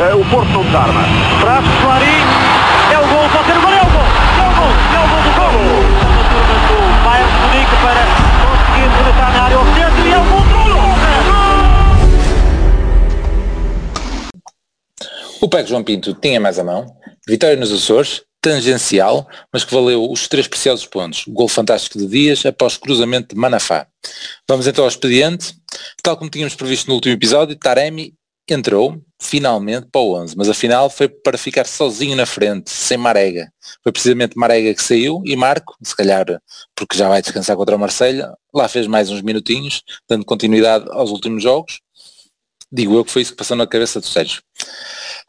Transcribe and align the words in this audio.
uh, 0.00 0.20
o 0.20 0.24
Porto 0.30 0.50
não 0.50 0.64
desarma. 0.64 1.02
Traz 1.40 1.64
Clarim, 1.82 2.24
é 2.92 2.98
o 2.98 3.06
gol, 3.06 3.28
pode 3.28 3.46
ser 3.46 3.56
o 3.56 3.60
gol, 3.60 3.70
é 3.70 3.82
o 3.82 3.90
gol, 3.90 4.08
é 4.40 4.48
o 4.48 4.52
gol, 4.56 4.72
é 4.94 4.98
o 4.98 5.08
gol 5.08 5.22
do 5.22 5.32
gol. 5.36 5.52
A 6.00 6.22
turma 6.30 6.56
do 6.68 6.76
Bayern 7.04 7.32
Munique 7.40 7.76
para 7.82 8.02
conseguir 8.40 8.88
rematar 8.96 9.30
na 9.32 9.40
área 9.44 9.56
ao 9.56 9.64
centro 9.74 10.02
e 10.06 10.12
é 10.12 10.18
o 10.18 10.24
gol 10.24 10.40
do 10.40 10.50
O 15.42 15.48
Peco 15.48 15.68
João 15.68 15.82
Pinto 15.82 16.14
tinha 16.14 16.38
mais 16.38 16.58
a 16.58 16.64
mão, 16.64 16.86
vitória 17.26 17.56
nos 17.56 17.72
Açores, 17.72 18.22
tangencial, 18.42 19.26
mas 19.52 19.64
que 19.64 19.72
valeu 19.72 20.10
os 20.10 20.28
três 20.28 20.46
preciosos 20.46 20.86
pontos. 20.86 21.24
Gol 21.28 21.48
fantástico 21.48 21.98
de 21.98 22.06
Dias 22.06 22.44
após 22.44 22.76
cruzamento 22.76 23.34
de 23.34 23.40
Manafá. 23.40 23.86
Vamos 24.48 24.66
então 24.66 24.84
ao 24.84 24.88
expediente. 24.88 25.54
Tal 26.02 26.16
como 26.16 26.30
tínhamos 26.30 26.54
previsto 26.54 26.88
no 26.88 26.94
último 26.94 27.14
episódio, 27.14 27.56
Taremi 27.56 28.14
entrou 28.54 29.00
finalmente 29.20 29.86
para 29.92 30.00
o 30.00 30.14
11, 30.14 30.34
mas 30.36 30.48
afinal 30.48 30.88
foi 30.88 31.08
para 31.08 31.36
ficar 31.36 31.66
sozinho 31.66 32.16
na 32.16 32.24
frente, 32.24 32.70
sem 32.70 32.96
Marega. 32.96 33.52
Foi 33.82 33.92
precisamente 33.92 34.36
Marega 34.36 34.74
que 34.74 34.82
saiu 34.82 35.22
e 35.24 35.36
Marco, 35.36 35.76
se 35.82 35.94
calhar 35.94 36.24
porque 36.74 36.96
já 36.96 37.08
vai 37.08 37.20
descansar 37.20 37.56
contra 37.56 37.76
o 37.76 37.78
Marselha, 37.78 38.32
lá 38.54 38.68
fez 38.68 38.86
mais 38.86 39.10
uns 39.10 39.20
minutinhos, 39.22 39.82
dando 40.08 40.24
continuidade 40.24 40.86
aos 40.90 41.10
últimos 41.10 41.42
jogos. 41.42 41.80
Digo 42.72 42.94
eu 42.96 43.04
que 43.04 43.10
foi 43.10 43.22
isso 43.22 43.32
que 43.32 43.36
passou 43.36 43.56
na 43.56 43.66
cabeça 43.66 44.00
do 44.00 44.06
Sérgio. 44.06 44.42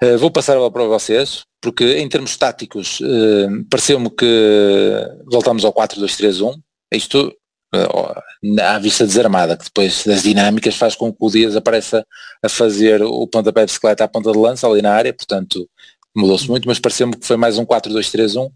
Uh, 0.02 0.18
vou 0.18 0.32
passar 0.32 0.58
a 0.58 0.72
para 0.72 0.84
vocês, 0.84 1.44
porque 1.60 1.98
em 1.98 2.08
termos 2.08 2.38
táticos 2.38 3.00
uh, 3.02 3.66
pareceu-me 3.70 4.10
que 4.10 5.08
voltamos 5.26 5.66
ao 5.66 5.74
4-2-3-1. 5.74 6.56
Isto 6.94 7.28
uh, 7.28 7.34
à 7.74 8.80
vista 8.80 9.06
desarmada, 9.06 9.56
que 9.56 9.66
depois 9.66 10.04
das 10.06 10.24
dinâmicas 10.24 10.76
faz 10.76 10.96
com 10.96 11.12
que 11.12 11.18
o 11.20 11.30
Dias 11.30 11.56
apareça 11.56 12.06
a 12.44 12.50
fazer 12.50 13.02
o 13.02 13.28
pontapé 13.28 13.62
de 13.62 13.68
bicicleta 13.68 14.04
à 14.04 14.08
ponta 14.08 14.32
de 14.32 14.38
lança 14.38 14.68
ali 14.68 14.82
na 14.82 14.94
área, 14.94 15.14
portanto 15.14 15.70
mudou-se 16.16 16.48
muito, 16.50 16.68
mas 16.68 16.80
pareceu-me 16.80 17.16
que 17.16 17.26
foi 17.26 17.38
mais 17.38 17.58
um 17.58 17.66
4-2-3-1, 17.66 18.52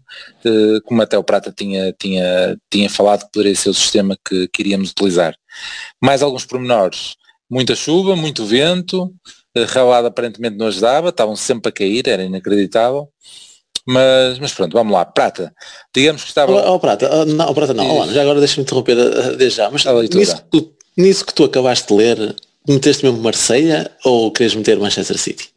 como 0.84 1.00
até 1.02 1.16
o 1.16 1.24
Prata 1.24 1.50
tinha, 1.50 1.92
tinha, 1.98 2.56
tinha 2.70 2.90
falado 2.90 3.24
que 3.24 3.32
poderia 3.32 3.56
ser 3.56 3.70
o 3.70 3.74
sistema 3.74 4.16
que, 4.26 4.46
que 4.48 4.62
iríamos 4.62 4.90
utilizar. 4.90 5.34
Mais 6.02 6.22
alguns 6.22 6.44
pormenores, 6.44 7.16
muita 7.48 7.74
chuva, 7.74 8.14
muito 8.14 8.44
vento, 8.44 9.10
relado 9.64 10.06
aparentemente 10.06 10.56
não 10.56 10.66
ajudava, 10.66 11.08
estavam 11.08 11.34
sempre 11.34 11.70
a 11.70 11.72
cair, 11.72 12.06
era 12.06 12.24
inacreditável. 12.24 13.08
Mas, 13.86 14.38
mas 14.40 14.52
pronto, 14.52 14.72
vamos 14.72 14.92
lá. 14.92 15.04
Prata, 15.04 15.54
digamos 15.94 16.22
que 16.22 16.28
estava. 16.28 16.52
Oh, 16.52 16.74
oh 16.74 16.80
Prata, 16.80 17.08
oh, 17.12 17.24
não, 17.24 17.48
oh, 17.48 17.54
Prata 17.54 17.72
não, 17.72 18.00
oh, 18.00 18.06
já 18.08 18.22
agora 18.22 18.40
deixa-me 18.40 18.62
interromper 18.62 18.98
uh, 18.98 19.36
desde 19.36 19.58
já, 19.58 19.70
mas 19.70 19.84
nisso 20.12 20.36
que, 20.36 20.42
tu, 20.50 20.72
nisso 20.96 21.24
que 21.24 21.32
tu 21.32 21.44
acabaste 21.44 21.86
de 21.86 21.94
ler, 21.94 22.36
meteste 22.68 23.04
mesmo 23.04 23.22
Marseille 23.22 23.86
ou 24.04 24.32
queres 24.32 24.56
meter 24.56 24.78
Manchester 24.78 25.16
City? 25.16 25.50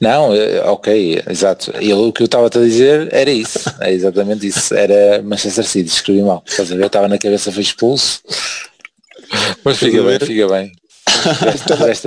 Não, 0.00 0.34
eh, 0.34 0.62
ok, 0.62 1.22
exato. 1.28 1.70
Eu, 1.72 2.08
o 2.08 2.12
que 2.12 2.22
eu 2.22 2.24
estava 2.24 2.46
a 2.46 2.50
dizer 2.50 3.08
era 3.12 3.30
isso, 3.30 3.70
é 3.80 3.92
exatamente 3.92 4.46
isso. 4.46 4.74
Era 4.74 5.22
Manchester 5.22 5.66
City, 5.66 5.90
escrevi 5.90 6.22
mal. 6.22 6.42
Estás 6.46 6.72
a 6.72 6.74
ver? 6.74 6.82
Eu 6.82 6.86
estava 6.86 7.06
na 7.06 7.18
cabeça, 7.18 7.52
foi 7.52 7.62
expulso. 7.62 8.22
Mas 9.62 9.76
fica 9.76 10.02
bem, 10.02 10.18
fica 10.20 10.48
bem 10.48 10.72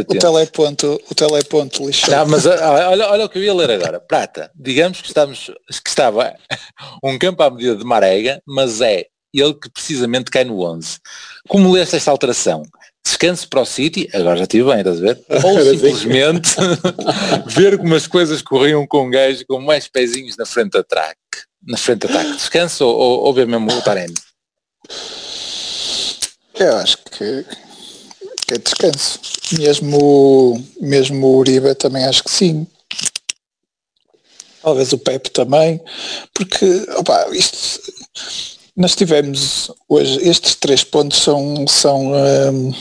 o, 0.08 0.20
teleponto, 0.20 1.02
o 1.10 1.16
teleponto 1.16 1.86
lixado. 1.86 2.12
Não, 2.12 2.26
mas 2.28 2.46
ah, 2.46 2.90
olha, 2.90 3.10
olha 3.10 3.26
o 3.26 3.30
que 3.30 3.40
eu 3.40 3.44
ia 3.44 3.54
ler 3.54 3.72
agora. 3.72 4.00
Prata, 4.00 4.52
digamos 4.56 5.02
que, 5.02 5.08
estamos, 5.08 5.52
que 5.84 5.90
estava 5.90 6.36
um 7.04 7.18
campo 7.18 7.44
à 7.44 7.50
medida 7.50 7.76
de 7.76 7.84
Marega, 7.84 8.42
mas 8.46 8.82
é 8.82 9.06
ele 9.34 9.54
que 9.54 9.70
precisamente 9.70 10.30
cai 10.30 10.44
no 10.44 10.62
11. 10.62 11.00
Como 11.48 11.72
leste 11.72 11.96
esta 11.96 12.12
alteração? 12.12 12.64
Descanso 13.04 13.48
para 13.50 13.62
o 13.62 13.66
City, 13.66 14.08
agora 14.14 14.38
já 14.38 14.44
estive 14.44 14.70
bem, 14.70 14.80
estás 14.80 14.98
a 14.98 15.02
ver? 15.02 15.22
Ou 15.44 15.64
simplesmente 15.64 16.52
ver 17.48 17.78
como 17.78 17.96
as 17.96 18.06
coisas 18.06 18.42
corriam 18.42 18.86
com 18.86 19.08
um 19.08 19.10
gajo 19.10 19.44
com 19.48 19.60
mais 19.60 19.88
pezinhos 19.88 20.38
na 20.38 20.46
frente 20.46 20.74
da 20.74 20.84
track. 20.84 21.18
Na 21.66 21.78
frente 21.78 22.08
da 22.08 22.10
track. 22.10 22.32
Descanso 22.34 22.86
ou, 22.86 23.22
ou 23.22 23.34
ver 23.34 23.46
mesmo 23.46 23.72
o 23.72 23.82
Taremi? 23.82 24.16
Eu 26.56 26.78
acho 26.78 26.98
que 26.98 27.46
é 28.54 28.58
descanso. 28.58 29.20
Mesmo, 29.58 30.64
mesmo 30.80 31.28
o 31.28 31.38
Uribe 31.38 31.76
também 31.76 32.06
acho 32.06 32.24
que 32.24 32.32
sim. 32.32 32.68
Talvez 34.62 34.94
o 34.94 34.98
Pepe 34.98 35.32
também, 35.32 35.82
porque 36.36 36.66
opa, 36.96 37.28
isto, 37.32 37.82
nós 38.76 38.96
tivemos 38.96 39.72
hoje, 39.90 40.20
estes 40.28 40.56
três 40.56 40.84
pontos 40.84 41.22
são, 41.22 41.68
são 41.68 42.14
um, 42.14 42.72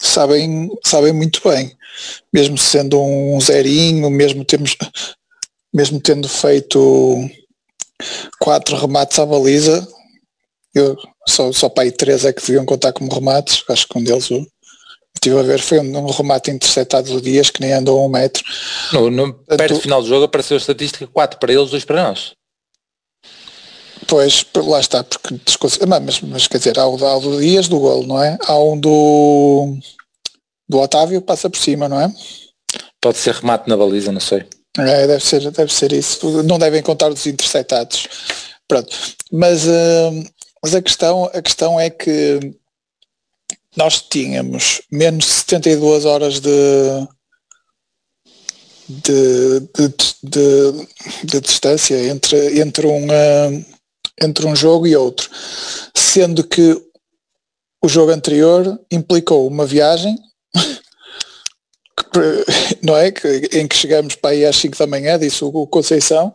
sabem, 0.00 0.70
sabem 0.84 1.12
muito 1.12 1.40
bem. 1.48 1.76
Mesmo 2.32 2.56
sendo 2.56 3.00
um 3.00 3.40
zerinho, 3.40 4.08
mesmo, 4.10 4.44
temos, 4.44 4.76
mesmo 5.72 6.00
tendo 6.00 6.28
feito 6.28 7.30
quatro 8.40 8.76
remates 8.76 9.18
à 9.18 9.26
baliza, 9.26 9.86
eu, 10.74 10.96
só, 11.28 11.52
só 11.52 11.68
para 11.68 11.84
aí 11.84 11.92
três 11.92 12.24
é 12.24 12.32
que 12.32 12.40
deviam 12.40 12.64
contar 12.64 12.92
como 12.92 13.12
remates, 13.12 13.62
acho 13.68 13.86
que 13.86 13.98
um 13.98 14.04
deles 14.04 14.30
o, 14.30 14.46
Estive 15.14 15.38
a 15.38 15.42
ver, 15.42 15.60
foi 15.60 15.80
um, 15.80 15.98
um 15.98 16.10
remate 16.10 16.50
interceptado 16.50 17.12
do 17.12 17.20
Dias 17.20 17.50
que 17.50 17.60
nem 17.60 17.72
andou 17.72 18.04
um 18.04 18.08
metro. 18.08 18.42
No, 18.92 19.10
no, 19.10 19.34
perto 19.34 19.74
do 19.74 19.80
final 19.80 20.00
do 20.02 20.08
jogo 20.08 20.24
apareceu 20.24 20.56
a 20.56 20.60
estatística 20.60 21.06
4 21.06 21.38
para 21.38 21.52
eles, 21.52 21.70
2 21.70 21.84
para 21.84 22.02
nós. 22.04 22.32
Pois, 24.06 24.44
lá 24.56 24.80
está, 24.80 25.04
porque 25.04 25.38
mas, 25.86 26.20
mas 26.20 26.46
quer 26.46 26.58
dizer, 26.58 26.78
há 26.78 26.86
o, 26.86 27.04
há 27.04 27.16
o 27.16 27.20
do 27.20 27.40
Dias 27.40 27.68
do 27.68 27.78
golo, 27.78 28.06
não 28.06 28.22
é? 28.22 28.38
Há 28.46 28.58
um 28.58 28.78
do 28.78 29.76
do 30.68 30.78
Otávio 30.78 31.20
passa 31.20 31.50
por 31.50 31.58
cima, 31.58 31.88
não 31.88 32.00
é? 32.00 32.12
Pode 33.00 33.18
ser 33.18 33.34
remate 33.34 33.68
na 33.68 33.76
baliza, 33.76 34.12
não 34.12 34.20
sei. 34.20 34.46
É, 34.78 35.06
deve 35.06 35.24
ser, 35.24 35.50
deve 35.50 35.72
ser 35.72 35.92
isso. 35.92 36.42
Não 36.44 36.58
devem 36.58 36.82
contar 36.82 37.10
os 37.10 37.26
interceptados. 37.26 38.06
Pronto. 38.68 38.96
Mas, 39.32 39.66
uh, 39.66 40.24
mas 40.62 40.74
a 40.74 40.80
questão, 40.80 41.24
a 41.24 41.42
questão 41.42 41.80
é 41.80 41.90
que 41.90 42.54
nós 43.76 44.00
tínhamos 44.00 44.82
menos 44.90 45.24
de 45.24 45.32
72 45.32 46.04
horas 46.04 46.40
de, 46.40 46.50
de, 48.88 49.60
de, 50.22 50.86
de, 51.24 51.40
distância 51.40 52.08
entre, 52.08 52.60
entre, 52.60 52.86
um, 52.86 53.06
uh, 53.06 53.64
entre 54.20 54.46
um 54.46 54.56
jogo 54.56 54.86
e 54.86 54.96
outro, 54.96 55.30
sendo 55.94 56.42
que 56.42 56.76
o 57.82 57.88
jogo 57.88 58.10
anterior 58.12 58.78
implicou 58.90 59.46
uma 59.46 59.64
viagem 59.64 60.16
não 62.82 62.96
é? 62.96 63.08
em 63.52 63.68
que 63.68 63.76
chegamos 63.76 64.16
para 64.16 64.30
aí 64.30 64.44
às 64.44 64.56
5 64.56 64.76
da 64.76 64.86
manhã, 64.86 65.18
disse 65.18 65.44
o 65.44 65.66
Conceição. 65.66 66.34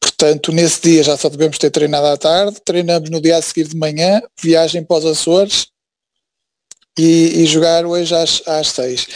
Portanto, 0.00 0.52
nesse 0.52 0.80
dia 0.82 1.02
já 1.02 1.16
só 1.16 1.28
devemos 1.28 1.58
ter 1.58 1.70
treinado 1.70 2.06
à 2.06 2.16
tarde, 2.16 2.60
treinamos 2.64 3.10
no 3.10 3.20
dia 3.20 3.36
a 3.36 3.42
seguir 3.42 3.68
de 3.68 3.76
manhã, 3.76 4.22
viagem 4.40 4.84
para 4.84 4.98
os 4.98 5.06
Açores 5.06 5.68
e, 6.98 7.42
e 7.42 7.46
jogar 7.46 7.86
hoje 7.86 8.14
às, 8.14 8.42
às 8.46 8.68
seis. 8.68 9.06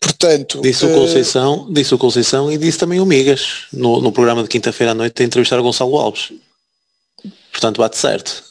Portanto, 0.00 0.60
disse 0.60 0.86
o 0.86 0.90
eh, 0.90 0.94
Conceição, 0.94 1.62
uh, 1.62 1.72
disse 1.72 1.94
o 1.94 1.98
Conceição 1.98 2.52
e 2.52 2.56
disse 2.56 2.78
também 2.78 3.00
o 3.00 3.06
Migas 3.06 3.66
no, 3.72 4.00
no 4.00 4.12
programa 4.12 4.42
de 4.42 4.48
quinta-feira 4.48 4.92
à 4.92 4.94
noite 4.94 5.20
a 5.22 5.26
entrevistar 5.26 5.58
o 5.58 5.62
Gonçalo 5.62 5.96
Alves. 5.96 6.32
Portanto, 7.50 7.78
bate 7.78 7.98
certo. 7.98 8.44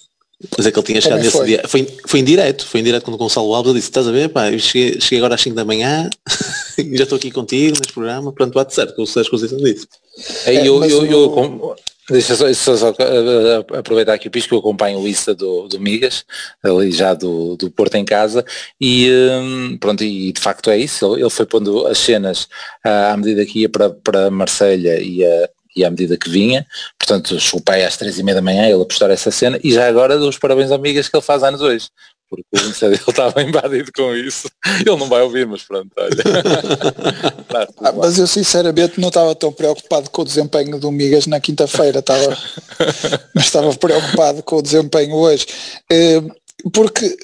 Mas 0.55 0.67
é 0.67 0.71
que 0.71 0.77
ele 0.77 0.85
tinha 0.85 1.01
chegado 1.01 1.19
nesse 1.19 1.31
foi. 1.31 1.47
dia. 1.47 1.63
Foi, 1.67 1.87
foi 2.05 2.19
em 2.19 2.23
direto, 2.23 2.67
foi 2.67 2.81
em 2.81 2.83
direto 2.83 3.03
quando 3.03 3.15
o 3.15 3.17
Gonçalo 3.17 3.55
Alves 3.55 3.73
disse, 3.73 3.87
estás 3.87 4.07
a 4.07 4.11
ver, 4.11 4.29
pá, 4.29 4.51
eu 4.51 4.59
cheguei, 4.59 4.99
cheguei 5.01 5.19
agora 5.19 5.35
às 5.35 5.41
5 5.41 5.55
da 5.55 5.65
manhã 5.65 6.09
e 6.77 6.95
já 6.95 7.03
estou 7.03 7.15
aqui 7.15 7.31
contigo 7.31 7.77
neste 7.77 7.93
programa, 7.93 8.31
portanto 8.31 8.53
bate 8.53 8.75
certo, 8.75 8.93
que 8.93 9.01
o 9.01 9.07
Sérgio 9.07 9.31
Conceição 9.31 9.57
disse. 9.57 9.87
É, 10.45 10.67
eu, 10.67 10.83
eu, 10.83 11.05
eu, 11.05 11.75
Deixa 12.09 12.35
só, 12.37 12.53
só, 12.53 12.77
só, 12.77 12.95
aproveitar 13.77 14.13
aqui 14.13 14.29
o 14.29 14.31
pisco 14.31 14.55
eu 14.55 14.59
acompanho 14.59 14.97
o 14.97 15.07
Insta 15.07 15.35
do, 15.35 15.67
do 15.67 15.77
Migas, 15.77 16.23
ali 16.63 16.89
já 16.89 17.13
do, 17.13 17.57
do 17.57 17.69
Porto 17.69 17.95
em 17.95 18.05
casa, 18.05 18.45
e 18.79 19.11
um, 19.11 19.77
pronto, 19.77 20.05
e 20.05 20.31
de 20.31 20.39
facto 20.39 20.69
é 20.69 20.77
isso, 20.77 21.17
ele 21.17 21.29
foi 21.29 21.45
pondo 21.45 21.85
as 21.85 21.97
cenas 21.97 22.47
à, 22.81 23.11
à 23.11 23.17
medida 23.17 23.45
que 23.45 23.59
ia 23.59 23.69
para, 23.69 23.89
para 23.89 24.31
Marselha 24.31 25.01
e, 25.01 25.21
e 25.75 25.83
à 25.83 25.89
medida 25.89 26.15
que 26.15 26.29
vinha, 26.29 26.65
portanto 26.97 27.37
chupei 27.41 27.83
às 27.83 27.97
três 27.97 28.17
e 28.17 28.23
meia 28.23 28.35
da 28.35 28.41
manhã 28.41 28.65
ele 28.67 28.81
a 28.81 28.85
postar 28.85 29.09
essa 29.11 29.29
cena, 29.29 29.59
e 29.61 29.73
já 29.73 29.85
agora 29.85 30.17
dou 30.17 30.29
os 30.29 30.37
parabéns 30.37 30.71
amigas 30.71 31.09
que 31.09 31.17
ele 31.17 31.23
faz 31.23 31.43
anos 31.43 31.59
hoje, 31.59 31.89
porque 32.29 32.45
o 32.53 32.69
Insta 32.69 32.89
dele 32.89 33.01
estava 33.07 33.41
invadido 33.41 33.91
com 33.93 34.13
isso. 34.15 34.49
Ele 34.85 34.95
não 34.95 35.07
vai 35.07 35.21
ouvir, 35.21 35.47
mas 35.47 35.63
pronto, 35.63 35.89
olha. 35.97 36.15
tá, 37.47 37.67
ah, 37.81 37.91
mas 37.93 38.17
eu 38.17 38.27
sinceramente 38.27 38.99
não 38.99 39.07
estava 39.07 39.33
tão 39.35 39.51
preocupado 39.51 40.09
com 40.09 40.21
o 40.21 40.25
desempenho 40.25 40.79
do 40.79 40.91
Migas 40.91 41.27
na 41.27 41.39
quinta-feira, 41.39 41.99
estava, 41.99 42.37
mas 43.33 43.45
estava 43.45 43.73
preocupado 43.75 44.43
com 44.43 44.57
o 44.57 44.61
desempenho 44.61 45.15
hoje. 45.15 45.47
Eh, 45.91 46.21
porque, 46.73 47.17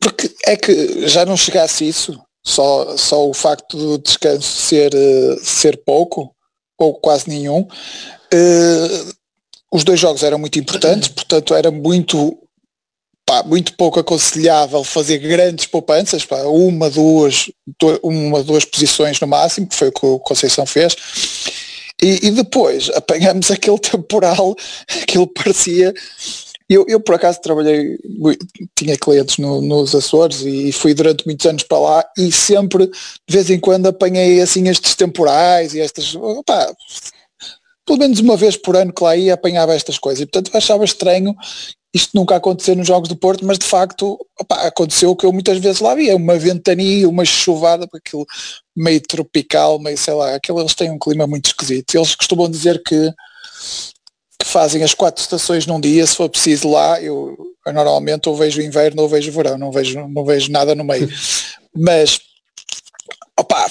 porque 0.00 0.30
é 0.46 0.56
que 0.56 1.08
já 1.08 1.24
não 1.24 1.36
chegasse 1.36 1.88
isso, 1.88 2.20
só, 2.44 2.96
só 2.96 3.28
o 3.28 3.34
facto 3.34 3.76
do 3.76 3.98
descanso 3.98 4.46
ser, 4.46 4.92
eh, 4.94 5.36
ser 5.42 5.76
pouco, 5.84 6.34
ou 6.78 6.94
quase 6.94 7.28
nenhum, 7.28 7.66
eh, 8.32 9.04
os 9.72 9.84
dois 9.84 10.00
jogos 10.00 10.22
eram 10.22 10.38
muito 10.38 10.58
importantes, 10.58 11.08
portanto 11.14 11.54
era 11.54 11.70
muito 11.70 12.39
pá, 13.30 13.44
muito 13.44 13.74
pouco 13.74 14.00
aconselhável 14.00 14.82
fazer 14.82 15.18
grandes 15.18 15.64
poupanças, 15.64 16.24
pá, 16.24 16.42
uma, 16.46 16.90
duas, 16.90 17.48
uma, 18.02 18.42
duas 18.42 18.64
posições 18.64 19.20
no 19.20 19.28
máximo, 19.28 19.68
que 19.68 19.76
foi 19.76 19.86
o 19.86 19.92
que 19.92 20.04
o 20.04 20.18
Conceição 20.18 20.66
fez. 20.66 20.96
E, 22.02 22.26
e 22.26 22.30
depois 22.32 22.90
apanhamos 22.90 23.48
aquele 23.52 23.78
temporal, 23.78 24.56
aquilo 25.00 25.28
parecia 25.28 25.94
eu, 26.68 26.84
eu 26.88 27.00
por 27.00 27.16
acaso 27.16 27.40
trabalhei, 27.40 27.98
tinha 28.76 28.96
clientes 28.96 29.38
no, 29.38 29.60
nos 29.60 29.92
Açores 29.92 30.42
e 30.42 30.70
fui 30.70 30.94
durante 30.94 31.26
muitos 31.26 31.44
anos 31.46 31.64
para 31.64 31.78
lá 31.78 32.04
e 32.16 32.30
sempre, 32.30 32.86
de 32.86 32.92
vez 33.28 33.50
em 33.50 33.58
quando, 33.58 33.86
apanhei 33.86 34.40
assim 34.40 34.68
estes 34.68 34.94
temporais 34.94 35.74
e 35.74 35.80
estas. 35.80 36.14
Opa, 36.14 36.72
pelo 37.84 37.98
menos 37.98 38.20
uma 38.20 38.36
vez 38.36 38.56
por 38.56 38.76
ano 38.76 38.92
que 38.92 39.02
lá 39.02 39.16
ia 39.16 39.34
apanhava 39.34 39.74
estas 39.74 39.98
coisas. 39.98 40.20
E 40.20 40.26
portanto 40.26 40.56
achava 40.56 40.84
estranho 40.84 41.34
isto 41.92 42.10
nunca 42.14 42.36
acontecer 42.36 42.76
nos 42.76 42.86
Jogos 42.86 43.08
do 43.08 43.16
Porto, 43.16 43.44
mas 43.44 43.58
de 43.58 43.66
facto 43.66 44.18
opa, 44.38 44.66
aconteceu 44.66 45.10
o 45.10 45.16
que 45.16 45.26
eu 45.26 45.32
muitas 45.32 45.58
vezes 45.58 45.80
lá 45.80 45.94
via, 45.94 46.16
uma 46.16 46.38
ventania, 46.38 47.08
uma 47.08 47.24
chuvada, 47.24 47.88
aquilo 47.92 48.26
meio 48.76 49.00
tropical, 49.00 49.78
meio 49.78 49.98
sei 49.98 50.14
lá, 50.14 50.34
aquilo, 50.34 50.60
eles 50.60 50.74
têm 50.74 50.90
um 50.90 50.98
clima 50.98 51.26
muito 51.26 51.46
esquisito. 51.46 51.94
Eles 51.94 52.14
costumam 52.14 52.48
dizer 52.48 52.82
que 52.82 53.12
que 54.40 54.46
fazem 54.46 54.82
as 54.82 54.94
quatro 54.94 55.22
estações 55.22 55.66
num 55.66 55.78
dia, 55.78 56.06
se 56.06 56.16
for 56.16 56.30
preciso 56.30 56.70
lá, 56.70 57.00
eu, 57.02 57.36
eu 57.66 57.72
normalmente 57.74 58.26
ou 58.26 58.34
vejo 58.34 58.62
inverno 58.62 59.02
ou 59.02 59.08
vejo 59.08 59.30
verão, 59.30 59.58
não 59.58 59.70
vejo, 59.70 60.08
não 60.08 60.24
vejo 60.24 60.50
nada 60.50 60.74
no 60.74 60.82
meio. 60.82 61.10
Mas, 61.76 62.18
opa, 63.38 63.68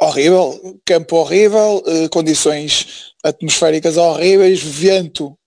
horrível, 0.00 0.80
campo 0.84 1.16
horrível, 1.16 1.84
eh, 1.86 2.08
condições 2.08 3.12
atmosféricas 3.22 3.96
horríveis, 3.96 4.60
vento, 4.60 5.37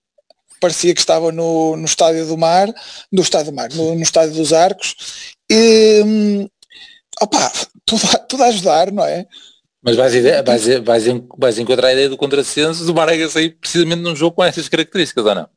parecia 0.62 0.94
que 0.94 1.00
estava 1.00 1.32
no, 1.32 1.76
no 1.76 1.84
estádio 1.84 2.24
do 2.24 2.38
mar, 2.38 2.72
no 3.10 3.20
estádio 3.20 3.50
do 3.50 3.56
mar, 3.56 3.68
no, 3.74 3.96
no 3.96 4.02
estádio 4.02 4.32
dos 4.34 4.52
arcos, 4.52 4.94
e, 5.50 6.02
hum, 6.06 6.48
opa, 7.20 7.52
tudo, 7.84 8.02
tudo 8.28 8.44
a 8.44 8.46
ajudar, 8.46 8.92
não 8.92 9.04
é? 9.04 9.26
Mas 9.82 9.96
vais, 9.96 10.14
vais, 10.44 10.78
vais, 10.84 11.04
vais 11.36 11.58
encontrar 11.58 11.88
a 11.88 11.92
ideia 11.92 12.08
do 12.08 12.16
contrassenso 12.16 12.84
do 12.84 12.94
Marega 12.94 13.28
sair 13.28 13.50
precisamente 13.60 14.00
num 14.00 14.14
jogo 14.14 14.36
com 14.36 14.44
essas 14.44 14.68
características, 14.68 15.26
ou 15.26 15.34
não? 15.34 15.48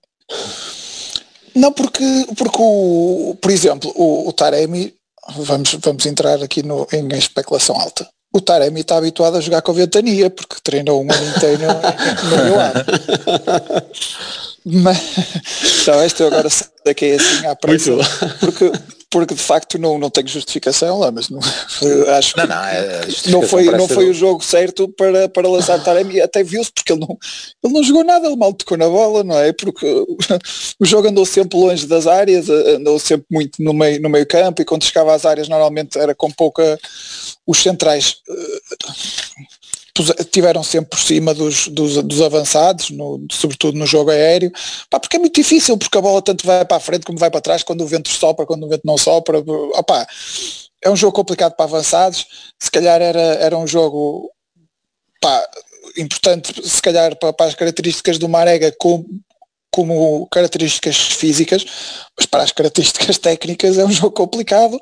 Não, 1.54 1.72
porque, 1.72 2.04
porque 2.36 2.57
o, 2.60 3.38
por 3.40 3.52
exemplo, 3.52 3.94
o, 3.96 4.28
o 4.28 4.34
Taremi, 4.34 4.92
vamos, 5.38 5.78
vamos 5.80 6.06
entrar 6.07 6.42
aqui 6.42 6.63
no, 6.63 6.88
em 6.92 7.07
especulação 7.16 7.80
alta. 7.80 8.10
O 8.34 8.42
Taremi 8.42 8.81
está 8.81 8.98
habituado 8.98 9.38
a 9.38 9.42
jogar 9.42 9.62
com 9.62 9.72
a 9.72 9.75
ventania, 9.75 10.30
porque 10.30 10.56
treinou 10.62 11.02
um 11.02 11.10
ano 11.10 11.30
inteiro 11.30 11.62
no, 11.62 12.30
no 12.30 12.44
meu 12.44 12.60
ano. 12.60 12.86
Mas, 14.66 14.98
então, 15.82 16.04
este 16.04 16.22
eu 16.22 16.28
agora 16.28 16.50
saquei 16.50 17.14
assim 17.14 17.46
à 17.46 17.56
pressa, 17.56 17.92
porque 18.40 18.72
porque 19.16 19.34
de 19.34 19.42
facto 19.42 19.78
não, 19.78 19.98
não 19.98 20.10
tenho 20.10 20.28
justificação 20.28 21.00
lá, 21.00 21.10
mas 21.10 21.30
não, 21.30 21.40
acho 22.18 22.38
não, 22.38 22.48
não, 22.48 22.66
é 22.66 23.02
não 23.28 23.42
foi, 23.44 23.64
não 23.72 23.88
foi 23.88 24.10
o 24.10 24.14
jogo 24.14 24.44
certo 24.44 24.90
para, 24.90 25.30
para 25.30 25.48
lançar 25.48 25.82
Taremi, 25.82 26.20
até 26.20 26.44
viu-se 26.44 26.70
porque 26.70 26.92
ele 26.92 27.00
não, 27.00 27.18
ele 27.64 27.74
não 27.74 27.82
jogou 27.82 28.04
nada, 28.04 28.28
ele 28.28 28.36
mal 28.36 28.54
tocou 28.54 28.78
na 28.78 28.90
bola, 28.90 29.24
não 29.24 29.40
é? 29.40 29.54
Porque 29.54 29.86
o 30.78 30.86
jogo 30.86 31.08
andou 31.08 31.26
sempre 31.26 31.58
longe 31.58 31.88
das 31.88 32.08
áreas, 32.08 32.50
andou 32.50 33.00
sempre 33.00 33.26
muito 33.32 33.64
no 33.64 33.74
meio, 33.74 34.02
no 34.02 34.10
meio 34.10 34.28
campo 34.28 34.62
e 34.62 34.66
quando 34.66 34.84
chegava 34.84 35.16
às 35.16 35.26
áreas 35.26 35.48
normalmente 35.48 35.98
era 35.98 36.14
com 36.14 36.30
pouca 36.30 36.78
os 37.48 37.58
centrais 37.58 38.18
tiveram 40.30 40.62
sempre 40.62 40.89
por 40.89 41.00
cima 41.00 41.33
dos, 41.33 41.69
dos, 41.69 42.03
dos 42.03 42.21
avançados, 42.21 42.89
no, 42.89 43.25
sobretudo 43.31 43.77
no 43.77 43.86
jogo 43.86 44.12
aéreo, 44.12 44.51
pá, 44.89 45.00
porque 45.00 45.15
é 45.15 45.19
muito 45.19 45.36
difícil, 45.36 45.77
porque 45.77 45.97
a 45.97 46.01
bola 46.01 46.21
tanto 46.21 46.45
vai 46.45 46.65
para 46.65 46.77
a 46.77 46.81
frente 46.81 47.06
como 47.06 47.18
vai 47.18 47.31
para 47.31 47.39
trás, 47.39 47.63
quando 47.63 47.81
o 47.81 47.88
vento 47.88 48.09
sopra, 48.09 48.45
quando 48.45 48.65
o 48.65 48.69
vento 48.69 48.81
não 48.83 48.97
sopra, 48.97 49.39
opá, 49.39 50.06
é 50.83 50.89
um 50.89 50.95
jogo 50.95 51.13
complicado 51.13 51.56
para 51.56 51.65
avançados, 51.65 52.25
se 52.59 52.69
calhar 52.69 53.01
era, 53.01 53.19
era 53.19 53.57
um 53.57 53.65
jogo 53.65 54.30
pá, 55.21 55.47
importante, 55.97 56.68
se 56.68 56.81
calhar 56.81 57.18
para, 57.18 57.31
para 57.31 57.45
as 57.45 57.56
características 57.56 58.18
do 58.18 58.27
Marega 58.27 58.74
como, 58.77 59.06
como 59.71 60.27
características 60.27 60.97
físicas, 60.97 61.65
mas 62.18 62.25
para 62.25 62.44
as 62.44 62.51
características 62.51 63.18
técnicas 63.18 63.77
é 63.77 63.86
um 63.86 63.92
jogo 63.92 64.12
complicado, 64.12 64.77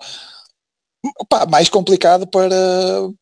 opa, 1.20 1.46
mais 1.46 1.70
complicado 1.70 2.26
para, 2.28 2.56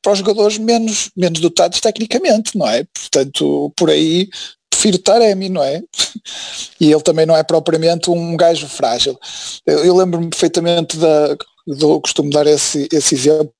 para 0.01 0.11
os 0.11 0.19
jogadores 0.19 0.57
menos, 0.57 1.09
menos 1.15 1.39
dotados 1.39 1.79
tecnicamente, 1.79 2.57
não 2.57 2.67
é? 2.67 2.83
Portanto, 2.93 3.71
por 3.75 3.89
aí 3.89 4.29
prefiro 4.69 4.97
Taremi, 4.97 5.49
não 5.49 5.63
é? 5.63 5.81
E 6.79 6.91
ele 6.91 7.01
também 7.01 7.25
não 7.25 7.35
é 7.35 7.43
propriamente 7.43 8.09
um 8.09 8.35
gajo 8.35 8.67
frágil. 8.67 9.17
Eu, 9.65 9.85
eu 9.85 9.95
lembro-me 9.95 10.29
perfeitamente 10.29 10.97
da. 10.97 11.37
Eu 11.67 12.01
costumo 12.01 12.31
dar 12.31 12.47
esse, 12.47 12.87
esse 12.91 13.13
exemplo 13.13 13.53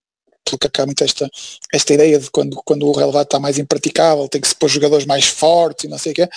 porque 0.44 0.68
acaba 0.68 0.88
muito 0.88 1.04
esta, 1.04 1.30
esta 1.72 1.94
ideia 1.94 2.20
de 2.20 2.30
quando, 2.30 2.60
quando 2.66 2.86
o 2.86 2.92
relevado 2.92 3.24
está 3.24 3.40
mais 3.40 3.58
impraticável, 3.58 4.28
tem 4.28 4.42
que 4.42 4.48
se 4.48 4.56
pôr 4.56 4.68
jogadores 4.68 5.06
mais 5.06 5.26
fortes 5.26 5.86
e 5.86 5.88
não 5.88 5.98
sei 5.98 6.12
o 6.12 6.16
quê. 6.16 6.30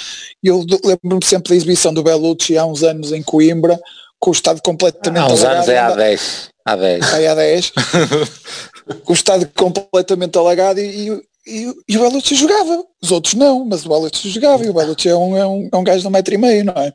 E 0.42 0.48
eu 0.48 0.64
lembro-me 0.84 1.24
sempre 1.24 1.50
da 1.50 1.56
exibição 1.56 1.92
do 1.92 2.02
Bellucci 2.02 2.56
há 2.56 2.64
uns 2.64 2.82
anos 2.82 3.12
em 3.12 3.22
Coimbra, 3.22 3.80
com 4.20 4.30
o 4.30 4.32
estado 4.32 4.60
completamente 4.62 5.30
Há 5.30 5.32
uns 5.32 5.42
anos 5.42 5.68
é 5.68 5.78
há 5.78 5.90
10. 5.90 6.53
Há 6.64 6.76
10. 6.76 7.14
Aí 7.14 7.26
há 7.26 7.34
10. 7.34 7.72
com 9.04 9.12
o 9.12 9.14
estado 9.14 9.48
completamente 9.54 10.36
alagado 10.36 10.80
e, 10.80 11.08
e, 11.08 11.22
e, 11.46 11.74
e 11.88 11.98
o 11.98 12.00
Belucci 12.00 12.34
jogava. 12.34 12.84
Os 13.02 13.12
outros 13.12 13.34
não, 13.34 13.64
mas 13.64 13.84
o 13.84 13.88
Belucci 13.88 14.30
jogava 14.30 14.64
e 14.64 14.70
o 14.70 14.74
Belucci 14.74 15.08
é 15.08 15.16
um, 15.16 15.36
é 15.36 15.46
um, 15.46 15.68
é 15.72 15.76
um 15.76 15.84
gajo 15.84 16.00
de 16.00 16.06
um 16.08 16.10
metro 16.10 16.34
e 16.34 16.38
meio, 16.38 16.64
não 16.64 16.74
é? 16.74 16.92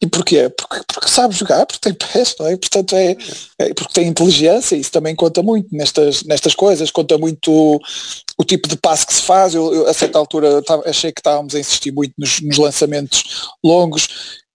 E 0.00 0.06
porquê? 0.06 0.48
Porque, 0.48 0.82
porque 0.86 1.08
sabe 1.08 1.34
jogar, 1.34 1.66
porque 1.66 1.80
tem 1.80 1.94
pés, 1.94 2.34
não 2.38 2.46
é? 2.46 2.56
Portanto 2.56 2.96
é, 2.96 3.16
é 3.58 3.74
porque 3.74 3.92
tem 3.92 4.08
inteligência, 4.08 4.76
isso 4.76 4.90
também 4.90 5.14
conta 5.14 5.42
muito 5.42 5.68
nestas, 5.70 6.22
nestas 6.24 6.54
coisas, 6.54 6.90
conta 6.90 7.18
muito 7.18 7.52
o, 7.52 7.78
o 8.38 8.44
tipo 8.44 8.68
de 8.68 8.76
passe 8.76 9.06
que 9.06 9.14
se 9.14 9.22
faz. 9.22 9.54
Eu, 9.54 9.72
eu 9.74 9.88
a 9.88 9.92
certa 9.92 10.18
altura 10.18 10.62
tava, 10.62 10.88
achei 10.88 11.12
que 11.12 11.20
estávamos 11.20 11.54
a 11.54 11.60
insistir 11.60 11.92
muito 11.92 12.14
nos, 12.18 12.40
nos 12.40 12.56
lançamentos 12.56 13.22
longos 13.62 14.08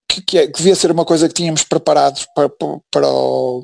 que, 0.07 0.21
que, 0.23 0.37
é, 0.39 0.47
que, 0.47 0.57
devia 0.57 0.75
ser 0.75 0.89
uma 0.91 1.05
coisa 1.05 1.27
que 1.27 1.35
tínhamos 1.35 1.63
preparado 1.63 2.25
para, 2.33 2.49
para, 2.49 2.79
para, 2.91 3.07
o, 3.07 3.63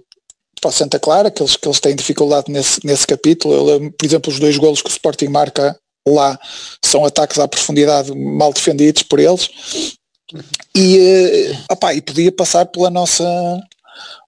para 0.66 0.72
Santa 0.72 1.00
Clara, 1.00 1.30
que 1.30 1.44
eles, 1.44 1.56
que 1.56 1.68
eles 1.68 1.80
têm 1.80 1.96
dificuldade 1.96 2.52
nesse, 2.52 2.84
nesse 2.84 3.06
capítulo. 3.06 3.54
Eu 3.54 3.92
por 3.92 4.04
exemplo, 4.04 4.34
os 4.34 4.40
dois 4.40 4.58
golos 4.58 4.82
que 4.82 4.90
o 4.90 4.92
Sporting 4.92 5.28
marca 5.28 5.78
lá 6.08 6.40
são 6.84 7.06
ataques 7.06 7.38
à 7.38 7.48
profundidade 7.48 8.12
mal 8.16 8.52
defendidos 8.52 9.04
por 9.04 9.20
eles. 9.20 9.48
E, 10.76 10.98
eh, 10.98 11.58
opá, 11.72 11.94
e 11.94 12.02
podia 12.02 12.32
passar 12.32 12.66
pela 12.66 12.90
nossa, 12.90 13.24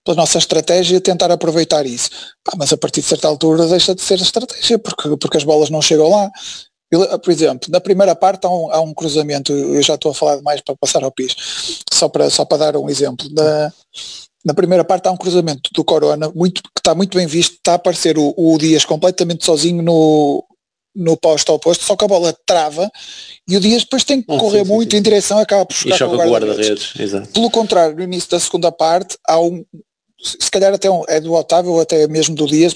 pela 0.06 0.18
nossa 0.18 0.38
estratégia 0.38 1.02
tentar 1.02 1.32
aproveitar 1.32 1.88
isso. 1.88 2.12
mas 2.56 2.72
a 2.72 2.78
partir 2.78 3.02
de 3.02 3.08
certa 3.08 3.28
altura 3.28 3.66
deixa 3.66 3.96
de 3.96 4.02
ser 4.02 4.20
estratégia, 4.20 4.78
porque, 4.78 5.18
porque 5.18 5.38
as 5.38 5.44
bolas 5.44 5.72
não 5.72 5.82
chegam 5.82 6.08
lá. 6.08 6.30
Eu, 6.92 7.20
por 7.20 7.32
exemplo, 7.32 7.68
na 7.72 7.82
primeira 7.82 8.16
parte 8.16 8.46
há 8.46 8.50
um, 8.50 8.72
há 8.72 8.80
um, 8.80 8.94
cruzamento, 8.94 9.52
eu 9.52 9.82
já 9.82 9.96
estou 9.96 10.12
a 10.12 10.16
falar 10.16 10.38
demais 10.38 10.62
para 10.62 10.76
passar 10.76 11.04
ao 11.04 11.12
PIS, 11.12 11.36
só 11.92 12.08
para, 12.08 12.30
só 12.30 12.46
para 12.46 12.58
dar 12.58 12.78
um 12.78 12.90
exemplo. 12.90 13.28
Na, 13.32 13.74
na 14.48 14.54
primeira 14.54 14.86
parte 14.86 15.06
há 15.08 15.12
um 15.12 15.18
cruzamento 15.18 15.70
do 15.74 15.84
Corona, 15.84 16.32
muito, 16.34 16.64
que 16.64 16.70
está 16.78 16.96
muito 16.96 17.18
bem 17.18 17.28
visto, 17.28 17.56
está 17.56 17.74
a 17.74 17.76
aparecer 17.76 18.18
o, 18.18 18.34
o 18.38 18.58
Dias 18.58 18.86
completamente 18.86 19.44
sozinho 19.44 19.84
no, 19.84 20.42
no 20.96 21.18
posto 21.18 21.52
oposto, 21.52 21.84
só 21.84 21.98
que 21.98 22.06
a 22.06 22.08
bola 22.08 22.34
trava 22.46 22.90
e 23.46 23.58
o 23.58 23.60
Dias 23.60 23.84
depois 23.84 24.06
tem 24.06 24.22
que 24.22 24.32
oh, 24.32 24.38
correr 24.38 24.64
sim, 24.64 24.72
muito 24.72 24.92
sim. 24.92 24.98
em 25.00 25.02
direção, 25.02 25.38
acaba 25.38 25.66
por 25.66 25.74
chegar 25.74 26.00
com 26.00 26.16
o 26.16 26.30
guarda-redes. 26.30 26.94
Guarda 26.94 27.28
Pelo 27.34 27.52
contrário, 27.52 27.98
no 27.98 28.04
início 28.04 28.30
da 28.30 28.40
segunda 28.40 28.72
parte 28.72 29.18
há 29.28 29.38
um, 29.38 29.66
se 30.18 30.50
calhar 30.50 30.74
até 30.74 30.90
um, 30.90 31.04
é 31.10 31.20
do 31.20 31.34
Otávio 31.34 31.74
ou 31.74 31.82
até 31.82 32.08
mesmo 32.08 32.34
do 32.34 32.48
Dias, 32.48 32.74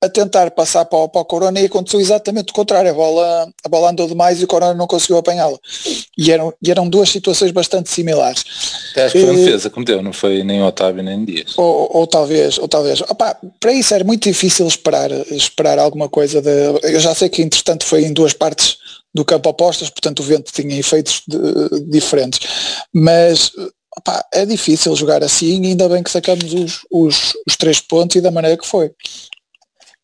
a, 0.00 0.08
tentar 0.08 0.50
passar 0.50 0.84
para 0.84 0.98
o, 0.98 1.08
para 1.08 1.20
o 1.20 1.24
Corona 1.24 1.60
e 1.60 1.66
aconteceu 1.66 2.00
exatamente 2.00 2.50
o 2.50 2.54
contrário. 2.54 2.90
A 2.90 2.94
bola, 2.94 3.48
a 3.64 3.68
bola 3.68 3.90
andou 3.90 4.06
demais 4.06 4.40
e 4.40 4.44
o 4.44 4.46
Corona 4.46 4.74
não 4.74 4.86
conseguiu 4.86 5.18
apanhá-la. 5.18 5.58
E 6.16 6.30
eram, 6.30 6.54
e 6.62 6.70
eram 6.70 6.88
duas 6.88 7.08
situações 7.08 7.50
bastante 7.50 7.90
similares. 7.90 8.44
Acho 8.96 9.12
que 9.12 9.20
foi 9.20 9.30
uma 9.30 9.44
defesa 9.44 9.70
que 9.70 9.78
meteu, 9.78 10.02
não 10.02 10.12
foi 10.12 10.44
nem 10.44 10.62
Otávio 10.62 11.02
nem 11.02 11.24
Dias. 11.24 11.56
Ou, 11.56 11.90
ou 11.92 12.06
talvez, 12.06 12.58
ou 12.58 12.68
talvez. 12.68 13.00
Opa, 13.02 13.36
para 13.58 13.72
isso 13.72 13.94
era 13.94 14.04
muito 14.04 14.28
difícil 14.28 14.66
esperar, 14.66 15.10
esperar 15.32 15.78
alguma 15.78 16.08
coisa. 16.08 16.40
De, 16.40 16.50
eu 16.82 17.00
já 17.00 17.14
sei 17.14 17.28
que 17.28 17.42
entretanto 17.42 17.84
foi 17.84 18.04
em 18.04 18.12
duas 18.12 18.32
partes 18.32 18.76
do 19.14 19.24
campo 19.24 19.48
opostas, 19.48 19.90
portanto 19.90 20.20
o 20.20 20.24
vento 20.24 20.52
tinha 20.52 20.78
efeitos 20.78 21.22
de, 21.26 21.84
diferentes. 21.88 22.40
Mas 22.92 23.52
Opa, 23.96 24.24
é 24.32 24.44
difícil 24.44 24.94
jogar 24.96 25.22
assim, 25.22 25.64
ainda 25.64 25.88
bem 25.88 26.02
que 26.02 26.10
sacamos 26.10 26.52
os, 26.52 26.80
os, 26.90 27.32
os, 27.46 27.56
três 27.56 27.80
pontos 27.80 28.16
e 28.16 28.20
da 28.20 28.30
maneira 28.30 28.56
que 28.56 28.66
foi. 28.66 28.90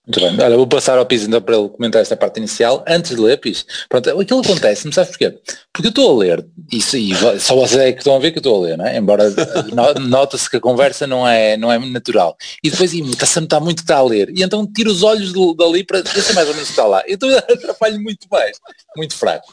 Muito 0.06 0.20
bem. 0.20 0.44
Olha, 0.44 0.56
vou 0.56 0.66
passar 0.66 0.98
ao 0.98 1.06
Pis 1.06 1.22
ainda 1.22 1.40
para 1.40 1.56
ele 1.56 1.68
comentar 1.68 2.00
esta 2.00 2.16
parte 2.16 2.38
inicial. 2.38 2.82
Antes 2.88 3.14
de 3.14 3.20
ler, 3.20 3.38
Pis, 3.38 3.64
pronto, 3.88 4.18
aquilo 4.18 4.40
acontece, 4.40 4.86
não 4.86 4.92
sabes 4.92 5.10
porquê? 5.10 5.38
Porque 5.72 5.88
eu 5.88 5.90
estou 5.90 6.16
a 6.16 6.18
ler, 6.18 6.46
isso, 6.72 6.96
e 6.96 7.14
só 7.38 7.54
vocês 7.54 7.80
é 7.80 7.92
que 7.92 7.98
estão 7.98 8.16
a 8.16 8.18
ver 8.18 8.32
que 8.32 8.38
eu 8.38 8.40
estou 8.40 8.56
a 8.56 8.66
ler, 8.66 8.78
não 8.78 8.86
é? 8.86 8.96
Embora 8.96 9.24
nota-se 10.00 10.48
que 10.48 10.56
a 10.56 10.60
conversa 10.60 11.06
não 11.06 11.28
é, 11.28 11.56
não 11.56 11.70
é 11.70 11.78
natural. 11.78 12.36
E 12.64 12.70
depois 12.70 12.92
está-se 12.92 13.38
a 13.38 13.42
notar 13.42 13.60
muito 13.60 13.76
que 13.76 13.82
está 13.82 13.98
a 13.98 14.02
ler. 14.02 14.30
E 14.30 14.42
então 14.42 14.66
tiro 14.66 14.90
os 14.90 15.02
olhos 15.02 15.32
do, 15.32 15.54
dali 15.54 15.84
para 15.84 16.02
ver 16.02 16.22
se 16.22 16.32
é 16.32 16.34
mais 16.34 16.48
ou 16.48 16.54
menos 16.54 16.68
que 16.68 16.72
está 16.72 16.86
lá. 16.86 17.02
Então 17.06 17.28
atrapalho 17.36 18.00
muito 18.00 18.26
mais, 18.30 18.58
muito 18.96 19.14
fraco. 19.14 19.52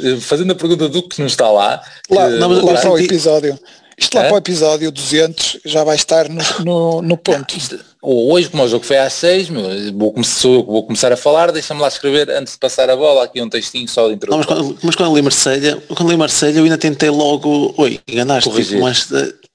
Eh, 0.00 0.16
fazendo 0.20 0.52
a 0.52 0.56
pergunta 0.56 0.88
do 0.88 1.02
que 1.08 1.20
não 1.20 1.26
está 1.26 1.50
lá. 1.50 1.82
Lá, 2.10 2.28
não, 2.28 2.48
mas 2.48 2.84
lá, 2.84 2.90
o 2.90 2.98
episódio. 2.98 3.58
Isto 3.98 4.16
lá 4.16 4.24
é? 4.24 4.26
para 4.26 4.34
o 4.34 4.38
episódio 4.38 4.90
200 4.90 5.60
já 5.64 5.84
vai 5.84 5.96
estar 5.96 6.28
no, 6.28 6.42
no, 6.64 7.02
no 7.02 7.16
ponto. 7.16 7.54
Hoje, 8.02 8.50
como 8.50 8.64
o 8.64 8.68
jogo 8.68 8.84
foi 8.84 8.98
às 8.98 9.12
6, 9.14 9.48
meu, 9.48 9.62
vou, 9.94 10.12
começar, 10.12 10.48
vou 10.48 10.84
começar 10.84 11.12
a 11.12 11.16
falar, 11.16 11.50
deixa-me 11.52 11.80
lá 11.80 11.88
escrever 11.88 12.28
antes 12.30 12.54
de 12.54 12.58
passar 12.58 12.90
a 12.90 12.96
bola 12.96 13.24
aqui 13.24 13.40
um 13.40 13.48
textinho 13.48 13.88
só 13.88 14.08
de 14.08 14.14
introdução. 14.14 14.38
Mas, 14.38 14.46
quando, 14.46 14.78
mas 14.82 14.94
quando 14.94 15.10
eu 15.10 15.16
li 15.16 15.22
Marselha, 15.22 15.82
quando 15.94 16.10
li 16.10 16.16
Marselha 16.16 16.58
eu 16.58 16.64
ainda 16.64 16.76
tentei 16.76 17.08
logo, 17.08 17.72
oi, 17.78 18.00
enganaste, 18.06 18.50
tipo, 18.50 18.80
mas, 18.80 19.08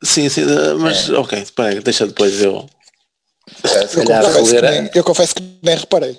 sim, 0.04 0.30
sim, 0.30 0.46
mas 0.80 1.10
é. 1.10 1.14
ok, 1.14 1.40
espera, 1.40 1.82
deixa 1.82 2.08
depois 2.08 2.42
eu. 2.42 2.66
É, 3.64 3.84
eu, 3.84 4.06
confesso 4.06 4.62
nem, 4.62 4.90
eu 4.96 5.04
confesso 5.04 5.36
que 5.36 5.44
nem 5.62 5.76
reparei. 5.76 6.18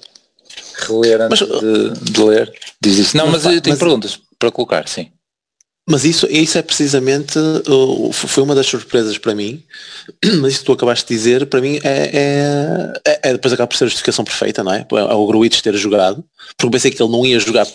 Reler 0.74 1.22
antes 1.22 1.40
mas, 1.40 1.60
de, 1.60 2.12
de, 2.12 2.22
ler, 2.22 2.52
diz 2.80 2.98
isso. 2.98 3.16
Não, 3.16 3.26
mas, 3.26 3.44
mas 3.44 3.54
eu 3.54 3.60
tenho 3.60 3.74
mas, 3.74 3.80
perguntas 3.80 4.20
para 4.38 4.50
colocar, 4.50 4.88
sim. 4.88 5.10
Mas 5.88 6.04
isso, 6.04 6.26
isso 6.30 6.56
é 6.56 6.62
precisamente, 6.62 7.34
foi 8.12 8.44
uma 8.44 8.54
das 8.54 8.66
surpresas 8.66 9.18
para 9.18 9.34
mim, 9.34 9.62
mas 10.40 10.52
isso 10.52 10.60
que 10.60 10.66
tu 10.66 10.72
acabaste 10.72 11.08
de 11.08 11.14
dizer, 11.14 11.46
para 11.46 11.60
mim 11.60 11.80
é, 11.82 12.10
é, 12.12 12.92
é, 13.04 13.20
é 13.24 13.32
depois 13.32 13.52
acaba 13.52 13.66
por 13.66 13.76
ser 13.76 13.84
a 13.84 13.88
justificação 13.88 14.24
perfeita, 14.24 14.62
não 14.62 14.72
é? 14.72 14.86
É 14.88 15.14
o 15.14 15.26
Gruitch 15.26 15.60
ter 15.60 15.74
jogado, 15.76 16.24
porque 16.56 16.70
pensei 16.70 16.90
que 16.90 17.02
ele 17.02 17.10
não 17.10 17.26
ia 17.26 17.40
jogar 17.40 17.66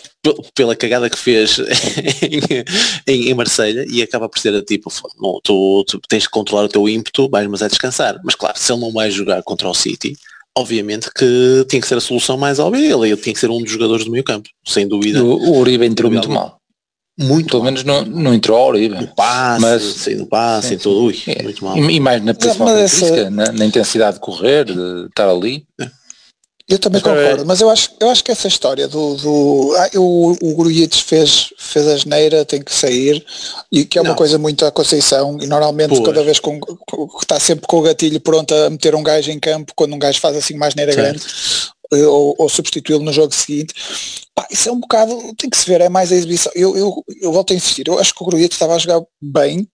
pela 0.54 0.74
cagada 0.74 1.10
que 1.10 1.18
fez 1.18 1.58
em, 2.22 2.64
em, 3.12 3.28
em 3.28 3.34
Marselha 3.34 3.84
e 3.88 4.00
acaba 4.02 4.28
por 4.28 4.38
ser 4.38 4.62
tipo, 4.62 4.90
não, 5.20 5.38
tu, 5.42 5.84
tu, 5.86 6.00
tens 6.08 6.26
que 6.26 6.32
controlar 6.32 6.64
o 6.64 6.68
teu 6.68 6.88
ímpeto, 6.88 7.28
vais 7.28 7.46
mas 7.48 7.60
é 7.60 7.68
descansar. 7.68 8.18
Mas 8.24 8.34
claro, 8.34 8.58
se 8.58 8.72
ele 8.72 8.80
não 8.80 8.92
vai 8.92 9.10
jogar 9.10 9.42
contra 9.42 9.68
o 9.68 9.74
City, 9.74 10.16
obviamente 10.56 11.10
que 11.12 11.66
tinha 11.68 11.82
que 11.82 11.86
ser 11.86 11.98
a 11.98 12.00
solução 12.00 12.38
mais 12.38 12.58
óbvia, 12.58 12.94
ele, 12.94 13.10
ele 13.10 13.16
tinha 13.16 13.34
que 13.34 13.40
ser 13.40 13.50
um 13.50 13.60
dos 13.60 13.70
jogadores 13.70 14.06
do 14.06 14.10
meio 14.10 14.24
campo, 14.24 14.48
sem 14.64 14.88
dúvida. 14.88 15.22
O, 15.22 15.50
o 15.50 15.58
Uribe 15.58 15.84
entrou 15.84 16.10
muito 16.10 16.30
mal. 16.30 16.58
Muito 17.18 17.48
Pelo 17.48 17.64
mal. 17.64 17.72
menos 17.72 18.34
entrou 18.34 18.58
a 18.58 18.66
Uribe. 18.66 18.94
No 18.94 19.14
passe, 19.14 19.62
mas, 19.62 19.82
sim, 19.82 20.14
no 20.16 20.26
passe 20.26 20.68
sim, 20.68 20.74
e 20.74 20.78
tudo. 20.78 21.04
Ui, 21.04 21.22
é. 21.26 21.42
muito 21.42 21.64
mal. 21.64 21.76
E, 21.76 21.96
e 21.96 22.00
mais 22.00 22.22
na 22.22 22.34
principal 22.34 22.68
essa... 22.76 23.30
na, 23.30 23.52
na, 23.52 23.64
intensidade 23.64 24.16
de 24.16 24.20
correr, 24.20 24.66
de 24.66 25.06
estar 25.06 25.28
ali. 25.28 25.66
Eu 26.68 26.80
também 26.80 27.00
mas, 27.00 27.12
concordo, 27.14 27.42
é... 27.42 27.44
mas 27.44 27.60
eu 27.60 27.70
acho, 27.70 27.90
eu 28.00 28.10
acho 28.10 28.24
que 28.24 28.32
essa 28.32 28.48
história 28.48 28.88
do, 28.88 29.14
do 29.14 29.74
ah, 29.78 29.90
o, 29.94 30.36
o 30.42 30.56
Grujic 30.56 31.00
fez, 31.00 31.54
fez 31.56 31.86
a 31.86 31.96
geneira, 31.96 32.44
tem 32.44 32.60
que 32.60 32.74
sair, 32.74 33.24
e 33.70 33.84
que 33.84 33.96
é 33.96 34.02
uma 34.02 34.10
não. 34.10 34.16
coisa 34.16 34.36
muito 34.36 34.66
à 34.66 34.72
Conceição, 34.72 35.38
e 35.40 35.46
normalmente 35.46 35.90
pois. 35.90 36.04
cada 36.04 36.24
vez 36.24 36.40
com, 36.40 36.58
com, 36.58 37.08
está 37.20 37.38
sempre 37.38 37.68
com 37.68 37.78
o 37.78 37.82
gatilho 37.82 38.20
pronto 38.20 38.52
a 38.52 38.68
meter 38.68 38.96
um 38.96 39.02
gajo 39.02 39.30
em 39.30 39.38
campo, 39.38 39.72
quando 39.76 39.94
um 39.94 39.98
gajo 39.98 40.18
faz 40.18 40.36
assim 40.36 40.54
mais 40.54 40.74
neira 40.74 40.92
grande, 40.92 41.22
ou, 41.92 42.34
ou 42.38 42.48
substituí-lo 42.48 43.04
no 43.04 43.12
jogo 43.12 43.34
seguinte. 43.34 43.74
Pá, 44.34 44.46
isso 44.50 44.68
é 44.68 44.72
um 44.72 44.80
bocado, 44.80 45.34
tem 45.36 45.48
que 45.48 45.56
se 45.56 45.66
ver, 45.66 45.80
é 45.80 45.88
mais 45.88 46.12
a 46.12 46.16
exibição. 46.16 46.52
Eu, 46.54 46.76
eu, 46.76 47.04
eu 47.20 47.32
volto 47.32 47.52
a 47.52 47.56
insistir, 47.56 47.86
eu 47.88 47.98
acho 47.98 48.14
que 48.14 48.22
o 48.22 48.26
Grujic 48.26 48.54
estava 48.54 48.74
a 48.74 48.78
jogar 48.78 49.02
bem, 49.20 49.68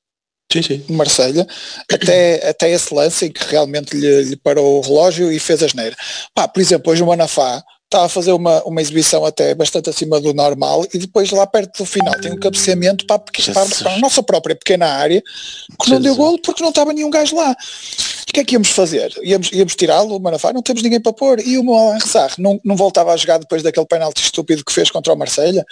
sim, 0.53 0.63
sim. 0.63 0.85
Marselha, 0.91 1.47
até, 1.91 2.47
até 2.49 2.71
esse 2.71 2.95
lance 2.95 3.27
em 3.27 3.33
que 3.33 3.45
realmente 3.45 3.97
lhe, 3.97 4.23
lhe 4.25 4.37
parou 4.37 4.79
o 4.79 4.81
relógio 4.81 5.33
e 5.33 5.39
fez 5.39 5.63
a 5.63 5.69
geneira. 5.69 5.97
Pá, 6.35 6.47
por 6.47 6.61
exemplo, 6.61 6.93
hoje 6.93 7.03
o 7.03 7.07
Manafá 7.07 7.63
está 7.93 8.05
a 8.07 8.09
fazer 8.09 8.33
uma, 8.33 8.63
uma 8.65 8.81
exibição 8.81 9.25
até 9.25 9.55
bastante 9.55 9.91
acima 9.91 10.19
do 10.19 10.33
normal 10.33 10.87
e 10.95 10.99
depois 10.99 11.31
lá 11.31 11.47
perto 11.47 11.79
do 11.79 11.85
final 11.85 12.15
tem 12.15 12.33
um 12.33 12.39
cabeceamento 12.39 13.07
para, 13.07 13.19
para, 13.19 13.67
para 13.67 13.95
a 13.95 13.99
nossa 13.99 14.23
própria 14.23 14.57
pequena 14.57 14.87
área 14.87 15.23
que 15.83 15.91
não 15.91 16.01
deu 16.01 16.15
golo 16.15 16.39
porque 16.39 16.63
não 16.63 16.71
estava 16.71 16.93
nenhum 16.95 17.11
gajo 17.11 17.37
lá. 17.37 17.55
O 18.33 18.35
que 18.35 18.41
é 18.41 18.45
que 18.45 18.55
íamos 18.55 18.69
fazer? 18.69 19.13
Íamos, 19.23 19.51
íamos 19.53 19.75
tirá-lo, 19.75 20.17
o 20.17 20.19
Manafá, 20.19 20.55
não 20.55 20.63
temos 20.63 20.83
ninguém 20.83 20.99
para 20.99 21.13
pôr. 21.13 21.39
E 21.47 21.59
o 21.59 21.63
Molan 21.63 21.99
Rezar 21.99 22.33
não, 22.39 22.59
não 22.65 22.75
voltava 22.75 23.13
a 23.13 23.17
jogar 23.19 23.37
depois 23.37 23.63
daquele 23.63 23.85
penalti 23.85 24.23
estúpido 24.23 24.65
que 24.65 24.73
fez 24.73 24.91
contra 24.91 25.13
o 25.13 25.17
Marselha 25.19 25.63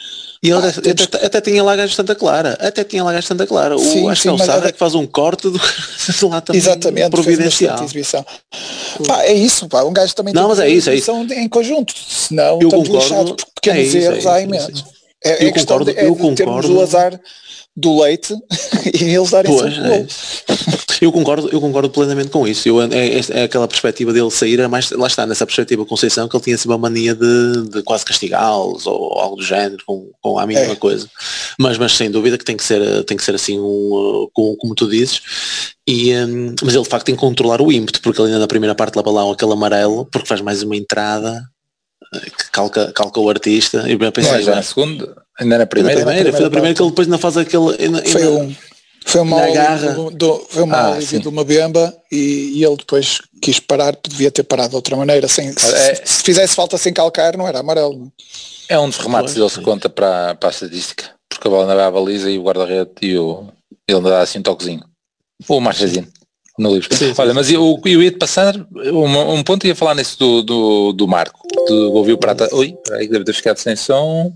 E 0.43 0.51
ele 0.51 0.59
ah, 0.59 0.69
até, 0.69 0.83
temos... 0.83 1.03
até, 1.05 1.25
até, 1.25 1.41
tinha 1.41 1.65
lá 1.65 1.75
gajo 1.75 1.95
Santa 1.95 2.15
Clara. 2.15 2.59
Até 2.61 2.85
tinha 2.85 3.03
lá 3.03 3.15
gajo 3.15 3.27
Santa 3.29 3.47
Clara. 3.47 3.79
Sim, 3.79 4.05
o, 4.05 4.09
acho 4.11 4.21
sim, 4.21 4.29
que 4.29 4.43
é 4.43 4.45
o 4.45 4.47
Sara 4.47 4.69
é... 4.69 4.73
que 4.73 4.79
faz 4.79 4.95
um 4.95 5.07
corte 5.07 5.49
do, 5.49 5.59
lá 6.29 6.43
também 6.43 6.61
Exatamente, 6.61 7.09
providencial. 7.09 7.83
exibição. 7.83 8.27
Pá, 9.07 9.23
é 9.23 9.33
isso, 9.33 9.67
pá, 9.67 9.83
um 9.83 9.93
gajo 9.95 10.15
também 10.15 10.35
não, 10.35 10.49
mas 10.49 10.59
é 10.61 10.69
isso, 10.69 10.91
é 10.91 10.97
isso. 10.97 11.11
em 11.33 11.49
conjuto. 11.49 11.95
Senão 11.97 12.61
eu 12.61 12.69
estamos 12.69 12.89
concordo, 12.89 12.99
lixados 12.99 13.33
por 13.33 13.47
pequenos 13.55 13.81
é 13.81 13.83
isso, 13.85 13.97
erros 13.97 14.27
é 14.27 14.29
há 14.29 14.41
imensos. 14.43 14.85
É, 15.25 15.45
eu 15.45 15.49
é 15.49 15.53
concordo, 15.53 15.91
de, 15.91 15.99
é 15.99 16.07
eu 16.07 16.15
concordo. 16.15 16.77
o 16.77 16.83
azar 16.83 17.19
do 17.75 18.03
leite 18.03 18.35
e 19.01 19.05
eles 19.05 19.31
darem 19.31 19.51
pois, 19.51 19.79
é 19.79 20.07
eu 21.01 21.13
concordo 21.13 21.49
eu 21.51 21.61
concordo 21.61 21.91
plenamente 21.91 22.31
com 22.31 22.47
isso. 22.47 22.69
Eu, 22.69 22.83
é, 22.83 22.87
é, 22.93 23.21
é, 23.31 23.43
aquela 23.45 23.67
perspectiva 23.67 24.13
dele 24.13 24.31
sair 24.31 24.67
mais 24.69 24.91
lá 24.91 25.07
está 25.07 25.27
nessa 25.27 25.47
perspectiva 25.47 25.85
Conceição 25.85 26.29
que 26.29 26.37
ele 26.37 26.45
tinha 26.45 26.59
sempre 26.59 26.75
a 26.75 26.79
mania 26.79 27.15
de, 27.15 27.69
de 27.71 27.83
quase 27.83 28.05
castigá-los 28.05 28.87
ou 28.87 29.19
algo 29.19 29.37
do 29.37 29.43
género 29.43 29.83
com, 29.87 30.11
com 30.21 30.39
a 30.39 30.47
mínima 30.47 30.73
é. 30.73 30.77
coisa. 30.77 31.09
Mas 31.59 31.79
mas 31.79 31.97
sem 31.97 32.11
dúvida 32.11 32.37
que 32.37 32.45
tem 32.45 32.57
que 32.57 32.65
ser 32.65 33.05
tem 33.05 33.17
que 33.17 33.25
ser 33.25 33.35
assim 33.35 33.59
um, 33.59 34.29
como, 34.33 34.57
como 34.57 34.75
tu 34.75 34.89
dizes. 34.89 35.23
E, 35.87 36.15
um, 36.15 36.55
mas 36.63 36.75
ele 36.75 36.85
de 36.85 36.89
facto 36.89 37.07
tem 37.07 37.15
que 37.15 37.21
controlar 37.21 37.61
o 37.63 37.73
ímpeto 37.73 38.01
porque 38.01 38.21
ele 38.21 38.29
ainda 38.29 38.41
na 38.41 38.49
primeira 38.49 38.75
parte 38.75 38.97
leva 38.97 39.11
lá 39.11 39.33
aquele 39.33 39.53
amarelo 39.53 40.05
porque 40.07 40.29
faz 40.29 40.41
mais 40.41 40.63
uma 40.63 40.77
entrada 40.77 41.43
que 42.13 42.51
calca, 42.51 42.93
calca 42.93 43.21
o 43.21 43.29
artista. 43.29 43.89
E 43.89 43.93
eu 43.93 44.13
pensei, 44.13 44.43
já 44.43 44.57
na 44.57 44.63
segunda, 44.63 45.17
ainda 45.39 45.59
na 45.59 45.67
primeira, 45.67 46.03
foi 46.03 46.05
primeira, 46.05 46.33
foi 46.33 46.47
a 46.47 46.51
primeira 46.51 46.75
que 46.75 46.83
ele 46.83 46.91
depois 46.91 47.09
não 47.09 47.19
faz 47.19 47.37
aquele 47.37 47.77
ainda, 47.79 48.03
foi 48.05 48.27
um 48.27 48.55
foi 49.05 49.21
uma 49.21 49.51
garra 49.51 49.93
do, 49.93 50.11
do, 50.11 50.47
foi 50.49 50.63
uma 50.63 50.97
ah, 50.97 50.99
de 50.99 51.29
uma 51.29 51.45
bemba 51.45 51.95
e, 52.11 52.53
e, 52.55 52.65
ele 52.65 52.77
depois 52.77 53.21
quis 53.41 53.59
parar, 53.59 53.97
devia 54.09 54.31
ter 54.31 54.43
parado 54.43 54.71
de 54.71 54.77
outra 54.77 54.97
maneira 54.97 55.27
sem, 55.27 55.49
é, 55.49 55.53
se, 55.53 56.03
se, 56.05 56.23
fizesse 56.23 56.55
falta 56.55 56.77
sem 56.77 56.93
calcar 56.93 57.37
não 57.37 57.49
era 57.49 57.61
amarelo 57.61 58.13
é 58.69 58.79
um 58.79 58.89
dos 58.89 58.99
remates 58.99 59.35
dele 59.35 59.49
se 59.49 59.61
conta 59.61 59.89
para, 59.89 60.35
para 60.35 60.49
a 60.49 60.53
estatística 60.53 61.11
porque 61.29 61.49
a 61.49 61.51
bola 61.51 61.67
não 61.67 61.75
vai 61.75 61.85
à 61.85 61.91
baliza 61.91 62.31
e 62.31 62.39
o 62.39 62.43
guarda-rede 62.43 62.91
e 63.03 63.19
o, 63.19 63.49
ele 63.89 64.03
dá 64.03 64.21
assim 64.21 64.39
um 64.39 64.43
toquezinho 64.43 64.85
ou 65.49 65.61
marchazinho 65.61 66.07
no 66.61 66.75
livro. 66.75 66.95
Sim, 66.95 67.15
Olha, 67.17 67.31
sim, 67.31 67.35
mas 67.35 67.51
eu, 67.51 67.81
eu 67.85 68.03
ia-te 68.03 68.19
passar 68.19 68.55
um, 68.75 69.35
um 69.35 69.43
ponto 69.43 69.67
ia 69.67 69.75
falar 69.75 69.95
nisso 69.95 70.19
do, 70.19 70.43
do, 70.43 70.93
do 70.93 71.09
Marco. 71.09 71.41
Tu 71.67 71.75
ouviu 71.93 72.17
o 72.17 72.19
Prata. 72.19 72.49
Oi, 72.55 72.77
deve 73.09 73.25
ter 73.25 73.33
ficado 73.33 73.57
sem 73.57 73.75
som. 73.75 74.33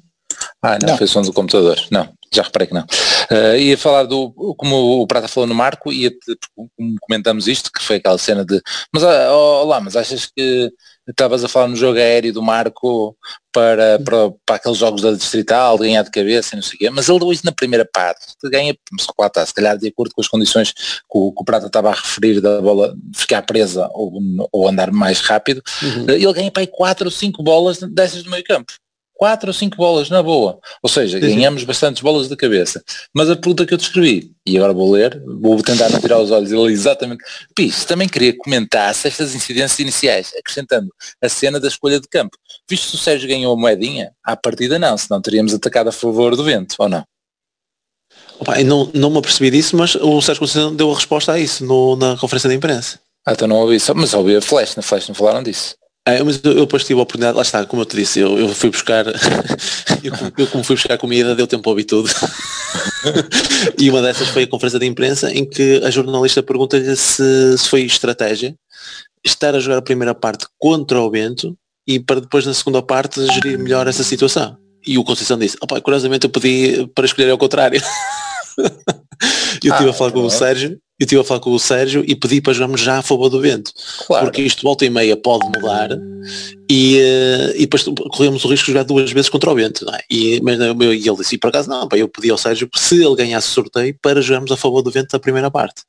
Ah, 0.62 0.78
não, 0.80 0.90
não, 0.90 0.98
foi 0.98 1.06
som 1.06 1.22
do 1.22 1.32
computador. 1.32 1.78
Não, 1.90 2.08
já 2.32 2.42
reparei 2.42 2.68
que 2.68 2.74
não. 2.74 2.86
Uh, 3.30 3.56
ia 3.56 3.78
falar 3.78 4.04
do, 4.04 4.32
como 4.56 5.02
o 5.02 5.06
Prata 5.06 5.28
falou 5.28 5.46
no 5.46 5.54
Marco, 5.54 5.90
como 6.54 6.96
comentamos 7.00 7.48
isto, 7.48 7.70
que 7.72 7.82
foi 7.82 7.96
aquela 7.96 8.18
cena 8.18 8.44
de, 8.44 8.60
mas 8.92 9.02
oh, 9.02 9.64
lá, 9.64 9.80
mas 9.80 9.96
achas 9.96 10.26
que 10.26 10.70
estavas 11.08 11.44
a 11.44 11.48
falar 11.48 11.68
no 11.68 11.76
jogo 11.76 11.98
aéreo 11.98 12.32
do 12.32 12.42
Marco 12.42 13.16
para, 13.52 13.98
para, 14.00 14.30
para 14.44 14.56
aqueles 14.56 14.78
jogos 14.78 15.02
da 15.02 15.12
Distrital, 15.12 15.78
ganhar 15.78 16.02
de 16.02 16.10
cabeça 16.10 16.54
e 16.54 16.56
não 16.56 16.62
sei 16.62 16.76
o 16.76 16.78
quê, 16.78 16.90
mas 16.90 17.08
ele 17.08 17.24
hoje 17.24 17.42
na 17.44 17.52
primeira 17.52 17.84
parte 17.84 18.26
ganha, 18.44 18.74
lá 19.18 19.26
está, 19.26 19.44
se 19.44 19.54
calhar 19.54 19.76
de 19.76 19.88
acordo 19.88 20.14
com 20.14 20.20
as 20.20 20.28
condições 20.28 20.72
que 20.72 20.82
o, 21.10 21.30
que 21.30 21.42
o 21.42 21.44
Prata 21.44 21.66
estava 21.66 21.90
a 21.90 21.94
referir 21.94 22.40
da 22.40 22.60
bola 22.60 22.96
ficar 23.14 23.42
presa 23.42 23.88
ou, 23.92 24.18
ou 24.50 24.68
andar 24.68 24.90
mais 24.90 25.20
rápido, 25.20 25.62
uhum. 25.82 26.10
ele 26.10 26.32
ganha 26.32 26.50
para 26.50 26.62
aí 26.62 26.66
4 26.66 27.06
ou 27.06 27.10
5 27.10 27.42
bolas 27.42 27.78
dessas 27.78 28.22
do 28.22 28.30
meio 28.30 28.44
campo 28.44 28.72
quatro 29.14 29.49
ou 29.49 29.54
cinco 29.54 29.76
bolas 29.76 30.11
na 30.11 30.23
boa. 30.23 30.59
Ou 30.83 30.90
seja, 30.90 31.18
ganhamos 31.18 31.64
bastantes 31.64 32.02
bolas 32.02 32.28
de 32.28 32.37
cabeça. 32.37 32.83
Mas 33.14 33.30
a 33.30 33.37
pergunta 33.37 33.64
que 33.64 33.73
eu 33.73 33.78
descrevi, 33.78 34.33
e 34.47 34.56
agora 34.56 34.73
vou 34.73 34.90
ler, 34.90 35.23
vou 35.40 35.62
tentar 35.62 35.88
não 35.88 36.00
tirar 36.00 36.18
os 36.18 36.30
olhos 36.30 36.52
ele 36.52 36.73
exatamente. 36.73 37.23
Pis, 37.54 37.85
também 37.85 38.09
queria 38.09 38.37
comentar 38.37 38.90
estas 38.90 39.35
incidências 39.35 39.78
iniciais, 39.78 40.33
acrescentando 40.38 40.92
a 41.23 41.28
cena 41.28 41.61
da 41.61 41.68
escolha 41.68 42.00
de 42.00 42.09
campo. 42.09 42.37
Visto 42.68 42.90
que 42.90 42.97
o 42.97 42.99
Sérgio 42.99 43.28
ganhou 43.28 43.54
a 43.54 43.56
moedinha, 43.56 44.11
à 44.23 44.37
partida 44.37 44.78
não, 44.78 44.99
senão 44.99 45.21
teríamos 45.23 45.54
atacado 45.54 45.88
a 45.88 45.92
favor 45.92 46.37
do 46.37 46.44
vento, 46.44 46.75
ou 46.78 46.88
não? 46.88 47.04
Opa, 48.38 48.62
não, 48.64 48.90
não 48.92 49.11
me 49.11 49.18
apercebi 49.18 49.50
disso, 49.50 49.76
mas 49.76 49.94
o 49.94 50.21
Sérgio 50.21 50.40
Conceição 50.40 50.75
deu 50.75 50.90
a 50.90 50.94
resposta 50.94 51.33
a 51.33 51.38
isso 51.38 51.64
no, 51.64 51.97
na 51.97 52.16
conferência 52.16 52.50
de 52.50 52.56
imprensa. 52.56 52.99
Ah, 53.26 53.33
então 53.33 53.49
não 53.49 53.56
ouvi, 53.56 53.78
mas 53.94 54.12
ouvi 54.12 54.37
a 54.37 54.42
Flash, 54.42 54.76
na 54.76 54.83
Flash 54.83 55.09
não 55.09 55.14
falaram 55.14 55.42
disso. 55.42 55.76
É, 56.06 56.23
mas 56.23 56.38
eu, 56.44 56.52
eu 56.52 56.61
depois 56.66 56.84
tive 56.84 57.00
a 57.00 57.02
oportunidade, 57.02 57.34
lá 57.34 57.42
está, 57.42 57.64
como 57.64 57.80
eu 57.80 57.87
te 57.87 57.96
disse, 57.96 58.20
eu, 58.20 58.38
eu 58.38 58.49
fui 58.50 58.68
buscar, 58.68 59.06
eu, 60.04 60.12
eu, 60.37 60.46
como 60.49 60.62
fui 60.62 60.76
buscar 60.76 60.99
comida, 60.99 61.34
deu 61.34 61.46
tempo 61.46 61.66
a 61.68 61.73
ouvir 61.73 61.84
tudo. 61.84 62.11
e 63.80 63.88
uma 63.88 64.02
dessas 64.02 64.28
foi 64.28 64.42
a 64.42 64.46
conferência 64.46 64.78
de 64.78 64.84
imprensa 64.84 65.32
em 65.32 65.49
que 65.49 65.80
a 65.82 65.90
jornalista 65.90 66.42
pergunta-lhe 66.42 66.94
se, 66.94 67.56
se 67.56 67.68
foi 67.68 67.82
estratégia 67.82 68.54
estar 69.25 69.54
a 69.54 69.61
jogar 69.61 69.78
a 69.78 69.82
primeira 69.82 70.14
parte 70.14 70.46
contra 70.58 71.00
o 71.00 71.08
Bento 71.08 71.56
e 71.87 71.99
para 71.99 72.20
depois 72.20 72.44
na 72.44 72.52
segunda 72.52 72.82
parte 72.82 73.25
gerir 73.32 73.58
melhor 73.58 73.87
essa 73.88 74.04
situação. 74.04 74.58
E 74.87 74.99
o 74.99 75.04
Conceição 75.04 75.38
disse, 75.38 75.56
opa, 75.62 75.80
curiosamente 75.80 76.26
eu 76.26 76.30
pedi 76.30 76.87
para 76.94 77.06
escolher 77.06 77.30
ao 77.30 77.38
contrário. 77.38 77.80
eu 78.58 79.73
estive 79.73 79.88
ah, 79.88 79.90
a 79.90 79.92
falar 79.94 80.12
com 80.12 80.20
o 80.20 80.30
Sérgio 80.30 80.78
eu 80.98 81.04
estive 81.04 81.20
a 81.20 81.24
falar 81.24 81.40
com 81.40 81.50
o 81.50 81.58
Sérgio 81.58 82.04
e 82.06 82.14
pedi 82.14 82.40
para 82.40 82.52
jogarmos 82.52 82.80
já 82.80 82.98
a 82.98 83.02
favor 83.02 83.28
do 83.28 83.40
vento. 83.40 83.72
Claro. 84.06 84.26
Porque 84.26 84.42
isto 84.42 84.62
volta 84.62 84.84
e 84.84 84.90
meia 84.90 85.16
pode 85.16 85.44
mudar 85.46 85.90
e, 86.70 86.98
uh, 86.98 87.56
e 87.56 87.60
depois 87.60 87.82
corremos 87.82 88.44
o 88.44 88.48
risco 88.48 88.66
de 88.66 88.72
jogar 88.72 88.84
duas 88.84 89.10
vezes 89.10 89.28
contra 89.28 89.50
o 89.50 89.54
vento. 89.54 89.84
É? 89.90 90.00
E, 90.08 90.40
mas, 90.40 90.58
e 90.58 91.08
ele 91.08 91.16
disse, 91.16 91.34
e 91.34 91.38
por 91.38 91.48
acaso 91.48 91.68
não, 91.68 91.88
pá, 91.88 91.96
eu 91.96 92.08
pedi 92.08 92.30
ao 92.30 92.38
Sérgio 92.38 92.68
se 92.76 93.04
ele 93.04 93.16
ganhasse 93.16 93.48
sorteio 93.48 93.96
para 94.00 94.22
jogarmos 94.22 94.52
a 94.52 94.56
favor 94.56 94.82
do 94.82 94.90
vento 94.90 95.10
da 95.10 95.18
primeira 95.18 95.50
parte. 95.50 95.82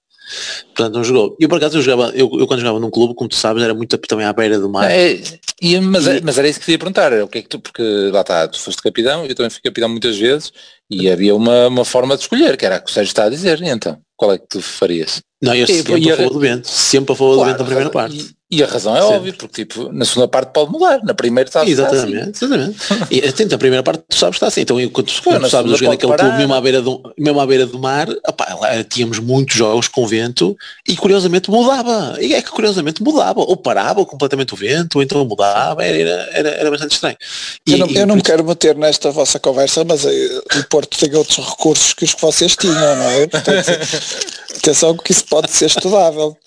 Portanto, 0.74 0.96
não 0.96 1.04
jogou. 1.04 1.38
E 1.40 1.48
por 1.48 1.58
acaso 1.58 1.78
eu 1.78 1.82
jogava, 1.82 2.12
eu, 2.16 2.30
eu, 2.40 2.48
quando 2.48 2.60
jogava 2.60 2.80
num 2.80 2.90
clube, 2.90 3.14
como 3.14 3.30
tu 3.30 3.36
sabes, 3.36 3.62
era 3.62 3.74
muito 3.74 3.96
também 4.00 4.26
à 4.26 4.34
beira 4.34 4.60
do 4.60 4.68
mar. 4.68 4.90
É, 4.90 5.22
e, 5.62 5.80
mas, 5.80 6.08
e, 6.08 6.22
mas 6.22 6.38
era 6.38 6.48
isso 6.48 6.60
que 6.60 6.66
queria 6.66 6.80
perguntar, 6.80 7.14
o 7.14 7.28
que 7.28 7.38
é 7.38 7.42
que 7.42 7.48
tu, 7.48 7.60
porque 7.60 7.84
lá 8.12 8.22
está, 8.22 8.48
tu 8.48 8.60
foste 8.60 8.82
capitão, 8.82 9.26
eu 9.26 9.36
também 9.36 9.50
fui 9.50 9.62
capitão 9.62 9.88
muitas 9.88 10.18
vezes, 10.18 10.52
e 10.90 11.10
havia 11.10 11.36
uma, 11.36 11.68
uma 11.68 11.86
forma 11.86 12.16
de 12.16 12.24
escolher, 12.24 12.58
que 12.58 12.66
era 12.66 12.76
a 12.76 12.80
que 12.80 12.90
o 12.90 12.94
Sérgio 12.94 13.10
está 13.10 13.26
a 13.26 13.30
dizer, 13.30 13.62
e 13.62 13.70
então, 13.70 14.00
qual 14.16 14.34
é 14.34 14.38
que 14.38 14.48
tu 14.48 14.62
farias? 14.62 15.22
Não, 15.42 15.54
eu 15.54 15.68
sempre 15.68 16.12
a 16.12 16.18
favor 16.18 16.34
do 16.34 16.40
vento, 16.40 16.68
sempre 16.68 17.14
a 17.14 17.16
favor 17.16 17.36
claro, 17.36 17.52
do 17.52 17.52
vento 17.52 17.60
na 17.60 17.66
primeira 17.66 17.90
parte. 17.90 18.35
E 18.50 18.62
a 18.62 18.68
razão 18.68 18.96
é 18.96 19.02
Sim. 19.02 19.08
óbvia, 19.08 19.34
porque 19.34 19.66
tipo, 19.66 19.92
na 19.92 20.06
segunda 20.06 20.28
parte 20.28 20.52
pode 20.54 20.72
mudar, 20.72 21.04
na 21.04 21.16
primeira 21.16 21.50
está 21.50 21.66
Exatamente, 21.66 22.46
assim. 22.46 22.46
exatamente. 22.46 22.78
e 23.10 23.54
a 23.54 23.58
primeira 23.58 23.82
parte 23.82 24.04
tu 24.08 24.16
sabes 24.16 24.36
está 24.36 24.48
assim. 24.48 24.62
Então 24.62 24.78
quando, 24.90 25.12
quando 25.24 25.42
tu 25.42 25.50
sabes 25.50 25.72
jogar 25.72 25.92
naquele 25.92 26.16
clube 26.16 26.38
mesmo 26.38 26.54
à 26.54 26.62
beira 26.62 26.80
do, 26.80 27.02
mesmo 27.18 27.40
à 27.40 27.48
beira 27.48 27.66
do 27.66 27.80
mar, 27.80 28.08
opá, 28.28 28.56
lá 28.62 28.84
tínhamos 28.84 29.18
muitos 29.18 29.56
jogos 29.56 29.88
com 29.88 30.06
vento 30.06 30.56
e 30.88 30.96
curiosamente 30.96 31.50
mudava. 31.50 32.18
E 32.22 32.36
é 32.36 32.42
que 32.42 32.52
curiosamente 32.52 33.02
mudava, 33.02 33.40
ou 33.40 33.58
parava 33.58 34.06
completamente 34.06 34.54
o 34.54 34.58
vento, 34.58 34.98
ou 34.98 35.02
então 35.02 35.26
mudava, 35.26 35.84
era, 35.84 36.30
era, 36.32 36.50
era 36.50 36.70
bastante 36.70 36.94
estranho. 36.94 37.18
E, 37.66 37.72
eu 37.72 37.78
não, 37.80 37.88
eu 37.88 38.06
não 38.06 38.16
me 38.16 38.22
quero 38.22 38.44
meter 38.44 38.76
nesta 38.76 39.10
vossa 39.10 39.40
conversa, 39.40 39.84
mas 39.84 40.06
eh, 40.06 40.42
o 40.60 40.64
Porto 40.70 41.00
tem 41.00 41.16
outros 41.16 41.38
recursos 41.38 41.94
que 41.94 42.04
os 42.04 42.14
que 42.14 42.22
vocês 42.22 42.56
tinham, 42.56 42.76
não 42.76 43.10
é? 43.10 43.26
Portanto, 43.28 43.66
atenção 44.56 44.96
que 44.96 45.12
isso 45.12 45.26
pode 45.26 45.50
ser 45.50 45.66
estudável. 45.66 46.38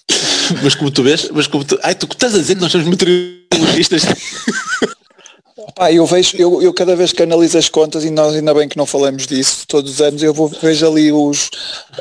mas 0.62 0.74
como 0.74 0.90
tu 0.90 1.02
vês, 1.02 1.28
mas 1.30 1.46
como 1.46 1.64
tu, 1.64 1.78
ai, 1.82 1.94
tu 1.94 2.06
estás 2.10 2.34
a 2.34 2.38
dizer 2.38 2.54
que 2.54 2.60
nós 2.60 2.72
somos 2.72 2.86
meteorologistas. 2.86 4.02
Pá, 5.74 5.92
eu 5.92 6.06
vejo, 6.06 6.36
eu, 6.36 6.62
eu 6.62 6.72
cada 6.72 6.96
vez 6.96 7.12
que 7.12 7.22
analiso 7.22 7.58
as 7.58 7.68
contas, 7.68 8.04
e 8.04 8.10
nós 8.10 8.34
ainda 8.34 8.54
bem 8.54 8.68
que 8.68 8.76
não 8.76 8.86
falamos 8.86 9.26
disso 9.26 9.64
todos 9.66 9.92
os 9.92 10.00
anos, 10.00 10.22
eu 10.22 10.32
vou, 10.32 10.48
vejo 10.48 10.86
ali 10.88 11.12
os, 11.12 11.50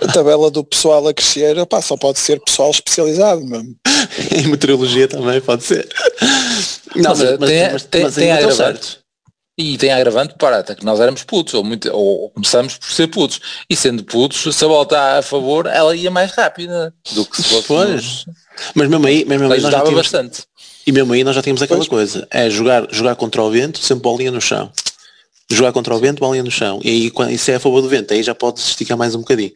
a 0.02 0.08
tabela 0.08 0.50
do 0.50 0.64
pessoal 0.64 1.08
a 1.08 1.14
crescer, 1.14 1.64
pá, 1.66 1.82
só 1.82 1.98
pode 1.98 2.18
ser 2.20 2.40
pessoal 2.40 2.72
especializado 2.72 3.44
mesmo. 3.46 3.76
em 4.34 4.48
meteorologia 4.48 5.08
também 5.08 5.42
pode 5.42 5.64
ser. 5.64 5.88
Não, 6.96 7.16
mas, 7.16 7.38
mas, 7.40 7.50
tem, 7.50 7.72
mas, 7.72 7.84
tem, 7.84 8.04
mas 8.04 8.16
tem 8.16 8.32
agravante. 8.32 9.00
E 9.58 9.78
tem 9.78 9.92
agravante 9.92 10.36
para 10.38 10.60
até 10.60 10.76
que 10.76 10.86
nós 10.86 11.00
éramos 11.00 11.24
putos, 11.24 11.56
ou, 11.56 11.64
muito, 11.64 11.90
ou 11.92 12.30
começamos 12.30 12.78
por 12.78 12.92
ser 12.92 13.08
putos. 13.08 13.42
E 13.68 13.76
sendo 13.76 14.04
putos, 14.04 14.56
se 14.56 14.64
a 14.64 14.68
volta 14.68 15.18
a 15.18 15.22
favor, 15.24 15.66
ela 15.66 15.96
ia 15.96 16.12
mais 16.12 16.32
rápida 16.32 16.94
do 17.14 17.26
que 17.26 17.38
se 17.38 17.44
fosse. 17.44 17.68
Pois. 17.68 18.26
Mas 18.76 18.88
mesmo 18.88 19.08
aí, 19.08 19.26
mesmo 19.26 19.52
aí 19.52 19.60
nós 19.60 19.72
já 19.72 19.80
tínhamos, 19.80 19.96
bastante. 19.96 20.44
E 20.86 20.92
mesmo 20.92 21.12
aí 21.12 21.24
nós 21.24 21.36
já 21.36 21.42
tínhamos 21.42 21.62
aquela 21.62 21.80
pois. 21.80 21.90
coisa, 21.90 22.28
é 22.30 22.50
jogar, 22.50 22.88
jogar 22.92 23.16
contra 23.16 23.42
o 23.42 23.50
vento, 23.50 23.80
sempre 23.80 24.04
bolinha 24.04 24.32
no 24.32 24.40
chão 24.40 24.72
jogar 25.50 25.72
contra 25.72 25.96
o 25.96 26.00
vento, 26.00 26.20
bolinha 26.20 26.44
no 26.44 26.52
chão. 26.52 26.80
E 26.84 26.90
aí 26.90 27.12
quando, 27.12 27.32
isso 27.32 27.50
é 27.52 27.56
a 27.56 27.60
favor 27.60 27.82
do 27.82 27.88
vento, 27.88 28.14
aí 28.14 28.22
já 28.22 28.36
pode 28.36 28.60
esticar 28.60 28.98
mais 28.98 29.16
um 29.16 29.20
bocadinho. 29.20 29.52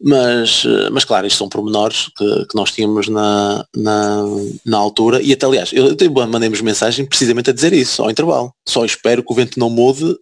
Mas, 0.00 0.64
eh, 0.66 0.90
mas 0.90 1.04
claro, 1.04 1.26
isto 1.26 1.38
são 1.38 1.48
pormenores 1.48 2.10
que, 2.16 2.46
que 2.46 2.56
nós 2.56 2.72
tínhamos 2.72 3.08
na, 3.08 3.64
na, 3.74 4.22
na 4.64 4.78
altura. 4.78 5.22
E 5.22 5.32
até 5.32 5.46
aliás, 5.46 5.72
eu, 5.72 5.96
eu 5.98 6.26
mandei-vos 6.26 6.60
mensagem 6.60 7.06
precisamente 7.06 7.50
a 7.50 7.52
dizer 7.52 7.72
isso, 7.72 8.02
ao 8.02 8.10
intervalo. 8.10 8.52
Só 8.68 8.84
espero 8.84 9.22
que 9.22 9.32
o 9.32 9.36
vento 9.36 9.58
não 9.58 9.70
mude 9.70 10.04
uh, 10.04 10.16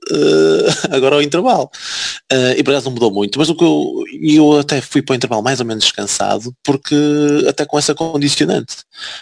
agora 0.94 1.16
ao 1.16 1.22
intervalo. 1.22 1.70
Uh, 2.32 2.52
e 2.56 2.62
por 2.62 2.72
acaso 2.72 2.86
não 2.86 2.92
mudou 2.92 3.10
muito. 3.10 3.38
Mas 3.38 3.48
o 3.48 3.54
que 3.54 3.64
eu, 3.64 4.04
eu 4.22 4.58
até 4.58 4.80
fui 4.80 5.00
para 5.02 5.14
o 5.14 5.16
intervalo 5.16 5.42
mais 5.42 5.60
ou 5.60 5.66
menos 5.66 5.84
descansado, 5.84 6.54
porque 6.62 6.94
até 7.48 7.64
com 7.64 7.78
essa 7.78 7.94
condicionante. 7.94 8.76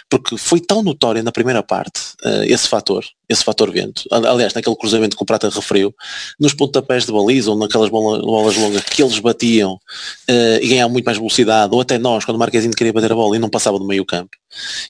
Porque 0.09 0.37
foi 0.37 0.59
tão 0.59 0.83
notória 0.83 1.23
na 1.23 1.31
primeira 1.31 1.63
parte 1.63 1.99
uh, 2.25 2.43
esse 2.43 2.67
fator, 2.67 3.05
esse 3.29 3.43
fator 3.43 3.71
vento. 3.71 4.03
Aliás, 4.11 4.53
naquele 4.53 4.75
cruzamento 4.75 5.15
que 5.15 5.23
o 5.23 5.25
Prata 5.25 5.49
referiu, 5.49 5.93
nos 6.39 6.53
pontapés 6.53 7.05
de 7.05 7.11
baliza 7.11 7.51
ou 7.51 7.57
naquelas 7.57 7.89
bolas, 7.89 8.21
bolas 8.21 8.57
longas 8.57 8.83
que 8.83 9.01
eles 9.01 9.17
batiam 9.19 9.73
uh, 9.73 10.59
e 10.61 10.67
ganhavam 10.67 10.91
muito 10.91 11.05
mais 11.05 11.17
velocidade, 11.17 11.73
ou 11.73 11.81
até 11.81 11.97
nós, 11.97 12.25
quando 12.25 12.35
o 12.35 12.39
Marquezinho 12.39 12.73
queria 12.73 12.93
bater 12.93 13.11
a 13.11 13.15
bola 13.15 13.35
e 13.35 13.39
não 13.39 13.49
passava 13.49 13.79
do 13.79 13.85
meio 13.85 14.05
campo, 14.05 14.31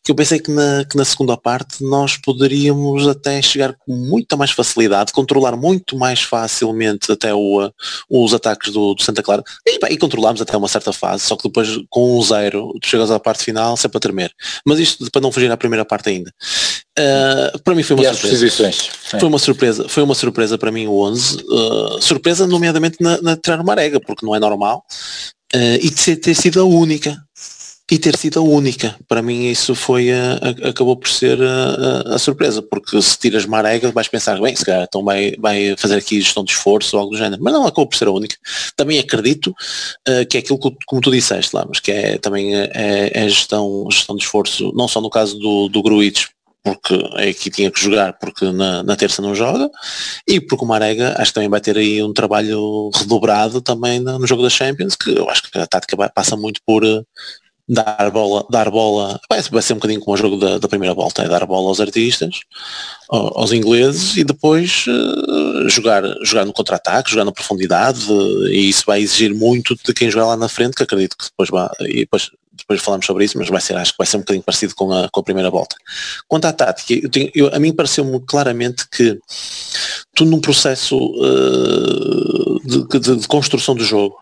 que 0.04 0.12
eu 0.12 0.16
pensei 0.16 0.40
que 0.40 0.52
na, 0.52 0.86
que 0.86 0.98
na 0.98 1.06
segunda 1.06 1.38
parte 1.38 1.84
nós 1.84 2.18
poderíamos 2.18 3.08
até 3.08 3.42
chegar 3.42 3.74
com 3.74 3.94
muita 3.94 4.36
mais 4.36 4.52
facilidade, 4.52 5.14
controlar 5.14 5.56
muito 5.56 5.98
mais 5.98 6.22
facilmente 6.22 7.12
até 7.12 7.34
o, 7.34 7.72
os 8.10 8.34
ataques 8.34 8.72
do, 8.72 8.94
do 8.94 9.02
Santa 9.02 9.24
Clara 9.24 9.44
e, 9.66 9.80
bem, 9.80 9.98
controlámos 9.98 10.42
até 10.42 10.56
uma 10.56 10.68
certa 10.68 10.92
fase, 10.92 11.24
só 11.24 11.36
que 11.36 11.44
depois 11.44 11.70
com 11.90 12.18
um 12.18 12.22
zero 12.22 12.74
tu 12.82 12.88
chegas 12.88 13.12
à 13.12 13.20
parte 13.20 13.44
final 13.44 13.78
sempre 13.78 13.98
a 13.98 14.02
tremer. 14.02 14.32
Mas 14.66 14.80
isto 14.80 15.10
para 15.12 15.22
não 15.22 15.32
fugir 15.32 15.52
à 15.52 15.58
primeira 15.58 15.86
parte 15.86 16.10
ainda. 16.10 16.32
Uh, 16.98 17.60
para 17.64 17.74
mim 17.74 17.84
foi 17.84 17.96
uma 17.96 18.04
e 18.04 18.14
surpresa. 18.14 18.36
Foi 19.20 19.28
uma 19.28 19.40
surpresa, 19.40 19.90
foi 19.90 20.04
uma 20.04 20.16
surpresa 20.16 20.58
para 20.58 20.72
mim 20.72 20.88
o 20.88 21.00
11. 21.00 21.38
Uh, 21.38 22.02
surpresa 22.02 22.46
nomeadamente 22.46 22.98
na, 23.02 23.22
na 23.22 23.38
tirar 23.38 23.64
Marega, 23.64 24.00
porque 24.00 24.26
não 24.26 24.36
é 24.36 24.40
normal. 24.40 24.84
Uh, 25.56 25.78
e 25.82 25.90
de 25.90 26.16
ter 26.16 26.34
sido 26.34 26.60
a 26.60 26.64
única 26.64 27.16
e 27.92 28.00
ter 28.00 28.18
sido 28.18 28.40
a 28.40 28.44
única. 28.44 28.96
Para 29.08 29.22
mim 29.22 29.48
isso 29.48 29.76
foi 29.76 30.12
a, 30.12 30.34
a, 30.36 30.70
acabou 30.70 30.96
por 30.96 31.10
ser 31.10 31.38
a, 31.42 32.16
a, 32.16 32.20
surpresa, 32.20 32.62
porque 32.62 33.02
se 33.02 33.18
tiras 33.18 33.46
Marega 33.46 33.92
vais 33.92 34.08
pensar, 34.08 34.40
bem, 34.40 34.56
se 34.56 34.66
calhar 34.66 34.84
então 34.84 35.04
vai, 35.04 35.34
vai 35.38 35.76
fazer 35.78 35.98
aqui 35.98 36.22
gestão 36.22 36.44
de 36.44 36.52
esforço 36.52 36.96
ou 36.96 37.02
algo 37.02 37.14
do 37.14 37.18
género, 37.18 37.42
mas 37.44 37.54
não, 37.54 37.66
acabou 37.66 37.88
por 37.88 37.98
ser 37.98 38.08
a 38.08 38.12
única. 38.12 38.36
Também 38.76 39.00
acredito 39.00 39.48
uh, 40.08 40.26
que 40.30 40.38
é 40.38 40.40
aquilo 40.40 40.60
que, 40.60 40.76
como 40.86 41.02
tu 41.02 41.12
disseste 41.12 41.56
lá, 41.56 41.66
mas 41.68 41.80
que 41.80 41.92
é 41.92 42.18
também 42.18 42.56
é, 42.56 43.12
é 43.14 43.30
gestão, 43.30 43.88
gestão 43.92 44.16
de 44.16 44.24
esforço, 44.24 44.72
não 44.74 44.88
só 44.88 45.02
no 45.02 45.10
caso 45.10 45.38
do, 45.38 45.68
do 45.68 45.84
Gruites, 45.84 46.30
porque 46.64 46.96
é 47.18 47.34
que 47.34 47.50
tinha 47.50 47.70
que 47.70 47.82
jogar 47.82 48.14
porque 48.14 48.50
na, 48.54 48.82
na, 48.84 48.96
terça 48.96 49.22
não 49.22 49.36
joga 49.36 49.70
e 50.26 50.40
porque 50.40 50.64
o 50.64 50.68
Marega 50.68 51.14
acho 51.18 51.32
que 51.32 51.34
também 51.36 51.50
vai 51.50 51.60
ter 51.60 51.78
aí 51.78 52.02
um 52.02 52.14
trabalho 52.14 52.90
redobrado 52.96 53.60
também 53.60 54.00
no, 54.00 54.18
no 54.18 54.26
jogo 54.26 54.42
da 54.42 54.50
Champions 54.50 54.96
que 54.96 55.12
eu 55.12 55.30
acho 55.30 55.44
que 55.44 55.58
a 55.60 55.68
tática 55.68 55.98
passa 56.10 56.38
muito 56.38 56.62
por 56.66 56.86
dar 57.68 58.12
bola, 58.12 58.46
dar 58.50 58.70
bola, 58.70 59.20
vai, 59.30 59.42
vai 59.42 59.62
ser 59.62 59.74
um 59.74 59.78
bocadinho 59.78 60.02
como 60.02 60.14
o 60.14 60.18
jogo 60.18 60.38
da, 60.38 60.58
da 60.58 60.68
primeira 60.68 60.94
volta, 60.94 61.24
é 61.24 61.30
dar 61.30 61.46
bola 61.46 61.70
aos 61.70 61.80
artistas, 61.80 62.42
aos 63.10 63.54
ingleses 63.54 64.18
e 64.18 64.24
depois 64.24 64.86
uh, 64.88 65.70
jogar, 65.70 66.04
jogar 66.24 66.46
no 66.46 66.52
contra-ataque, 66.52 67.12
jogar 67.12 67.24
na 67.24 67.32
profundidade 67.32 68.12
uh, 68.12 68.48
e 68.48 68.70
isso 68.70 68.84
vai 68.86 69.02
exigir 69.02 69.34
muito 69.34 69.76
de 69.76 69.94
quem 69.94 70.12
jogar 70.12 70.28
lá 70.28 70.38
na 70.38 70.50
frente, 70.50 70.76
que 70.76 70.84
acredito 70.84 71.18
que 71.18 71.26
depois 71.26 71.50
vai, 71.50 71.70
e 71.82 72.00
depois, 72.02 72.32
depois 72.52 72.82
falamos 72.82 73.06
sobre 73.06 73.24
isso, 73.24 73.38
mas 73.38 73.48
vai 73.48 73.62
ser, 73.62 73.78
acho 73.78 73.94
que 73.94 73.98
vai 73.98 74.08
ser 74.08 74.18
um 74.18 74.22
bocadinho 74.22 74.44
parecido 74.44 74.76
com 74.76 74.92
a, 74.92 75.08
com 75.10 75.22
a 75.22 75.24
primeira 75.24 75.50
volta. 75.50 75.78
Quanto 76.28 76.46
à 76.46 76.52
tática, 76.52 76.94
eu 76.94 77.10
tenho, 77.10 77.32
eu, 77.34 77.48
a 77.56 77.60
mim 77.60 77.74
pareceu-me 77.74 78.20
claramente 78.26 78.86
que 78.90 79.18
tu 80.14 80.26
num 80.26 80.42
processo 80.42 80.98
uh, 80.98 82.60
de, 82.68 83.00
de, 83.00 83.16
de 83.16 83.28
construção 83.28 83.74
do 83.74 83.86
jogo, 83.86 84.18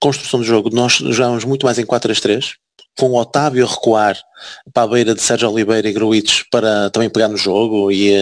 construção 0.00 0.38
do 0.38 0.46
jogo, 0.46 0.70
nós 0.72 0.92
jogávamos 0.92 1.44
muito 1.44 1.66
mais 1.66 1.78
em 1.78 1.84
4-3-3, 1.84 2.54
com 2.98 3.10
o 3.10 3.18
Otávio 3.18 3.64
a 3.64 3.68
recuar 3.68 4.18
para 4.72 4.84
a 4.84 4.86
beira 4.86 5.14
de 5.14 5.20
Sérgio 5.20 5.50
Oliveira 5.50 5.88
e 5.88 5.92
Gruites 5.92 6.44
para 6.50 6.90
também 6.90 7.10
pegar 7.10 7.28
no 7.28 7.36
jogo 7.36 7.90
e, 7.90 8.12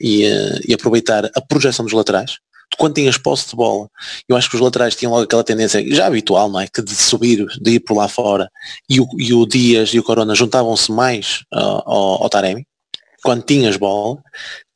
e, 0.00 0.24
e 0.66 0.74
aproveitar 0.74 1.30
a 1.34 1.40
projeção 1.40 1.84
dos 1.84 1.94
laterais. 1.94 2.38
Quando 2.76 2.94
tinhas 2.94 3.16
posse 3.16 3.48
de 3.48 3.56
bola, 3.56 3.88
eu 4.28 4.36
acho 4.36 4.50
que 4.50 4.56
os 4.56 4.60
laterais 4.60 4.94
tinham 4.94 5.12
logo 5.12 5.24
aquela 5.24 5.42
tendência, 5.42 5.82
já 5.94 6.06
habitual, 6.06 6.50
não 6.50 6.60
é? 6.60 6.66
Que 6.66 6.82
de 6.82 6.94
subir, 6.94 7.46
de 7.60 7.72
ir 7.72 7.80
por 7.80 7.96
lá 7.96 8.08
fora, 8.08 8.50
e 8.88 9.00
o, 9.00 9.08
e 9.18 9.32
o 9.32 9.46
Dias 9.46 9.94
e 9.94 9.98
o 9.98 10.02
Corona 10.02 10.34
juntavam-se 10.34 10.92
mais 10.92 11.44
uh, 11.52 11.82
ao, 11.86 12.22
ao 12.22 12.28
Taremi, 12.28 12.66
quando 13.22 13.42
tinhas 13.42 13.76
bola, 13.76 14.18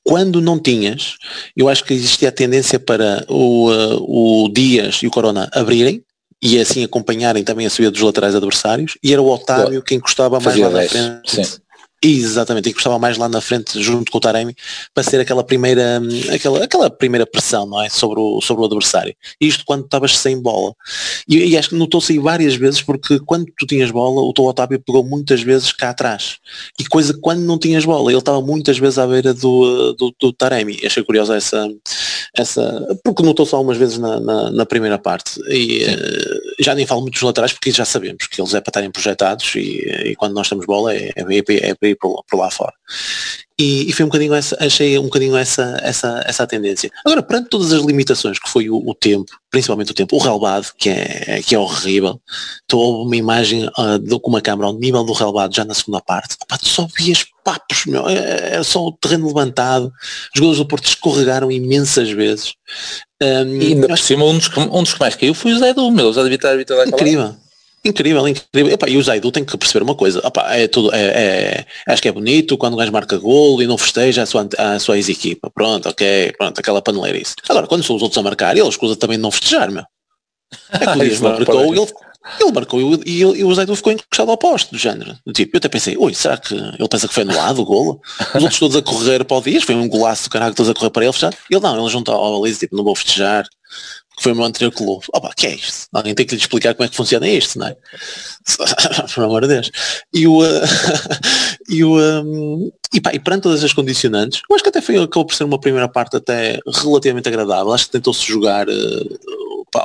quando 0.03 0.41
não 0.41 0.59
tinhas, 0.59 1.17
eu 1.57 1.69
acho 1.69 1.85
que 1.85 1.93
existia 1.93 2.31
a 2.31 2.33
tendência 2.33 2.81
para 2.81 3.25
o, 3.29 3.69
o 4.45 4.49
Dias 4.49 4.97
e 5.03 5.07
o 5.07 5.11
Corona 5.11 5.49
abrirem 5.53 6.03
e 6.43 6.59
assim 6.59 6.83
acompanharem 6.83 7.45
também 7.45 7.67
a 7.67 7.71
subida 7.71 7.91
dos 7.91 8.01
laterais 8.01 8.35
adversários 8.35 8.99
e 9.03 9.13
era 9.13 9.23
o 9.23 9.29
Otávio 9.29 9.83
quem 9.83 9.99
encostava 9.99 10.41
mais 10.41 10.59
lá 10.59 10.71
na 10.71 10.83
frente. 10.83 11.31
Sim. 11.31 11.63
Exatamente, 12.05 12.69
e 12.69 12.73
gostava 12.73 12.99
mais 12.99 13.17
lá 13.17 13.29
na 13.29 13.41
frente 13.41 13.81
junto 13.81 14.11
com 14.11 14.19
o 14.19 14.21
Taremi 14.21 14.57
para 14.93 15.05
ser 15.05 15.21
aquela 15.21 15.45
primeira, 15.45 16.03
aquela, 16.35 16.65
aquela 16.65 16.91
primeira 16.91 17.25
pressão, 17.25 17.65
não 17.65 17.81
é? 17.81 17.89
Sobre 17.89 18.19
o, 18.19 18.41
sobre 18.41 18.63
o 18.63 18.67
adversário. 18.67 19.15
Isto 19.41 19.65
quando 19.65 19.85
estavas 19.85 20.19
sem 20.19 20.37
bola. 20.37 20.75
E, 21.29 21.37
e 21.37 21.57
acho 21.57 21.69
que 21.69 21.77
notou-se 21.77 22.13
aí 22.13 22.19
várias 22.19 22.57
vezes 22.57 22.83
porque 22.83 23.21
quando 23.21 23.47
tu 23.57 23.67
tinhas 23.67 23.93
bola, 23.93 24.21
o 24.21 24.33
teu 24.33 24.45
Otávio 24.45 24.81
pegou 24.81 25.05
muitas 25.05 25.43
vezes 25.43 25.71
cá 25.71 25.91
atrás. 25.91 26.39
E 26.77 26.85
coisa 26.87 27.17
quando 27.21 27.43
não 27.43 27.57
tinhas 27.57 27.85
bola, 27.85 28.11
ele 28.11 28.19
estava 28.19 28.41
muitas 28.41 28.79
vezes 28.79 28.99
à 28.99 29.07
beira 29.07 29.33
do, 29.33 29.93
do, 29.93 30.13
do 30.21 30.33
Taremi. 30.33 30.81
Achei 30.85 31.05
curiosa 31.05 31.37
essa, 31.37 31.69
essa 32.37 32.99
porque 33.05 33.23
notou-se 33.23 33.55
algumas 33.55 33.77
vezes 33.77 33.99
na, 33.99 34.19
na, 34.19 34.51
na, 34.51 34.67
primeira 34.67 34.99
parte. 34.99 35.41
E 35.49 35.87
já 36.61 36.75
nem 36.75 36.87
falo 36.87 37.03
muito 37.03 37.15
dos 37.15 37.23
laterais 37.23 37.53
porque 37.53 37.71
já 37.71 37.85
sabemos 37.85 38.27
que 38.27 38.41
eles 38.41 38.55
é 38.55 38.61
para 38.61 38.71
estarem 38.71 38.91
projetados 38.91 39.55
e, 39.55 39.85
e 40.05 40.17
quando 40.17 40.35
nós 40.35 40.49
temos 40.49 40.67
bola 40.67 40.95
é, 40.95 41.13
é, 41.17 41.23
é, 41.23 41.71
é 41.71 41.75
para 41.75 41.89
ir 41.89 41.97
por 41.97 42.25
lá 42.35 42.51
fora. 42.51 42.75
E, 43.59 43.89
e, 43.89 43.93
foi 43.93 44.05
um 44.05 44.09
bocadinho 44.09 44.35
essa, 44.35 44.57
achei 44.61 44.99
um 44.99 45.05
bocadinho 45.05 45.37
essa, 45.37 45.79
essa, 45.83 46.23
essa 46.27 46.47
tendência. 46.47 46.91
Agora, 47.05 47.23
perante 47.23 47.51
todas 47.51 47.73
as 47.73 47.83
limitações 47.83 48.39
que 48.39 48.49
foi 48.49 48.71
o, 48.71 48.77
o 48.77 48.95
tempo, 48.95 49.31
principalmente 49.51 49.91
o 49.91 49.95
tempo, 49.95 50.17
o 50.17 50.19
relvado, 50.19 50.69
que 50.77 50.89
é, 50.89 51.43
que 51.43 51.55
é 51.55 51.59
horrível, 51.59 52.21
tu 52.67 52.79
houve 52.79 53.07
uma 53.07 53.17
imagem 53.17 53.69
uh, 53.79 53.99
do, 53.99 54.19
com 54.19 54.31
uma 54.31 54.41
câmera 54.41 54.69
ao 54.69 54.79
nível 54.79 55.05
do 55.05 55.13
relvado 55.13 55.55
já 55.55 55.65
na 55.65 55.75
segunda 55.75 56.01
parte, 56.01 56.37
opa, 56.43 56.57
tu 56.59 56.69
só 56.69 56.89
vias 56.97 57.27
papos, 57.45 57.85
meu, 57.87 58.09
era 58.09 58.21
é, 58.21 58.57
é 58.57 58.63
só 58.63 58.87
o 58.87 58.93
terreno 58.93 59.27
levantado, 59.27 59.87
os 59.87 60.31
jogadores 60.35 60.59
do 60.59 60.67
Porto 60.67 60.87
escorregaram 60.87 61.51
imensas 61.51 62.11
vezes. 62.11 62.55
Um, 63.23 63.61
e 63.61 63.67
ainda 63.69 63.89
por 63.89 63.99
cima 63.99 64.25
um 64.25 64.37
dos, 64.37 64.49
que, 64.49 64.59
um 64.59 64.83
dos 64.83 64.95
que 64.95 65.01
mais 65.01 65.15
caiu 65.15 65.35
foi 65.35 65.53
o 65.53 65.59
Zé 65.59 65.75
do 65.75 65.91
meu, 65.91 66.13
já 66.13 66.23
devia 66.23 66.37
estar 66.37 66.53
habituado 66.53 66.89
Incrível. 66.89 67.37
Incrível, 67.85 68.29
incrível. 68.29 68.73
Epá, 68.73 68.89
e 68.89 68.97
o 68.97 69.03
Zaidu 69.03 69.33
tem 69.33 69.45
que 69.45 69.57
perceber 69.57 69.83
uma 69.83 69.97
coisa. 69.97 70.21
Epá, 70.25 70.55
é 70.55 70.69
tudo, 70.69 70.95
é, 70.95 71.01
é, 71.01 71.67
acho 71.89 72.01
que 72.01 72.09
é 72.09 72.13
bonito 72.13 72.57
quando 72.57 72.75
o 72.75 72.77
gajo 72.77 72.93
marca 72.93 73.19
golo 73.19 73.61
e 73.61 73.67
não 73.67 73.77
festeja 73.77 74.23
a 74.23 74.27
sua, 74.27 74.49
a 74.57 74.79
sua 74.79 74.97
ex-equipa. 74.97 75.51
Pronto, 75.51 75.89
ok, 75.89 76.33
pronto, 76.39 76.59
aquela 76.61 76.81
paneleirice. 76.81 77.35
Agora, 77.49 77.67
quando 77.67 77.83
são 77.83 77.97
os 77.97 78.03
outros 78.03 78.19
a 78.19 78.23
marcar, 78.23 78.57
ele 78.57 78.69
escusa 78.69 78.95
também 78.95 79.19
de 79.19 79.23
não 79.23 79.33
festejar, 79.33 79.71
meu. 79.71 79.85
É 80.71 80.79
que 80.79 80.99
o 80.99 81.01
Dias 81.03 81.21
marcou, 81.21 81.75
ele, 81.75 81.87
ele 82.41 82.53
marcou 82.53 83.03
e, 83.05 83.19
e, 83.19 83.45
o 83.45 83.53
Zaidu 83.53 83.75
ficou 83.75 83.93
encostado 83.93 84.31
ao 84.31 84.39
poste, 84.39 84.71
do 84.71 84.79
género. 84.79 85.19
Tipo, 85.35 85.57
eu 85.57 85.59
até 85.59 85.69
pensei, 85.69 85.97
ui, 85.97 86.15
será 86.15 86.37
que 86.37 86.55
ele 86.55 86.89
pensa 86.89 87.09
que 87.09 87.15
foi 87.15 87.25
anulado 87.25 87.63
o 87.63 87.65
golo? 87.65 88.01
Os 88.33 88.43
outros 88.43 88.61
todos 88.61 88.77
a 88.77 88.83
correr 88.83 89.25
para 89.25 89.37
o 89.37 89.43
Dias, 89.43 89.65
foi 89.65 89.75
um 89.75 89.89
golaço 89.89 90.25
do 90.25 90.31
caralho, 90.31 90.55
todos 90.55 90.71
a 90.71 90.75
correr 90.75 90.91
para 90.91 91.03
ele 91.03 91.13
fechar. 91.13 91.35
Ele 91.51 91.61
não, 91.61 91.81
ele 91.81 91.91
juntou 91.91 92.15
ao 92.15 92.41
Baliza, 92.41 92.61
tipo, 92.61 92.77
não 92.77 92.85
vou 92.85 92.95
festejar 92.95 93.45
foi 94.21 94.33
o 94.33 94.37
meu 94.37 94.45
anterior 94.45 94.71
clube. 94.73 95.05
Opa, 95.13 95.33
que 95.35 95.47
é 95.47 95.55
isto? 95.55 95.89
Alguém 95.93 96.15
tem 96.15 96.27
que 96.27 96.35
lhe 96.35 96.41
explicar 96.41 96.75
como 96.75 96.87
é 96.87 96.89
que 96.89 96.97
funciona 96.97 97.27
isto, 97.29 97.59
não 97.59 97.67
é? 97.67 97.77
Por 99.15 99.25
amor 99.25 99.43
de 99.43 99.49
Deus. 99.49 99.71
E 100.13 100.27
o, 100.27 100.43
uh, 100.43 100.61
e, 101.69 101.85
o 101.85 101.99
um, 101.99 102.71
e, 102.93 103.01
pá, 103.01 103.13
e 103.13 103.19
perante 103.19 103.43
todas 103.45 103.65
as 103.65 103.73
condicionantes, 103.73 104.43
eu 104.49 104.55
acho 104.55 104.63
que 104.63 104.69
até 104.69 104.81
foi, 104.81 104.97
acabou 104.97 105.27
por 105.27 105.35
ser 105.35 105.45
uma 105.45 105.61
primeira 105.61 105.89
parte 105.89 106.17
até 106.17 106.61
relativamente 106.67 107.29
agradável. 107.29 107.73
Acho 107.73 107.87
que 107.87 107.93
tentou-se 107.93 108.25
jogar 108.25 108.69
uh, 108.69 109.52
pá, 109.73 109.85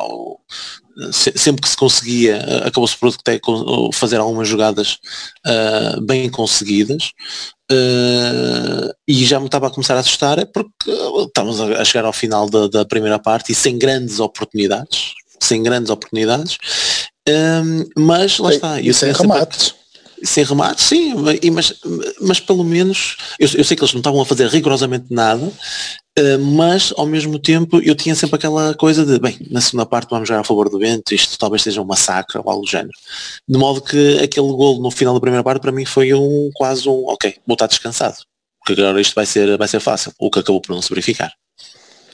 sempre 1.12 1.62
que 1.62 1.70
se 1.70 1.78
conseguia, 1.78 2.40
acabou-se 2.66 2.96
por 2.98 3.10
até 3.10 3.40
fazer 3.94 4.18
algumas 4.18 4.48
jogadas 4.48 5.00
uh, 5.46 6.02
bem 6.02 6.30
conseguidas. 6.30 7.12
Uh, 7.72 8.94
e 9.08 9.26
já 9.26 9.40
me 9.40 9.48
estava 9.48 9.68
a 9.68 9.70
começar 9.70 9.96
a 9.96 10.00
assustar 10.00 10.40
é 10.40 10.46
porque 10.46 10.90
estamos 10.90 11.60
a 11.60 11.84
chegar 11.84 12.06
ao 12.06 12.14
final 12.14 12.50
da, 12.50 12.68
da 12.68 12.86
primeira 12.86 13.20
parte 13.20 13.52
e 13.52 13.56
sem 13.56 13.78
grandes 13.78 14.22
oportunidades, 14.22 15.14
sem 15.42 15.62
grandes 15.62 15.90
oportunidades, 15.90 16.58
um, 17.28 17.86
mas 17.98 18.38
lá 18.40 18.54
está. 18.54 18.82
E 18.82 18.94
sem 18.94 19.12
remates. 19.12 19.76
Sem 20.24 20.44
remates, 20.44 20.86
sim, 20.86 21.14
mas, 21.52 21.74
mas 22.20 22.40
pelo 22.40 22.64
menos, 22.64 23.18
eu, 23.40 23.48
eu, 23.56 23.64
sei 23.64 23.78
que 23.78 23.84
eles 23.84 23.94
não 23.94 24.00
estavam 24.00 24.22
a 24.22 24.26
fazer 24.26 24.48
rigorosamente 24.48 25.06
nada, 25.12 25.52
Uh, 26.18 26.40
mas 26.40 26.92
ao 26.98 27.06
mesmo 27.06 27.38
tempo 27.38 27.80
eu 27.84 27.94
tinha 27.94 28.16
sempre 28.16 28.38
aquela 28.38 28.74
coisa 28.74 29.06
de, 29.06 29.20
bem, 29.20 29.38
na 29.52 29.62
segunda 29.62 29.86
parte 29.86 30.10
vamos 30.10 30.28
jogar 30.28 30.40
a 30.40 30.44
favor 30.44 30.68
do 30.68 30.80
vento, 30.80 31.14
isto 31.14 31.38
talvez 31.38 31.62
seja 31.62 31.80
um 31.80 31.86
massacre 31.86 32.40
ou 32.40 32.50
algo 32.50 32.66
do 32.66 32.68
género. 32.68 32.90
De 33.48 33.56
modo 33.56 33.82
que 33.82 34.18
aquele 34.18 34.48
gol 34.48 34.82
no 34.82 34.90
final 34.90 35.14
da 35.14 35.20
primeira 35.20 35.44
parte 35.44 35.62
para 35.62 35.72
mim 35.72 35.86
foi 35.86 36.16
um 36.16 36.50
quase 36.56 36.90
um, 36.90 37.06
ok, 37.06 37.36
vou 37.46 37.54
estar 37.54 37.68
descansado, 37.68 38.18
porque 38.66 38.82
agora 38.82 39.00
isto 39.00 39.14
vai 39.14 39.28
ser, 39.28 39.56
vai 39.60 39.68
ser 39.68 39.80
fácil, 39.80 40.12
o 40.18 40.32
que 40.32 40.40
acabou 40.40 40.60
por 40.60 40.74
não 40.74 40.82
se 40.82 40.90
verificar. 40.90 41.32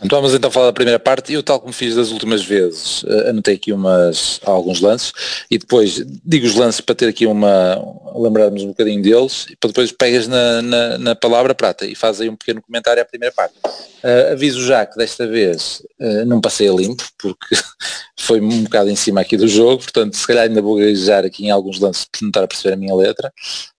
Então 0.04 0.20
vamos 0.20 0.36
então 0.36 0.52
falar 0.52 0.68
da 0.68 0.74
primeira 0.74 1.00
parte 1.00 1.32
eu 1.34 1.42
tal 1.42 1.60
como 1.60 1.72
fiz 1.72 1.96
das 1.96 2.12
últimas 2.12 2.44
vezes, 2.44 3.06
eh, 3.08 3.30
anotei 3.30 3.56
aqui 3.56 3.72
umas, 3.72 4.42
alguns 4.44 4.82
lances 4.82 5.14
e 5.50 5.58
depois 5.58 6.04
digo 6.26 6.46
os 6.46 6.56
lances 6.56 6.82
para 6.82 6.94
ter 6.94 7.08
aqui 7.08 7.26
uma, 7.26 7.82
lembrarmos 8.16 8.64
um 8.64 8.68
bocadinho 8.68 9.02
deles 9.02 9.48
e 9.50 9.56
para 9.56 9.70
depois 9.70 9.92
pegas 9.92 10.28
na, 10.28 10.62
na, 10.62 10.98
na 10.98 11.16
palavra 11.16 11.56
prata 11.56 11.86
e 11.86 11.96
faz 11.96 12.20
aí 12.20 12.30
um 12.30 12.36
pequeno 12.36 12.62
comentário 12.62 13.02
à 13.02 13.06
primeira 13.06 13.34
parte. 13.34 13.56
Uh, 14.04 14.34
aviso 14.34 14.66
já 14.66 14.86
que 14.86 14.98
desta 14.98 15.26
vez 15.26 15.82
uh, 16.00 16.26
não 16.26 16.42
passei 16.42 16.68
a 16.68 16.74
limpo 16.74 17.06
porque 17.18 17.56
foi 18.20 18.42
um 18.42 18.64
bocado 18.64 18.90
em 18.90 18.96
cima 18.98 19.22
aqui 19.22 19.38
do 19.38 19.48
jogo, 19.48 19.84
portanto 19.84 20.18
se 20.18 20.28
calhar 20.28 20.44
ainda 20.44 20.62
vou 20.62 20.76
gaguejar 20.76 21.24
aqui 21.24 21.46
em 21.46 21.52
alguns 21.52 21.80
lances 21.80 22.04
para 22.04 22.20
tentar 22.20 22.48
perceber 22.48 22.74
a 22.74 22.78
minha 22.78 22.94
letra, 22.94 23.32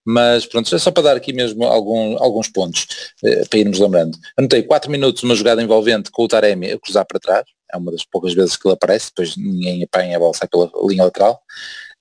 mas 0.05 0.47
pronto, 0.47 0.75
é 0.75 0.79
só 0.79 0.91
para 0.91 1.05
dar 1.05 1.17
aqui 1.17 1.33
mesmo 1.33 1.65
algum, 1.65 2.17
alguns 2.23 2.49
pontos, 2.49 2.87
eh, 3.25 3.45
para 3.49 3.59
irmos 3.59 3.79
lembrando. 3.79 4.19
Anotei 4.37 4.63
4 4.63 4.91
minutos 4.91 5.23
uma 5.23 5.35
jogada 5.35 5.63
envolvente 5.63 6.11
com 6.11 6.25
o 6.25 6.29
Taremi 6.29 6.73
a 6.73 6.79
cruzar 6.79 7.07
para 7.07 7.19
trás, 7.19 7.45
é 7.73 7.77
uma 7.77 7.91
das 7.91 8.05
poucas 8.05 8.35
vezes 8.35 8.57
que 8.57 8.69
ele 8.69 8.75
aparece, 8.75 9.09
depois 9.09 9.37
ninguém 9.37 9.83
apanha 9.83 10.17
a 10.17 10.21
bola, 10.21 10.35
sai 10.35 10.49
pela 10.49 10.71
linha 10.87 11.05
lateral, 11.05 11.41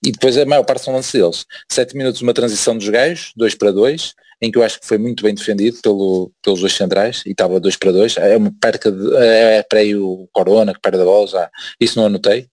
e 0.05 0.11
depois 0.11 0.37
a 0.37 0.45
maior 0.45 0.63
parte 0.63 0.83
são 0.83 0.93
lances 0.93 1.13
deles. 1.13 1.45
7 1.71 1.95
minutos 1.95 2.21
uma 2.21 2.33
transição 2.33 2.77
dos 2.77 2.89
gajos, 2.89 3.31
2 3.37 3.55
para 3.55 3.71
2, 3.71 4.13
em 4.41 4.51
que 4.51 4.57
eu 4.57 4.63
acho 4.63 4.79
que 4.79 4.85
foi 4.85 4.97
muito 4.97 5.23
bem 5.23 5.33
defendido 5.33 5.79
pelo, 5.81 6.31
pelos 6.43 6.59
dois 6.59 6.73
centrais, 6.73 7.23
e 7.25 7.31
estava 7.31 7.59
2 7.59 7.77
para 7.77 7.91
2, 7.93 8.17
é 8.17 8.35
uma 8.35 8.51
perca, 8.59 8.91
de, 8.91 9.15
é, 9.15 9.57
é 9.57 9.63
para 9.63 9.79
aí 9.79 9.95
o 9.95 10.27
Corona 10.33 10.73
que 10.73 10.81
perde 10.81 11.01
a 11.01 11.05
bola, 11.05 11.27
já, 11.27 11.49
isso 11.79 11.97
não 11.97 12.07
anotei. 12.07 12.47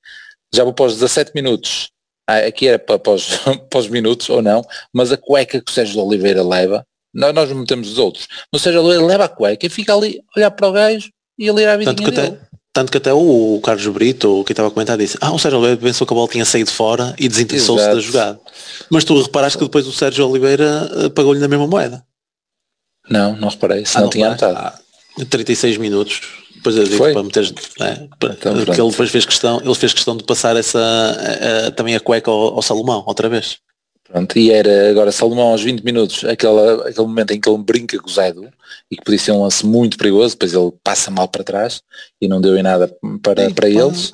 Já 0.54 0.64
vou 0.64 0.72
para 0.72 0.86
os 0.86 0.94
17 0.94 1.32
minutos, 1.34 1.90
aqui 2.38 2.68
era 2.68 2.78
para, 2.78 2.98
para, 2.98 3.12
os, 3.12 3.28
para 3.70 3.78
os 3.80 3.88
minutos 3.88 4.28
ou 4.28 4.42
não, 4.42 4.62
mas 4.92 5.12
a 5.12 5.16
cueca 5.16 5.60
que 5.60 5.70
o 5.70 5.74
Sérgio 5.74 6.02
Oliveira 6.02 6.42
leva, 6.42 6.86
nós, 7.12 7.34
nós 7.34 7.52
metemos 7.52 7.90
os 7.90 7.98
outros, 7.98 8.26
mas 8.52 8.60
o 8.60 8.64
Sérgio 8.64 8.82
Oliveira 8.82 9.06
leva 9.06 9.24
a 9.24 9.28
cueca 9.28 9.66
e 9.66 9.70
fica 9.70 9.94
ali 9.94 10.20
olhar 10.36 10.50
para 10.50 10.68
o 10.68 10.72
gajo 10.72 11.10
e 11.38 11.48
a 11.48 11.52
ler 11.52 11.68
a 11.68 11.76
vida 11.76 11.94
tanto 11.94 12.10
dele. 12.10 12.38
tanto 12.72 12.92
que 12.92 12.98
até 12.98 13.12
o 13.12 13.60
Carlos 13.64 13.86
Brito, 13.88 14.44
que 14.44 14.52
estava 14.52 14.68
a 14.68 14.70
comentar, 14.70 14.96
disse, 14.96 15.16
ah, 15.20 15.32
o 15.32 15.38
Sérgio 15.38 15.58
Oliveira 15.58 15.80
pensou 15.80 16.06
que 16.06 16.12
a 16.12 16.16
bola 16.16 16.28
tinha 16.28 16.44
saído 16.44 16.70
fora 16.70 17.14
e 17.18 17.28
desinteressou-se 17.28 17.86
da 17.86 18.00
jogada. 18.00 18.40
Mas 18.90 19.04
tu 19.04 19.20
reparaste 19.20 19.58
que 19.58 19.64
depois 19.64 19.86
o 19.86 19.92
Sérgio 19.92 20.28
Oliveira 20.28 20.90
eh, 20.96 21.08
pagou-lhe 21.08 21.40
na 21.40 21.48
mesma 21.48 21.66
moeda. 21.66 22.04
Não, 23.08 23.34
não 23.36 23.48
reparei, 23.48 23.84
se 23.84 23.96
ah, 23.96 24.00
não, 24.00 24.04
não 24.04 24.10
tinha 24.10 24.26
anotado. 24.28 24.56
Ah, 24.56 24.78
36 25.28 25.76
minutos 25.78 26.39
depois 26.60 26.76
eu 26.76 26.84
digo 26.84 26.98
Foi? 26.98 27.12
para 27.12 27.22
é, 27.22 28.08
para, 28.18 28.32
então, 28.34 28.64
porque 28.64 28.80
ele 28.80 28.90
depois 28.90 29.10
fez 29.10 29.24
questão, 29.24 29.60
ele 29.64 29.74
fez 29.74 29.94
questão 29.94 30.16
de 30.16 30.24
passar 30.24 30.54
essa 30.56 30.78
a, 31.66 31.70
também 31.70 31.96
a 31.96 32.00
cueca 32.00 32.30
ao, 32.30 32.54
ao, 32.54 32.62
Salomão 32.62 33.02
outra 33.06 33.28
vez. 33.28 33.58
Pronto, 34.06 34.38
e 34.38 34.50
era 34.50 34.90
agora 34.90 35.12
Salomão 35.12 35.48
aos 35.48 35.62
20 35.62 35.82
minutos, 35.82 36.24
aquele, 36.24 36.82
aquele 36.82 37.06
momento 37.06 37.30
em 37.30 37.40
que 37.40 37.48
ele 37.48 37.58
brinca 37.58 37.96
com 37.98 38.10
o 38.10 38.50
e 38.90 38.96
que 38.96 39.04
podia 39.04 39.18
ser 39.18 39.32
um 39.32 39.42
lance 39.42 39.64
muito 39.64 39.96
perigoso, 39.96 40.34
depois 40.34 40.52
ele 40.52 40.72
passa 40.82 41.10
mal 41.10 41.28
para 41.28 41.44
trás 41.44 41.80
e 42.20 42.26
não 42.26 42.40
deu 42.40 42.56
em 42.58 42.62
nada 42.62 42.92
para, 43.22 43.48
e, 43.48 43.54
para 43.54 43.68
pá, 43.68 43.72
eles. 43.72 44.12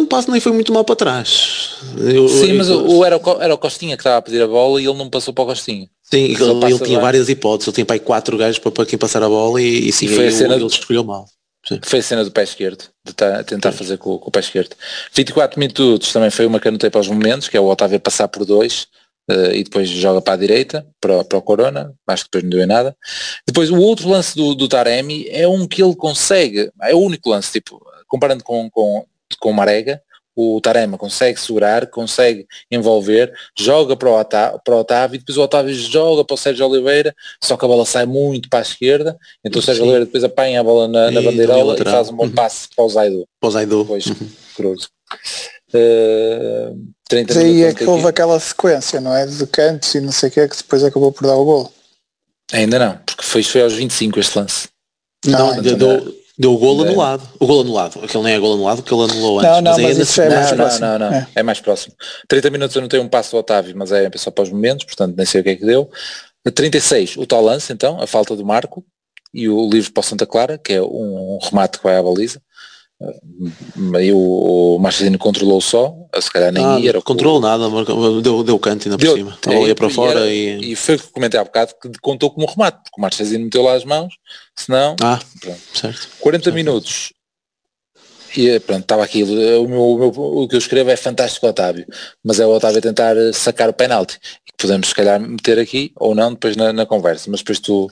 O 0.00 0.06
passo 0.06 0.30
nem 0.30 0.40
foi 0.40 0.52
muito 0.52 0.72
mal 0.72 0.82
para 0.82 0.96
trás. 0.96 1.76
Eu, 1.98 2.26
Sim, 2.28 2.52
eu, 2.52 2.56
mas 2.56 2.68
eu, 2.70 2.86
o, 2.86 3.04
era, 3.04 3.18
o, 3.18 3.42
era 3.42 3.54
o 3.54 3.58
Costinha 3.58 3.96
que 3.96 4.00
estava 4.00 4.16
a 4.16 4.22
pedir 4.22 4.42
a 4.42 4.48
bola 4.48 4.80
e 4.80 4.86
ele 4.86 4.96
não 4.96 5.10
passou 5.10 5.34
para 5.34 5.44
o 5.44 5.46
Costinha. 5.48 5.88
Sim, 6.02 6.24
ele, 6.24 6.42
ele 6.42 6.78
tinha 6.78 6.98
várias 6.98 7.28
hipóteses, 7.28 7.68
ele 7.68 7.74
tinha 7.74 7.84
para 7.84 7.96
aí 7.96 8.00
quatro 8.00 8.36
gajos 8.38 8.58
para, 8.58 8.72
para 8.72 8.86
quem 8.86 8.98
passar 8.98 9.22
a 9.22 9.28
bola 9.28 9.60
e, 9.60 9.88
e 9.88 9.92
sim, 9.92 10.06
e 10.06 10.08
foi 10.08 10.28
a 10.28 10.32
cena 10.32 10.54
ele 10.54 10.66
escolheu 10.66 11.04
mal. 11.04 11.26
Sim. 11.66 11.80
Foi 11.82 11.98
a 11.98 12.02
cena 12.02 12.24
do 12.24 12.30
pé 12.30 12.42
esquerdo, 12.42 12.84
de 13.04 13.14
tentar 13.14 13.72
Sim. 13.72 13.78
fazer 13.78 13.96
com, 13.96 14.18
com, 14.18 14.28
o 14.28 14.30
pé 14.30 14.40
esquerdo. 14.40 14.76
24 15.14 15.58
minutos 15.58 16.12
também 16.12 16.30
foi 16.30 16.46
uma 16.46 16.60
que 16.60 16.68
anotei 16.68 16.90
para 16.90 17.00
os 17.00 17.08
momentos, 17.08 17.48
que 17.48 17.56
é 17.56 17.60
o 17.60 17.66
Otávio 17.66 17.98
passar 17.98 18.28
por 18.28 18.44
dois 18.44 18.86
uh, 19.30 19.52
e 19.52 19.64
depois 19.64 19.88
joga 19.88 20.20
para 20.20 20.34
a 20.34 20.36
direita, 20.36 20.86
para, 21.00 21.24
para 21.24 21.38
o 21.38 21.42
Corona, 21.42 21.94
acho 22.06 22.24
que 22.24 22.30
depois 22.30 22.44
não 22.44 22.50
deu 22.50 22.60
em 22.60 22.66
nada. 22.66 22.96
Depois 23.46 23.70
o 23.70 23.80
outro 23.80 24.08
lance 24.08 24.36
do, 24.36 24.54
do 24.54 24.68
Taremi 24.68 25.26
é 25.30 25.48
um 25.48 25.66
que 25.66 25.82
ele 25.82 25.96
consegue, 25.96 26.70
é 26.82 26.94
o 26.94 26.98
único 26.98 27.30
lance, 27.30 27.52
tipo, 27.52 27.80
comparando 28.06 28.44
com, 28.44 28.68
com, 28.70 29.06
com 29.40 29.50
o 29.50 29.54
Marega, 29.54 30.02
o 30.36 30.60
Tarema 30.60 30.98
consegue 30.98 31.38
segurar, 31.38 31.86
consegue 31.86 32.46
envolver, 32.70 33.32
joga 33.56 33.96
para 33.96 34.08
o, 34.08 34.18
Otávio, 34.18 34.60
para 34.64 34.74
o 34.74 34.78
Otávio 34.78 35.16
e 35.16 35.18
depois 35.18 35.38
o 35.38 35.42
Otávio 35.42 35.74
joga 35.74 36.24
para 36.24 36.34
o 36.34 36.38
Sérgio 36.38 36.66
Oliveira, 36.66 37.14
só 37.42 37.56
que 37.56 37.64
a 37.64 37.68
bola 37.68 37.86
sai 37.86 38.06
muito 38.06 38.48
para 38.48 38.58
a 38.58 38.62
esquerda, 38.62 39.16
então 39.44 39.60
o 39.60 39.62
Sérgio 39.62 39.84
Sim. 39.84 39.90
Oliveira 39.90 40.06
depois 40.06 40.24
apanha 40.24 40.60
a 40.60 40.64
bola 40.64 40.88
na, 40.88 41.10
na 41.10 41.22
bandeirola 41.22 41.76
e 41.78 41.84
faz 41.84 42.10
um 42.10 42.16
bom 42.16 42.24
uhum. 42.24 42.32
passe 42.32 42.68
para 42.74 42.84
o 42.84 42.88
Zaidu. 42.88 43.28
Para 43.40 43.48
o 43.48 43.52
Zaidu. 43.52 43.82
Depois, 43.82 44.06
uhum. 44.06 44.30
cruz. 44.56 44.88
Uh, 45.74 46.94
30 47.08 47.34
Daí 47.34 47.64
é 47.64 47.74
que 47.74 47.84
houve 47.84 48.06
aquela 48.06 48.38
sequência, 48.40 49.00
não 49.00 49.14
é? 49.14 49.26
De 49.26 49.46
cantos 49.46 49.94
e 49.94 50.00
não 50.00 50.12
sei 50.12 50.28
o 50.28 50.32
que, 50.32 50.48
que 50.48 50.56
depois 50.56 50.82
acabou 50.82 51.12
por 51.12 51.26
dar 51.26 51.34
o 51.34 51.44
gol. 51.44 51.72
Ainda 52.52 52.78
não, 52.78 52.98
porque 52.98 53.22
foi, 53.22 53.42
foi 53.42 53.62
aos 53.62 53.72
25 53.72 54.20
este 54.20 54.38
lance. 54.38 54.68
Não, 55.26 55.54
não 55.56 55.62
deu, 55.62 56.23
Deu 56.36 56.52
o 56.52 56.58
golo 56.58 56.84
é. 56.84 56.88
anulado. 56.88 57.28
O 57.38 57.46
golo 57.46 57.60
anulado. 57.60 58.00
Aquele 58.04 58.24
nem 58.24 58.34
é 58.34 58.38
golo 58.38 58.54
anulado, 58.54 58.82
porque 58.82 58.92
ele 58.92 59.04
anulou 59.04 59.38
antes. 59.38 59.50
Não, 59.50 59.60
não, 59.60 59.72
mas, 59.72 59.82
mas 59.82 59.98
isso 59.98 60.20
é 60.20 60.28
mais 60.28 60.50
não, 60.50 60.56
próximo. 60.56 60.86
Não, 60.86 60.98
não, 60.98 61.10
não. 61.10 61.16
É. 61.16 61.28
é. 61.36 61.42
mais 61.42 61.60
próximo. 61.60 61.94
30 62.28 62.50
minutos 62.50 62.74
eu 62.74 62.82
não 62.82 62.88
tenho 62.88 63.02
um 63.02 63.08
passo 63.08 63.30
do 63.30 63.38
Otávio, 63.38 63.74
mas 63.76 63.92
é 63.92 64.10
só 64.16 64.30
para 64.30 64.42
os 64.42 64.50
momentos, 64.50 64.84
portanto 64.84 65.16
nem 65.16 65.24
sei 65.24 65.40
o 65.40 65.44
que 65.44 65.50
é 65.50 65.56
que 65.56 65.64
deu. 65.64 65.88
36, 66.52 67.16
o 67.16 67.26
tal 67.26 67.42
lance 67.42 67.72
então, 67.72 68.00
a 68.00 68.06
falta 68.06 68.36
do 68.36 68.44
Marco 68.44 68.84
e 69.32 69.48
o 69.48 69.68
livre 69.68 69.90
para 69.90 70.00
o 70.00 70.04
Santa 70.04 70.26
Clara, 70.26 70.58
que 70.58 70.74
é 70.74 70.82
um, 70.82 71.36
um 71.36 71.38
remate 71.42 71.78
que 71.78 71.84
vai 71.84 71.96
à 71.96 72.02
baliza. 72.02 72.40
Aí 73.96 74.12
o, 74.12 74.76
o 74.76 74.78
Marcelino 74.78 75.18
controlou 75.18 75.60
só, 75.60 75.94
se 76.20 76.30
calhar 76.30 76.52
nem 76.52 76.64
ah, 76.64 76.78
ia. 76.78 77.02
Controlou 77.02 77.40
nada, 77.40 77.68
deu, 78.22 78.44
deu 78.44 78.58
canto 78.58 78.86
ainda 78.86 78.96
por 78.96 79.04
deu, 79.04 79.16
cima. 79.16 79.38
É, 79.48 79.66
ia 79.66 79.74
para 79.74 79.90
fora 79.90 80.30
e, 80.30 80.60
e... 80.60 80.72
e 80.72 80.76
foi 80.76 80.94
o 80.94 80.98
que 80.98 81.08
comentei 81.08 81.38
há 81.38 81.44
bocado 81.44 81.74
que 81.80 81.90
contou 82.00 82.30
como 82.30 82.46
remate, 82.46 82.78
porque 82.84 82.98
o 82.98 83.02
Marcelino 83.02 83.44
meteu 83.44 83.62
lá 83.62 83.74
as 83.74 83.84
mãos, 83.84 84.14
senão. 84.54 84.94
Ah, 85.02 85.20
pronto. 85.40 85.60
certo. 85.74 86.08
40 86.20 86.44
certo. 86.44 86.54
minutos. 86.54 87.12
E 88.36 88.58
pronto, 88.58 88.82
estava 88.82 89.04
aqui, 89.04 89.22
o, 89.22 89.26
meu, 89.26 89.64
o, 89.64 89.98
meu, 89.98 90.08
o 90.08 90.48
que 90.48 90.56
eu 90.56 90.58
escrevo 90.58 90.90
é 90.90 90.96
fantástico 90.96 91.46
Otávio, 91.46 91.86
mas 92.22 92.40
é 92.40 92.46
o 92.46 92.50
Otávio 92.50 92.80
tentar 92.80 93.14
sacar 93.32 93.68
o 93.68 93.72
penalti. 93.72 94.18
Podemos 94.56 94.88
se 94.88 94.94
calhar 94.94 95.20
meter 95.20 95.58
aqui 95.58 95.92
ou 95.96 96.14
não 96.14 96.32
depois 96.32 96.56
na, 96.56 96.72
na 96.72 96.86
conversa, 96.86 97.30
mas 97.30 97.40
depois 97.40 97.60
tu, 97.60 97.90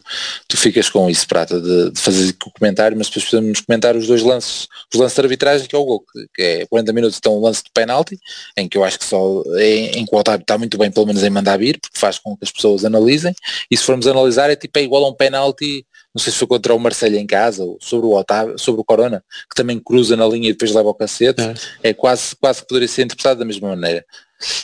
tu 0.49 0.57
ficas 0.57 0.89
com 0.91 1.09
isso, 1.09 1.29
Prata, 1.29 1.61
de, 1.61 1.91
de 1.91 2.01
fazer 2.01 2.35
o 2.45 2.51
comentário, 2.59 2.97
mas 2.97 3.09
depois 3.09 3.27
podemos 3.27 3.61
comentar 3.61 3.97
os 3.97 4.07
dois 4.07 4.23
lances, 4.23 4.67
os 4.93 4.99
lances 4.99 5.15
de 5.15 5.21
arbitragem 5.21 5.67
que 5.67 5.77
é 5.77 5.79
o 5.79 5.85
gol, 5.85 6.01
que, 6.01 6.27
que 6.35 6.43
é 6.43 6.67
40 6.67 6.93
minutos 6.93 7.19
então 7.19 7.37
um 7.37 7.41
lance 7.41 7.63
de 7.63 7.71
penalti, 7.73 8.19
em 8.57 8.69
que 8.69 8.77
eu 8.77 8.85
acho 8.85 8.99
que 8.99 9.05
só 9.05 9.43
em, 9.59 9.99
em 9.99 10.07
que 10.07 10.15
o 10.15 10.19
Otávio 10.19 10.43
está 10.43 10.59
muito 10.59 10.77
bem 10.77 10.91
pelo 10.91 11.07
menos 11.07 11.23
em 11.23 11.31
mandar 11.31 11.59
vir, 11.59 11.79
porque 11.81 11.99
faz 11.99 12.19
com 12.19 12.37
que 12.37 12.45
as 12.45 12.51
pessoas 12.51 12.85
analisem, 12.85 13.35
e 13.71 13.77
se 13.77 13.85
formos 13.85 14.07
analisar 14.07 14.51
é 14.51 14.57
tipo 14.57 14.77
é 14.79 14.83
igual 14.83 15.05
a 15.05 15.09
um 15.09 15.15
penalti 15.15 15.87
não 16.15 16.23
sei 16.23 16.33
se 16.33 16.39
foi 16.39 16.47
contra 16.47 16.75
o 16.75 16.79
Marcelo 16.79 17.17
em 17.17 17.27
casa, 17.27 17.65
ou 17.65 17.79
sobre 17.81 18.07
o 18.07 18.13
Otávio, 18.13 18.59
sobre 18.59 18.81
o 18.81 18.85
Corona, 18.85 19.25
que 19.49 19.57
também 19.57 19.79
cruza 19.79 20.17
na 20.17 20.27
linha 20.27 20.49
e 20.49 20.53
depois 20.53 20.73
leva 20.73 20.89
o 20.89 20.95
cacete, 20.95 21.41
é, 21.41 21.91
é 21.91 21.95
quase, 21.95 22.37
quase 22.37 22.61
que 22.61 22.69
poderia 22.69 22.89
ser 22.89 23.03
interpretado 23.03 23.41
da 23.41 23.45
mesma 23.45 23.69
maneira. 23.69 24.05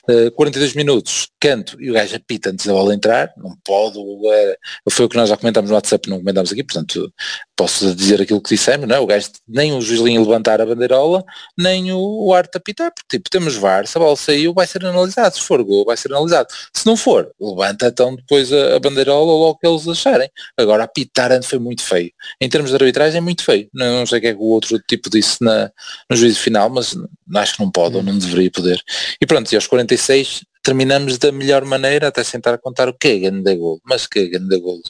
Uh, 0.09 0.31
42 0.33 0.75
minutos, 0.75 1.29
canto 1.41 1.81
e 1.81 1.91
o 1.91 1.95
gajo 1.95 2.17
apita 2.17 2.51
antes 2.51 2.67
da 2.67 2.73
bola 2.73 2.95
entrar, 2.95 3.33
não 3.37 3.57
pode, 3.64 3.99
era, 4.27 4.59
foi 4.91 5.07
o 5.07 5.09
que 5.09 5.17
nós 5.17 5.29
já 5.29 5.37
comentámos 5.37 5.71
no 5.71 5.77
WhatsApp, 5.77 6.09
não 6.09 6.19
comentámos 6.19 6.53
aqui, 6.53 6.64
portanto 6.64 7.12
posso 7.57 7.95
dizer 7.95 8.23
aquilo 8.23 8.41
que 8.41 8.55
dissemos, 8.55 8.87
não 8.87 8.95
é? 8.95 9.01
O 9.01 9.07
gajo, 9.07 9.31
nem 9.49 9.73
o 9.73 9.81
juizinho 9.81 10.23
levantar 10.23 10.61
a 10.61 10.67
bandeirola, 10.67 11.25
nem 11.59 11.93
o, 11.93 12.27
o 12.27 12.33
arte 12.33 12.57
apitar, 12.57 12.93
porque 12.95 13.19
tipo, 13.19 13.29
temos 13.29 13.57
VAR, 13.57 13.87
se 13.87 13.99
a 13.99 14.01
bola 14.01 14.17
saiu 14.17 14.55
vai 14.55 14.67
ser 14.67 14.85
analisado, 14.85 15.35
se 15.35 15.41
for 15.43 15.62
gol 15.64 15.85
vai 15.85 15.97
ser 15.97 16.12
analisado, 16.12 16.49
se 16.73 16.87
não 16.87 16.97
for, 16.97 17.33
levanta 17.41 17.88
então 17.88 18.14
depois 18.14 18.53
a, 18.53 18.77
a 18.77 18.79
bandeirola 18.79 19.33
logo 19.33 19.59
que 19.59 19.67
eles 19.67 19.88
acharem. 19.88 20.31
Agora 20.57 20.85
apitar 20.85 21.33
antes 21.33 21.49
foi 21.49 21.59
muito 21.59 21.83
feio. 21.83 22.12
Em 22.41 22.49
termos 22.49 22.71
de 22.71 22.77
arbitragem 22.77 23.19
é 23.19 23.21
muito 23.21 23.45
feio. 23.45 23.69
Não, 23.75 24.01
não 24.01 24.07
sei 24.07 24.19
o 24.19 24.21
que 24.21 24.27
é 24.29 24.35
que 24.35 24.41
o 24.41 24.45
outro 24.45 24.79
tipo 24.87 25.11
disse 25.11 25.43
na, 25.43 25.71
no 26.09 26.17
juízo 26.17 26.38
final, 26.38 26.71
mas 26.71 26.97
acho 27.35 27.57
que 27.57 27.62
não 27.62 27.71
pode 27.71 27.97
ou 27.97 28.03
não 28.03 28.17
deveria 28.17 28.51
poder. 28.51 28.81
E 29.21 29.27
pronto, 29.27 29.51
e 29.53 29.57
aos 29.57 29.67
46 29.69 30.43
terminamos 30.63 31.17
da 31.19 31.33
melhor 31.33 31.65
maneira 31.65 32.09
até 32.09 32.23
sentar 32.23 32.55
a 32.55 32.59
contar 32.59 32.89
o 32.89 32.93
que 32.93 33.09
é 33.09 33.19
grande 33.19 33.55
gol, 33.57 33.81
mas 33.85 34.07
que 34.07 34.19
é 34.19 34.27
grande 34.27 34.59
gol 34.59 34.81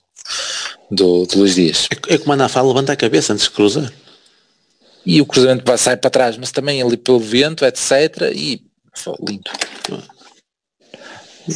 do, 0.91 1.27
do 1.27 1.38
Luís 1.38 1.55
Dias. 1.55 1.88
É, 2.09 2.14
é 2.14 2.19
como 2.19 2.33
a 2.33 2.37
Nafal 2.37 2.67
levanta 2.67 2.93
a 2.93 2.97
cabeça 2.97 3.33
antes 3.33 3.45
de 3.45 3.51
cruzar. 3.51 3.93
E 5.07 5.21
o 5.21 5.27
cruzamento 5.27 5.64
vai 5.64 5.79
sair 5.79 5.97
para 5.97 6.11
trás, 6.11 6.37
mas 6.37 6.51
também 6.51 6.83
ali 6.83 6.97
pelo 6.97 7.21
vento, 7.21 7.64
etc. 7.64 8.33
E 8.35 8.62
foi 8.95 9.14
lindo. 9.27 9.51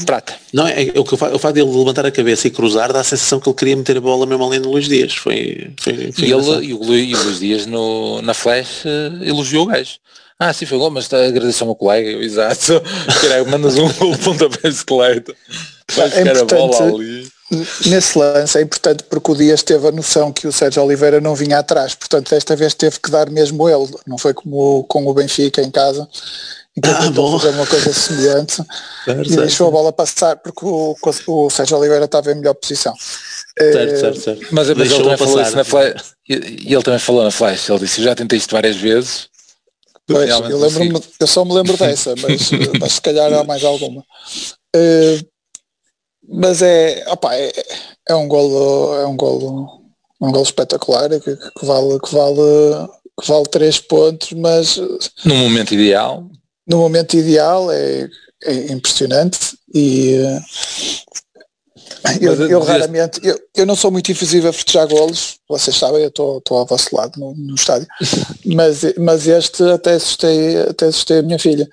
Prata. 0.06 0.34
Não, 0.54 0.66
é, 0.66 0.84
é 0.86 0.98
o 0.98 1.04
que 1.04 1.14
o 1.14 1.16
fato 1.16 1.52
dele 1.52 1.70
levantar 1.70 2.06
a 2.06 2.10
cabeça 2.10 2.46
e 2.46 2.50
cruzar 2.50 2.92
dá 2.92 3.00
a 3.00 3.04
sensação 3.04 3.38
que 3.38 3.48
ele 3.48 3.56
queria 3.56 3.76
meter 3.76 3.98
a 3.98 4.00
bola 4.00 4.24
mesmo 4.24 4.46
ali 4.46 4.58
no 4.58 4.70
Luís 4.70 4.88
Dias. 4.88 5.14
Foi, 5.14 5.70
foi, 5.78 6.12
foi 6.12 6.28
e, 6.28 6.32
ele, 6.32 6.66
e, 6.66 6.72
o 6.72 6.94
e 6.94 7.14
o 7.14 7.22
Luís 7.22 7.40
Dias 7.40 7.66
no, 7.66 8.22
na 8.22 8.32
flash 8.32 8.84
uh, 8.86 9.22
elogiou 9.22 9.64
o 9.64 9.66
gajo. 9.66 9.98
Ah, 10.38 10.52
sim, 10.52 10.66
foi 10.66 10.78
gol, 10.78 10.90
mas 10.90 11.12
agradeço 11.12 11.64
ao 11.64 11.68
meu 11.68 11.74
colega, 11.74 12.10
exato. 12.22 12.82
Mandas 13.48 13.76
um 13.76 13.92
gol 13.92 14.12
de 14.16 14.18
pontapé 14.18 14.68
de 14.68 14.68
bicicleta. 14.70 15.34
Vai 15.94 16.08
é 16.08 16.30
a 16.30 16.44
bola 16.44 16.94
ali 16.94 17.30
nesse 17.86 18.18
lance 18.18 18.58
é 18.58 18.62
importante 18.62 19.04
porque 19.04 19.30
o 19.30 19.34
Dias 19.34 19.62
teve 19.62 19.86
a 19.86 19.92
noção 19.92 20.32
que 20.32 20.46
o 20.46 20.52
Sérgio 20.52 20.82
Oliveira 20.82 21.20
não 21.20 21.34
vinha 21.34 21.58
atrás, 21.58 21.94
portanto 21.94 22.30
desta 22.30 22.56
vez 22.56 22.74
teve 22.74 22.98
que 22.98 23.10
dar 23.10 23.28
mesmo 23.30 23.68
ele, 23.68 23.88
não 24.06 24.16
foi 24.16 24.32
como 24.32 24.84
com 24.84 25.06
o 25.06 25.14
Benfica 25.14 25.60
em 25.60 25.70
casa, 25.70 26.08
em 26.76 26.80
que 26.80 26.88
ah, 26.88 26.94
tentou 26.94 27.38
fazer 27.38 27.54
uma 27.54 27.66
coisa 27.66 27.92
semelhante 27.92 28.62
certo, 29.04 29.32
e 29.32 29.36
deixou 29.36 29.68
a 29.68 29.70
bola 29.70 29.92
passar 29.92 30.36
porque 30.36 30.64
o, 30.64 30.96
o 31.26 31.50
Sérgio 31.50 31.76
Oliveira 31.76 32.06
estava 32.06 32.32
em 32.32 32.36
melhor 32.36 32.54
posição. 32.54 32.94
Certo, 33.58 34.00
certo, 34.00 34.20
certo. 34.20 34.46
Mas, 34.50 34.70
mas 34.70 34.90
ele 34.90 35.02
também 35.02 35.16
falou 35.18 35.42
isso 35.42 35.56
na 35.56 35.64
flash, 35.64 36.14
e 36.26 36.72
ele 36.74 36.82
também 36.82 36.98
falou 36.98 37.22
na 37.22 37.30
flash, 37.30 37.68
ele 37.68 37.80
disse, 37.80 38.02
já 38.02 38.14
tentei 38.14 38.38
isto 38.38 38.52
várias 38.52 38.76
vezes. 38.76 39.30
Pois, 40.06 40.28
eu, 40.28 40.58
lembro 40.58 41.02
eu 41.20 41.26
só 41.26 41.44
me 41.44 41.54
lembro 41.54 41.76
dessa, 41.78 42.14
mas, 42.16 42.50
mas 42.80 42.92
se 42.92 43.00
calhar 43.00 43.32
há 43.32 43.44
mais 43.44 43.64
alguma. 43.64 44.04
Uh, 44.74 45.32
mas 46.28 46.62
é, 46.62 47.04
opa, 47.08 47.34
é, 47.34 47.52
é 48.08 48.14
um 48.14 48.28
golo, 48.28 48.94
é 48.94 49.06
um 49.06 49.16
golo, 49.16 49.82
um 50.20 50.30
golo 50.30 50.44
espetacular 50.44 51.08
que, 51.08 51.36
que, 51.36 51.66
vale, 51.66 51.98
que 52.00 52.14
vale, 52.14 52.88
que 53.20 53.28
vale 53.28 53.44
três 53.50 53.78
pontos, 53.78 54.32
mas 54.32 54.76
no 55.24 55.34
momento 55.34 55.74
ideal, 55.74 56.28
no 56.66 56.78
momento 56.78 57.16
ideal 57.16 57.70
é, 57.70 58.08
é 58.44 58.72
impressionante 58.72 59.56
e 59.74 60.16
eu, 62.20 62.34
eu 62.48 62.60
raramente, 62.60 63.20
eu, 63.22 63.38
eu 63.56 63.66
não 63.66 63.76
sou 63.76 63.90
muito 63.90 64.10
invisível 64.10 64.50
a 64.50 64.52
festejar 64.52 64.86
golos, 64.86 65.36
vocês 65.48 65.76
sabem, 65.76 66.02
eu 66.02 66.08
estou 66.08 66.42
ao 66.50 66.66
vosso 66.66 66.94
lado 66.94 67.18
no, 67.18 67.34
no 67.34 67.54
estádio, 67.54 67.86
mas, 68.46 68.82
mas 68.98 69.26
este 69.26 69.62
até 69.70 69.94
assustei, 69.94 70.58
até 70.62 70.86
assustei 70.86 71.18
a 71.18 71.22
minha 71.22 71.38
filha, 71.38 71.68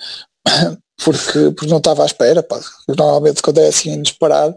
porque, 1.04 1.52
porque 1.52 1.68
não 1.68 1.78
estava 1.78 2.04
à 2.04 2.06
espera, 2.06 2.44
pá. 2.44 2.60
normalmente 2.88 3.42
quando 3.42 3.60
é 3.60 3.68
assim 3.68 3.94
inesperado, 3.94 4.56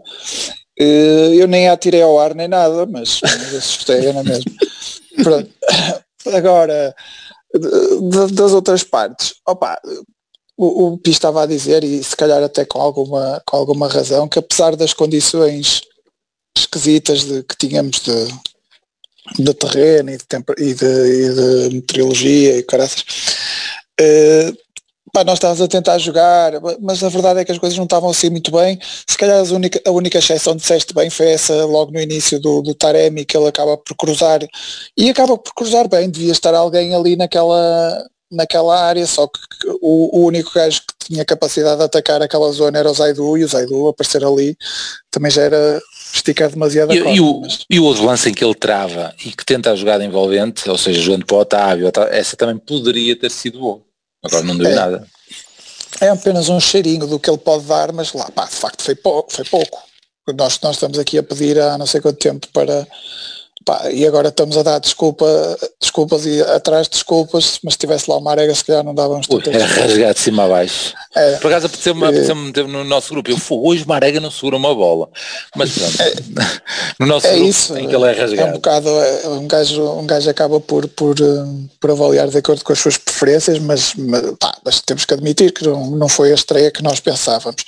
eh, 0.79 1.35
eu 1.35 1.47
nem 1.47 1.69
a 1.69 1.77
tirei 1.77 2.01
ao 2.01 2.19
ar 2.19 2.33
nem 2.35 2.47
nada, 2.47 2.85
mas, 2.85 3.19
mas 3.21 3.55
assustei, 3.55 4.11
não 4.11 4.21
é 4.21 4.23
mesmo? 4.23 4.51
Pronto. 5.23 5.49
Agora, 6.33 6.95
das 8.31 8.51
outras 8.53 8.83
partes, 8.83 9.35
opa, 9.47 9.79
o, 10.57 10.93
o 10.93 10.97
Pi 10.97 11.11
estava 11.11 11.43
a 11.43 11.45
dizer, 11.45 11.83
e 11.83 12.03
se 12.03 12.15
calhar 12.15 12.41
até 12.43 12.65
com 12.65 12.79
alguma, 12.79 13.41
com 13.45 13.57
alguma 13.57 13.87
razão, 13.87 14.27
que 14.27 14.39
apesar 14.39 14.75
das 14.75 14.93
condições 14.93 15.81
esquisitas 16.57 17.23
de, 17.23 17.43
que 17.43 17.57
tínhamos 17.57 17.99
de, 18.01 19.43
de 19.43 19.53
terreno 19.53 20.11
e 20.11 20.17
de, 20.17 20.25
tempo, 20.25 20.53
e 20.57 20.73
de, 20.73 20.85
e 20.85 21.69
de 21.69 21.75
meteorologia 21.75 22.57
e 22.57 22.63
caraças, 22.63 23.03
uh, 23.99 24.63
nós 25.25 25.35
estávamos 25.35 25.61
a 25.61 25.67
tentar 25.67 25.99
jogar, 25.99 26.53
mas 26.81 27.03
a 27.03 27.09
verdade 27.09 27.39
é 27.39 27.45
que 27.45 27.51
as 27.51 27.59
coisas 27.59 27.77
não 27.77 27.83
estavam 27.83 28.09
assim 28.09 28.31
muito 28.31 28.51
bem. 28.51 28.79
Se 29.07 29.15
calhar 29.15 29.43
única, 29.53 29.79
a 29.85 29.91
única 29.91 30.17
exceção 30.17 30.55
disseste 30.55 30.91
bem 30.91 31.07
foi 31.11 31.27
essa 31.27 31.65
logo 31.65 31.91
no 31.91 31.99
início 31.99 32.39
do, 32.39 32.63
do 32.63 32.73
Taremi, 32.73 33.23
que 33.23 33.37
ele 33.37 33.47
acaba 33.47 33.77
por 33.77 33.95
cruzar, 33.95 34.41
e 34.97 35.09
acaba 35.11 35.37
por 35.37 35.53
cruzar 35.53 35.87
bem, 35.87 36.09
devia 36.09 36.31
estar 36.31 36.55
alguém 36.55 36.95
ali 36.95 37.15
naquela, 37.15 38.03
naquela 38.33 38.79
área, 38.79 39.05
só 39.05 39.27
que 39.27 39.39
o, 39.81 40.19
o 40.19 40.25
único 40.25 40.51
gajo 40.53 40.81
que 40.81 41.07
tinha 41.07 41.23
capacidade 41.25 41.77
de 41.77 41.83
atacar 41.83 42.21
aquela 42.21 42.51
zona 42.51 42.79
era 42.79 42.89
o 42.89 42.93
Zaidu, 42.93 43.37
e 43.37 43.43
o 43.43 43.47
Zaidu 43.47 43.87
aparecer 43.87 44.23
ali 44.23 44.57
também 45.11 45.31
já 45.31 45.43
era 45.43 45.81
esticar 46.13 46.49
demasiado 46.49 46.93
e, 46.93 46.97
e, 46.97 47.19
o, 47.19 47.41
mas... 47.41 47.65
e 47.69 47.79
o 47.79 47.83
outro 47.83 48.05
lance 48.05 48.29
em 48.29 48.33
que 48.33 48.43
ele 48.43 48.53
trava 48.53 49.13
e 49.25 49.31
que 49.31 49.45
tenta 49.45 49.71
a 49.71 49.75
jogada 49.75 50.03
envolvente, 50.03 50.69
ou 50.69 50.77
seja, 50.77 51.01
jogando 51.01 51.25
para 51.25 51.37
o 51.37 51.39
Otávio, 51.39 51.91
essa 52.11 52.35
também 52.35 52.57
poderia 52.57 53.15
ter 53.15 53.31
sido 53.31 53.59
boa. 53.59 53.81
Agora 54.23 54.43
não 54.43 54.57
deu 54.57 54.71
é, 54.71 54.75
nada. 54.75 55.07
É 55.99 56.09
apenas 56.09 56.49
um 56.49 56.59
cheirinho 56.59 57.05
do 57.07 57.19
que 57.19 57.29
ele 57.29 57.37
pode 57.37 57.65
dar, 57.65 57.91
mas 57.91 58.13
lá, 58.13 58.29
pá, 58.31 58.45
de 58.45 58.55
facto 58.55 58.81
foi 58.81 58.95
pouco. 58.95 59.33
Foi 59.33 59.45
pouco. 59.45 59.81
Nós, 60.35 60.59
nós 60.61 60.75
estamos 60.75 60.97
aqui 60.97 61.17
a 61.17 61.23
pedir 61.23 61.59
há 61.59 61.77
não 61.77 61.85
sei 61.85 61.99
quanto 61.99 62.17
tempo 62.17 62.47
para, 62.53 62.87
Pá, 63.65 63.89
e 63.91 64.05
agora 64.05 64.27
estamos 64.27 64.57
a 64.57 64.63
dar 64.63 64.79
desculpa, 64.79 65.25
desculpas 65.79 66.25
e 66.25 66.41
atrás 66.41 66.87
de 66.87 66.93
desculpas, 66.93 67.59
mas 67.63 67.75
se 67.75 67.79
tivesse 67.79 68.09
lá 68.09 68.17
uma 68.17 68.31
arega 68.31 68.53
se 68.53 68.65
calhar 68.65 68.83
não 68.83 68.93
dávamos 68.93 69.25
tudo. 69.25 69.49
Era 69.49 69.65
rasgado 69.65 70.13
de 70.13 70.19
cima 70.19 70.43
a 70.43 70.47
baixo. 70.47 70.93
É. 71.15 71.37
Por 71.37 71.47
acaso 71.47 71.67
apeteceu-me 71.67 72.05
apeteceu 72.05 72.35
meter 72.35 72.67
no 72.67 72.83
nosso 72.83 73.13
grupo, 73.13 73.31
eu 73.31 73.37
fui 73.37 73.57
hoje 73.61 73.85
uma 73.85 73.95
arega 73.95 74.19
não 74.19 74.31
segura 74.31 74.57
uma 74.57 74.75
bola. 74.75 75.09
Mas 75.55 75.71
pronto, 75.77 76.01
é, 76.01 76.13
no 76.99 77.05
nosso 77.05 77.27
é 77.27 77.35
grupo 77.35 77.49
isso, 77.49 77.77
em 77.77 77.87
que 77.87 77.95
ele 77.95 78.05
é 78.05 78.11
rasgado. 78.11 78.41
É 78.41 78.51
um 78.51 78.53
bocado, 78.53 78.89
é, 78.89 79.27
um 79.29 79.47
gajo, 79.47 79.83
um 79.99 80.05
gajo 80.05 80.29
acaba 80.29 80.59
por, 80.59 80.87
por, 80.89 81.15
eh, 81.19 81.67
por 81.79 81.91
avaliar 81.91 82.27
de 82.27 82.37
acordo 82.37 82.63
com 82.63 82.73
as 82.73 82.79
suas 82.79 82.97
preferências, 82.97 83.59
mas, 83.59 83.93
mas, 83.95 84.23
pá, 84.39 84.57
mas 84.65 84.81
temos 84.81 85.05
que 85.05 85.13
admitir 85.13 85.53
que 85.53 85.65
não, 85.65 85.91
não 85.91 86.09
foi 86.09 86.31
a 86.31 86.35
estreia 86.35 86.71
que 86.71 86.83
nós 86.83 86.99
pensávamos. 86.99 87.63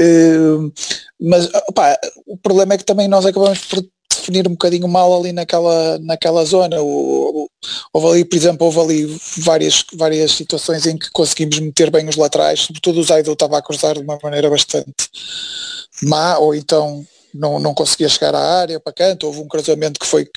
Uh, 0.00 0.72
mas 1.20 1.48
pá, 1.74 1.96
o 2.26 2.36
problema 2.36 2.74
é 2.74 2.78
que 2.78 2.84
também 2.84 3.06
nós 3.06 3.24
acabamos 3.24 3.60
por 3.60 3.82
definir 4.16 4.46
um 4.46 4.52
bocadinho 4.52 4.88
mal 4.88 5.14
ali 5.18 5.32
naquela, 5.32 5.98
naquela 5.98 6.44
zona. 6.44 6.80
O, 6.80 7.44
o, 7.44 7.48
houve 7.92 8.08
ali, 8.08 8.24
por 8.24 8.36
exemplo, 8.36 8.66
houve 8.66 8.80
ali 8.80 9.20
várias, 9.38 9.84
várias 9.94 10.32
situações 10.32 10.86
em 10.86 10.96
que 10.96 11.10
conseguimos 11.10 11.58
meter 11.58 11.90
bem 11.90 12.08
os 12.08 12.16
laterais, 12.16 12.60
sobretudo 12.60 13.00
o 13.00 13.04
Zaido 13.04 13.32
estava 13.32 13.58
a 13.58 13.62
cruzar 13.62 13.94
de 13.94 14.00
uma 14.00 14.18
maneira 14.22 14.50
bastante 14.50 15.08
má, 16.02 16.38
ou 16.38 16.54
então 16.54 17.04
não, 17.34 17.58
não 17.58 17.74
conseguia 17.74 18.08
chegar 18.08 18.34
à 18.34 18.60
área 18.60 18.80
para 18.80 18.92
canto, 18.92 19.26
houve 19.26 19.40
um 19.40 19.48
cruzamento 19.48 19.98
que 19.98 20.06
foi 20.06 20.28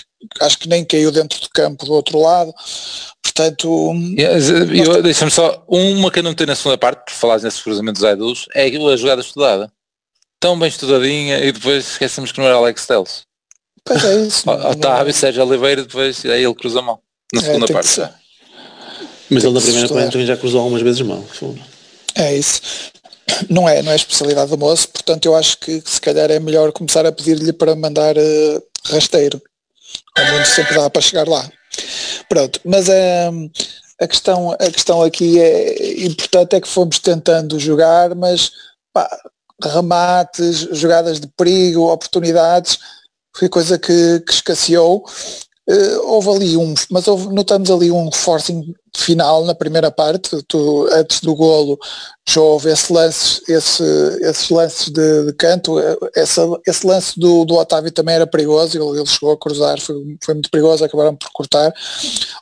acho 0.41 0.57
que 0.57 0.67
nem 0.67 0.83
caiu 0.83 1.11
dentro 1.11 1.39
do 1.39 1.49
campo 1.49 1.85
do 1.85 1.93
outro 1.93 2.19
lado, 2.19 2.53
portanto... 3.21 3.93
Yeah, 4.17 5.01
Deixa-me 5.01 5.31
só, 5.31 5.63
uma 5.67 6.11
que 6.11 6.19
eu 6.19 6.23
não 6.23 6.33
tenho 6.33 6.47
na 6.47 6.55
segunda 6.55 6.77
parte, 6.77 7.05
por 7.05 7.13
falar 7.13 7.39
nesse 7.39 7.61
cruzamento 7.61 7.99
dos 7.99 8.03
Aidus, 8.03 8.47
é 8.53 8.65
a 8.65 8.97
jogada 8.97 9.21
estudada. 9.21 9.71
Tão 10.39 10.57
bem 10.57 10.69
estudadinha 10.69 11.39
e 11.39 11.51
depois 11.51 11.91
esquecemos 11.91 12.31
que 12.31 12.39
não 12.39 12.47
era 12.47 12.55
Alex 12.55 12.85
Telles. 12.85 13.26
Pois 13.87 14.03
é 14.03 14.15
isso. 14.21 14.49
Otávio, 14.49 15.13
Sérgio 15.13 15.45
Oliveira, 15.45 15.83
depois 15.83 16.25
aí 16.25 16.43
ele 16.43 16.53
cruza 16.53 16.79
a 16.79 16.81
mão. 16.81 16.99
Na 17.33 17.41
é, 17.41 17.43
segunda 17.43 17.65
é, 17.65 17.73
parte. 17.73 18.01
Mas 19.29 19.43
ele 19.43 19.53
na 19.53 19.61
primeira 19.61 19.89
parte 19.89 20.11
também 20.11 20.27
já 20.27 20.37
cruzou 20.37 20.59
algumas 20.59 20.81
vezes 20.81 21.01
mão. 21.01 21.25
É 22.15 22.35
isso. 22.35 22.61
Não 23.49 23.67
é, 23.67 23.81
não 23.81 23.91
é 23.91 23.95
especialidade 23.95 24.49
do 24.49 24.57
moço, 24.57 24.87
portanto 24.89 25.25
eu 25.25 25.35
acho 25.35 25.57
que 25.59 25.81
se 25.85 25.99
calhar 25.99 26.31
é 26.31 26.39
melhor 26.39 26.71
começar 26.71 27.05
a 27.05 27.11
pedir-lhe 27.11 27.51
para 27.53 27.75
mandar 27.75 28.17
uh, 28.17 28.63
rasteiro. 28.85 29.41
Ao 30.17 30.25
menos 30.25 30.47
sempre 30.49 30.75
dá 30.75 30.89
para 30.89 31.01
chegar 31.01 31.27
lá. 31.27 31.49
Pronto, 32.29 32.59
mas 32.63 32.87
uh, 32.87 33.51
a, 33.99 34.07
questão, 34.07 34.51
a 34.51 34.71
questão 34.71 35.01
aqui 35.01 35.39
é 35.39 36.05
importante 36.05 36.55
é 36.55 36.61
que 36.61 36.67
fomos 36.67 36.99
tentando 36.99 37.59
jogar, 37.59 38.15
mas 38.15 38.51
pá, 38.93 39.09
remates, 39.61 40.67
jogadas 40.71 41.19
de 41.19 41.27
perigo, 41.27 41.91
oportunidades, 41.91 42.79
foi 43.37 43.49
coisa 43.49 43.77
que, 43.77 44.19
que 44.21 44.31
escasseou. 44.31 45.05
Uh, 45.69 45.99
houve 46.05 46.29
ali 46.29 46.57
um, 46.57 46.73
mas 46.89 47.09
houve, 47.09 47.27
notamos 47.33 47.69
ali 47.69 47.91
um 47.91 48.09
forcing 48.09 48.73
final 48.95 49.43
na 49.43 49.53
primeira 49.53 49.91
parte, 49.91 50.41
tu, 50.47 50.87
antes 50.93 51.19
do 51.19 51.35
golo 51.35 51.77
já 52.25 52.39
houve 52.39 52.71
esse 52.71 52.91
lance, 52.93 53.41
esse, 53.49 53.83
esses 54.21 54.49
lances 54.49 54.89
de, 54.89 55.25
de 55.25 55.33
canto, 55.33 55.77
eh, 55.77 55.97
essa, 56.15 56.41
esse 56.65 56.87
lance 56.87 57.19
do, 57.19 57.43
do 57.43 57.55
Otávio 57.55 57.91
também 57.91 58.15
era 58.15 58.25
perigoso, 58.25 58.77
ele, 58.77 58.97
ele 58.97 59.05
chegou 59.05 59.33
a 59.33 59.37
cruzar, 59.37 59.77
foi, 59.81 60.17
foi 60.23 60.35
muito 60.35 60.49
perigoso, 60.49 60.85
acabaram 60.85 61.13
por 61.13 61.29
cortar. 61.33 61.73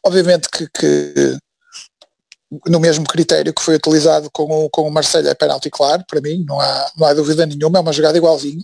Obviamente 0.03 0.47
que, 0.47 0.69
que 0.69 1.39
no 2.67 2.79
mesmo 2.79 3.05
critério 3.05 3.53
que 3.53 3.61
foi 3.61 3.75
utilizado 3.75 4.29
com 4.31 4.65
o, 4.65 4.69
com 4.69 4.83
o 4.83 4.91
Marcelo, 4.91 5.27
é 5.27 5.33
penalti 5.33 5.71
claro, 5.71 6.03
para 6.07 6.21
mim, 6.21 6.45
não 6.47 6.59
há, 6.59 6.91
não 6.95 7.07
há 7.07 7.13
dúvida 7.15 7.45
nenhuma, 7.45 7.79
é 7.79 7.81
uma 7.81 7.93
jogada 7.93 8.17
igualzinha. 8.17 8.63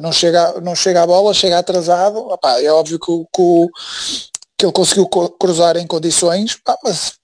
Não, 0.00 0.12
chega, 0.12 0.60
não 0.60 0.74
chega 0.74 1.02
a 1.02 1.06
bola, 1.06 1.34
chega 1.34 1.58
atrasado, 1.58 2.28
é 2.62 2.70
óbvio 2.70 2.98
que, 2.98 3.12
que, 3.34 3.68
que 4.56 4.66
ele 4.66 4.72
conseguiu 4.72 5.08
cruzar 5.08 5.76
em 5.76 5.86
condições, 5.86 6.58
mas, 6.84 7.14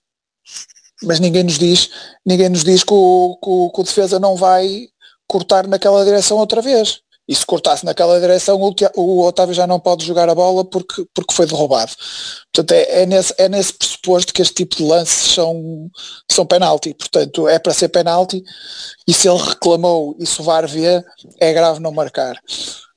mas 1.03 1.21
ninguém 1.21 1.45
nos 1.45 1.59
diz, 1.59 1.91
ninguém 2.27 2.49
nos 2.49 2.65
diz 2.65 2.83
que 2.83 2.93
o, 2.93 3.37
que, 3.37 3.75
que 3.75 3.81
o 3.81 3.85
defesa 3.85 4.19
não 4.19 4.35
vai 4.35 4.89
cortar 5.29 5.67
naquela 5.69 6.05
direção 6.05 6.39
outra 6.39 6.61
vez 6.61 7.05
e 7.27 7.35
se 7.35 7.45
cortasse 7.45 7.85
naquela 7.85 8.21
direção 8.21 8.61
o, 8.95 9.25
Otávio 9.25 9.55
já 9.55 9.67
não 9.67 9.81
pode 9.81 10.05
jogar 10.05 10.29
a 10.29 10.35
bola 10.35 10.65
porque, 10.65 11.07
porque 11.15 11.33
foi 11.33 11.47
derrubado. 11.47 11.93
Portanto, 12.53 12.73
é, 12.73 13.03
é, 13.03 13.07
nesse, 13.07 13.35
é 13.39 13.49
nesse 13.49 13.73
pressuposto 13.73 14.33
que 14.33 14.43
este 14.43 14.55
tipo 14.55 14.77
de 14.77 14.83
lances 14.83 15.33
são, 15.33 15.91
são 16.31 16.45
penalti. 16.45 16.93
Portanto, 16.95 17.49
é 17.49 17.59
para 17.59 17.73
ser 17.73 17.89
penalti 17.89 18.45
e 19.09 19.13
se 19.15 19.29
ele 19.29 19.39
reclamou 19.39 20.15
e 20.19 20.27
se 20.27 20.41
o 20.41 20.45
VAR 20.45 20.69
vê, 20.69 21.03
é 21.41 21.53
grave 21.53 21.81
não 21.81 21.93
marcar. 21.93 22.39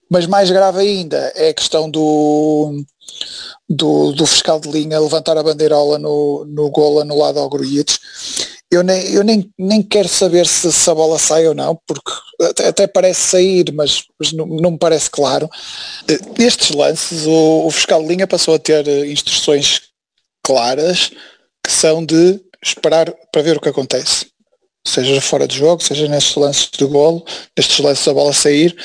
Mas 0.10 0.26
mais 0.26 0.50
grave 0.52 0.80
ainda 0.80 1.18
é 1.36 1.50
a 1.50 1.54
questão 1.54 1.90
do, 1.90 2.84
do, 3.70 4.12
do 4.12 4.26
fiscal 4.26 4.60
de 4.60 4.70
linha 4.70 5.00
levantar 5.00 5.38
a 5.38 5.44
bandeirola 5.44 5.98
no, 5.98 6.46
no 6.46 6.70
gol 6.70 7.00
anulado 7.02 7.40
ao 7.40 7.50
Gruites 7.50 8.00
eu 8.72 8.84
nem, 8.84 9.02
eu 9.14 9.24
nem, 9.24 9.50
nem 9.58 9.82
quero 9.82 10.08
saber 10.08 10.46
se, 10.46 10.72
se 10.72 10.90
a 10.90 10.94
bola 10.94 11.18
sai 11.18 11.48
ou 11.48 11.56
não, 11.56 11.80
porque 11.88 12.12
até, 12.42 12.68
até 12.68 12.88
parece 12.88 13.22
sair, 13.22 13.72
mas, 13.74 14.04
mas 14.20 14.34
não, 14.34 14.46
não, 14.46 14.72
me 14.72 14.78
parece 14.78 15.10
claro. 15.10 15.50
Nestes 16.38 16.72
lances, 16.72 17.26
o, 17.26 17.68
o, 17.68 17.72
fiscal 17.72 18.02
de 18.02 18.10
linha 18.10 18.28
passou 18.28 18.56
a 18.56 18.60
ter 18.60 18.88
eh, 18.88 19.08
instruções 19.08 19.84
claras 20.44 21.12
que 21.66 21.72
são 21.72 22.06
de 22.06 22.42
esperar 22.64 23.14
para 23.32 23.42
ver 23.42 23.58
o 23.58 23.62
que 23.62 23.70
acontece. 23.70 24.28
Seja 24.86 25.20
fora 25.22 25.48
de 25.48 25.58
jogo, 25.58 25.84
seja 25.84 26.08
nestes 26.08 26.36
lances 26.36 26.70
de 26.70 26.86
golo, 26.86 27.26
nestes 27.58 27.80
lances 27.80 28.08
a 28.08 28.14
bola 28.14 28.34
sair, 28.34 28.76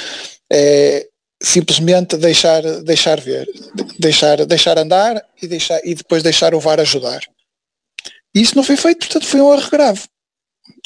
é 0.53 1.09
simplesmente 1.43 2.17
deixar, 2.17 2.63
deixar 2.83 3.21
ver, 3.21 3.49
deixar, 3.99 4.47
deixar 4.47 4.79
andar 4.79 5.21
e, 5.43 5.49
deixar, 5.49 5.81
e 5.85 5.95
depois 5.95 6.23
deixar 6.23 6.55
o 6.55 6.61
VAR 6.61 6.79
ajudar. 6.79 7.21
E 8.35 8.41
isso 8.41 8.57
não 8.57 8.65
foi 8.65 8.77
feito, 8.77 9.01
portanto 9.01 9.27
foi 9.27 9.41
um 9.41 9.53
erro 9.53 9.71
grave. 9.71 10.03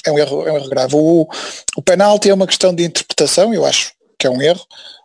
É 0.04 0.12
um 0.12 0.18
erro, 0.18 0.46
é 0.46 0.52
um 0.52 0.56
erro 0.56 0.68
grave. 0.68 0.94
O, 0.96 1.28
o 1.76 1.82
penalti 1.82 2.28
é 2.28 2.34
uma 2.34 2.46
questão 2.46 2.74
de 2.74 2.84
interpretação, 2.84 3.52
eu 3.52 3.64
acho 3.64 3.92
que 4.18 4.26
é 4.26 4.30
um 4.30 4.40
erro, 4.40 4.64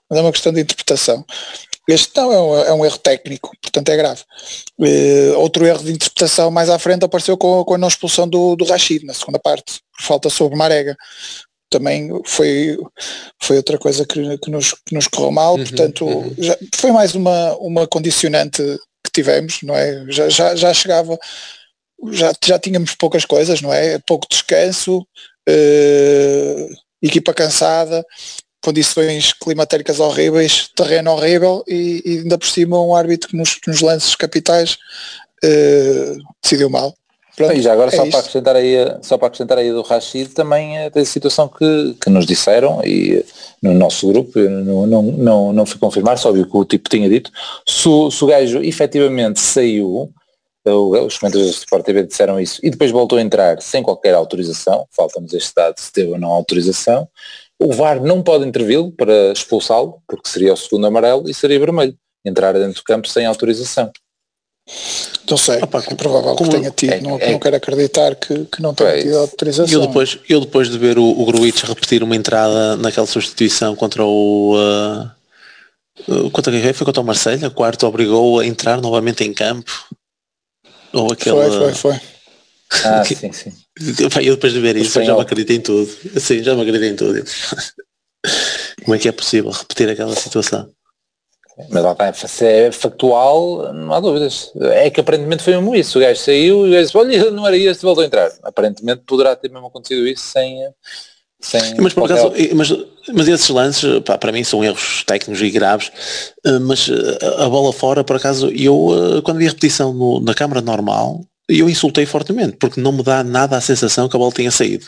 mas 0.09 0.19
é 0.19 0.21
uma 0.21 0.31
questão 0.31 0.53
de 0.53 0.61
interpretação. 0.61 1.25
Este 1.87 2.15
não, 2.15 2.31
é 2.31 2.39
um, 2.39 2.57
é 2.59 2.73
um 2.73 2.85
erro 2.85 2.97
técnico, 2.97 3.51
portanto 3.61 3.89
é 3.89 3.97
grave. 3.97 4.21
Uh, 4.79 5.37
outro 5.37 5.65
erro 5.65 5.83
de 5.83 5.91
interpretação 5.91 6.51
mais 6.51 6.69
à 6.69 6.77
frente 6.77 7.03
apareceu 7.03 7.35
com, 7.37 7.63
com 7.63 7.73
a 7.73 7.77
não 7.77 7.87
expulsão 7.87 8.27
do, 8.27 8.55
do 8.55 8.65
Rashid, 8.65 9.05
na 9.05 9.13
segunda 9.13 9.39
parte, 9.39 9.79
por 9.97 10.05
falta 10.05 10.29
sobre 10.29 10.57
Marega. 10.57 10.95
Também 11.69 12.09
foi, 12.25 12.77
foi 13.41 13.57
outra 13.57 13.77
coisa 13.77 14.05
que, 14.05 14.37
que, 14.37 14.51
nos, 14.51 14.73
que 14.85 14.93
nos 14.93 15.07
correu 15.07 15.31
mal, 15.31 15.55
uhum, 15.55 15.63
portanto 15.63 16.05
uhum. 16.05 16.35
Já, 16.37 16.57
foi 16.75 16.91
mais 16.91 17.15
uma, 17.15 17.55
uma 17.57 17.87
condicionante 17.87 18.61
que 19.03 19.11
tivemos, 19.11 19.59
não 19.63 19.75
é? 19.75 20.05
Já, 20.09 20.29
já, 20.29 20.55
já 20.55 20.73
chegava 20.73 21.17
já, 22.09 22.33
já 22.43 22.59
tínhamos 22.59 22.95
poucas 22.95 23.25
coisas, 23.25 23.61
não 23.61 23.73
é? 23.73 23.99
Pouco 23.99 24.27
descanso, 24.29 24.99
uh, 24.99 26.69
equipa 27.01 27.33
cansada, 27.33 28.05
condições 28.61 29.33
climatéricas 29.33 29.99
horríveis, 29.99 30.69
terreno 30.75 31.11
horrível 31.11 31.63
e, 31.67 32.01
e, 32.05 32.19
ainda 32.19 32.37
por 32.37 32.47
cima 32.47 32.81
um 32.81 32.95
árbitro 32.95 33.29
que 33.29 33.37
nos, 33.37 33.59
nos 33.67 33.81
lances 33.81 34.15
capitais 34.15 34.77
uh, 35.43 36.17
decidiu 36.41 36.69
mal. 36.69 36.93
Pronto, 37.35 37.53
e 37.53 37.61
já 37.61 37.73
agora 37.73 37.89
é 37.93 37.95
só, 37.95 38.05
para 38.05 38.19
acrescentar 38.19 38.55
aí, 38.55 38.75
só 39.01 39.17
para 39.17 39.27
acrescentar 39.27 39.57
aí 39.57 39.71
do 39.71 39.81
Rashid 39.81 40.29
também 40.33 40.77
é 40.77 40.91
a 40.93 41.05
situação 41.05 41.47
que, 41.47 41.95
que 42.01 42.09
nos 42.09 42.25
disseram 42.25 42.81
e 42.83 43.25
no 43.63 43.73
nosso 43.73 44.07
grupo, 44.07 44.37
não, 44.37 44.85
não, 44.85 45.01
não, 45.03 45.53
não 45.53 45.65
fui 45.65 45.79
confirmar, 45.79 46.17
só 46.17 46.31
vi 46.31 46.41
o 46.41 46.45
que 46.45 46.57
o 46.57 46.65
tipo 46.65 46.89
tinha 46.89 47.07
dito, 47.07 47.31
se, 47.65 47.83
se 47.83 48.23
o 48.23 48.27
gajo 48.27 48.61
efetivamente 48.61 49.39
saiu, 49.39 50.11
os 50.65 51.17
comentadores 51.17 51.55
do 51.55 51.59
Sport 51.59 51.85
TV 51.85 52.03
disseram 52.03 52.39
isso. 52.39 52.59
E 52.63 52.69
depois 52.69 52.91
voltou 52.91 53.17
a 53.17 53.21
entrar 53.21 53.61
sem 53.61 53.81
qualquer 53.81 54.13
autorização, 54.13 54.87
falta-nos 54.91 55.33
este 55.33 55.53
dado 55.55 55.79
se 55.79 55.91
teve 55.91 56.11
ou 56.11 56.19
não 56.19 56.29
autorização, 56.29 57.07
o 57.59 57.73
VAR 57.73 58.01
não 58.01 58.21
pode 58.23 58.47
intervir 58.47 58.91
para 58.91 59.31
expulsá-lo, 59.31 60.01
porque 60.07 60.27
seria 60.27 60.53
o 60.53 60.57
segundo 60.57 60.87
amarelo 60.87 61.29
e 61.29 61.33
seria 61.33 61.59
vermelho, 61.59 61.95
entrar 62.25 62.53
dentro 62.53 62.73
do 62.73 62.83
campo 62.83 63.07
sem 63.07 63.25
autorização. 63.25 63.91
Não 65.29 65.37
sei, 65.37 65.61
Opa, 65.61 65.83
é 65.87 65.95
provável 65.95 66.35
como, 66.35 66.49
que 66.49 66.57
tenha 66.57 66.71
tido, 66.71 66.93
é, 66.93 67.01
não, 67.01 67.17
é, 67.19 67.31
não 67.31 67.39
quero 67.39 67.55
acreditar 67.55 68.15
que, 68.15 68.45
que 68.45 68.61
não 68.61 68.73
tenha 68.73 69.01
tido 69.01 69.17
autorização. 69.17 69.73
Eu 69.73 69.87
depois, 69.87 70.19
eu 70.29 70.39
depois 70.39 70.69
de 70.69 70.77
ver 70.77 70.97
o, 70.97 71.03
o 71.03 71.25
Gruitch 71.25 71.63
repetir 71.63 72.03
uma 72.03 72.15
entrada 72.15 72.75
naquela 72.77 73.07
substituição 73.07 73.75
contra 73.75 74.03
o... 74.03 74.55
Uh, 76.07 76.31
contra 76.31 76.51
quem 76.51 76.73
foi? 76.73 76.85
Contra 76.85 77.01
o 77.01 77.05
Marselha, 77.05 77.49
quarto 77.49 77.85
obrigou 77.85 78.39
a 78.39 78.45
entrar 78.45 78.81
novamente 78.81 79.23
em 79.23 79.33
campo 79.33 79.71
ou 80.93 81.11
aquela... 81.11 81.49
Foi, 81.49 81.73
foi, 81.73 81.73
foi. 81.73 82.01
Ah, 82.85 83.03
sim, 83.05 83.31
sim. 83.31 83.51
Eu 84.21 84.35
depois 84.35 84.53
de 84.53 84.59
ver 84.59 84.75
isso 84.75 85.03
já 85.03 85.15
me 85.15 85.21
acreditei 85.21 85.57
em 85.57 85.61
tudo. 85.61 85.89
Sim, 86.19 86.43
já 86.43 86.55
me 86.55 86.61
acreditei 86.61 86.89
em 86.89 86.95
tudo. 86.95 87.23
Como 88.83 88.95
é 88.95 88.99
que 88.99 89.07
é 89.07 89.11
possível 89.11 89.51
repetir 89.51 89.89
aquela 89.89 90.15
situação? 90.15 90.69
Mas 91.69 91.83
lá 91.83 91.91
está, 91.91 92.13
se 92.13 92.45
é 92.45 92.71
factual, 92.71 93.73
não 93.73 93.93
há 93.93 93.99
dúvidas. 93.99 94.51
É 94.55 94.89
que 94.89 95.01
aparentemente 95.01 95.43
foi 95.43 95.53
mesmo 95.53 95.75
isso. 95.75 95.97
O 95.97 96.01
gajo 96.01 96.19
saiu 96.19 96.65
e 96.65 96.69
o 96.69 96.71
gajo 96.71 96.85
disse, 96.85 96.97
olha, 96.97 97.31
não 97.31 97.45
era 97.45 97.57
este, 97.57 97.83
voltou 97.83 98.03
a 98.03 98.07
entrar. 98.07 98.31
Aparentemente 98.41 99.03
poderá 99.05 99.35
ter 99.35 99.51
mesmo 99.51 99.67
acontecido 99.67 100.07
isso 100.07 100.23
sem. 100.23 100.59
Sem 101.41 101.75
mas, 101.77 101.93
por 101.93 102.05
acaso, 102.05 102.31
mas, 102.55 102.71
mas 103.13 103.27
esses 103.27 103.49
lances, 103.49 103.99
pá, 104.01 104.17
para 104.17 104.31
mim 104.31 104.43
são 104.43 104.63
erros 104.63 105.03
técnicos 105.05 105.41
e 105.41 105.49
graves, 105.49 105.91
eh, 106.45 106.59
mas 106.59 106.87
eh, 106.87 107.43
a 107.43 107.49
bola 107.49 107.73
fora, 107.73 108.03
por 108.03 108.15
acaso, 108.15 108.49
eu 108.49 109.17
eh, 109.17 109.21
quando 109.21 109.37
vi 109.37 109.47
a 109.47 109.49
repetição 109.49 109.91
no, 109.91 110.19
na 110.19 110.33
câmara 110.33 110.61
normal, 110.61 111.21
eu 111.49 111.69
insultei 111.69 112.05
fortemente, 112.05 112.57
porque 112.57 112.79
não 112.79 112.91
me 112.91 113.03
dá 113.03 113.23
nada 113.23 113.57
a 113.57 113.61
sensação 113.61 114.07
que 114.07 114.15
a 114.15 114.19
bola 114.19 114.31
tenha 114.31 114.51
saído. 114.51 114.85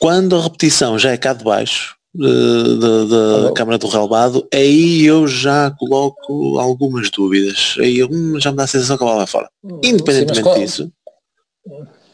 Quando 0.00 0.36
a 0.36 0.42
repetição 0.42 0.98
já 0.98 1.10
é 1.10 1.16
cá 1.16 1.34
de 1.34 1.44
baixo, 1.44 1.94
da 2.16 3.52
Câmara 3.54 3.76
do 3.76 3.88
Relvado, 3.88 4.46
aí 4.52 5.04
eu 5.04 5.26
já 5.26 5.70
coloco 5.72 6.58
algumas 6.58 7.10
dúvidas. 7.10 7.76
Aí 7.78 7.98
eu, 7.98 8.08
hum, 8.10 8.38
já 8.40 8.50
me 8.50 8.56
dá 8.56 8.64
a 8.64 8.68
sensação 8.68 8.96
que 8.96 9.02
a 9.02 9.06
bola 9.06 9.18
vai 9.18 9.26
fora. 9.26 9.48
Independentemente 9.82 10.36
Sim, 10.36 10.42
qual... 10.42 10.58
disso. 10.58 10.92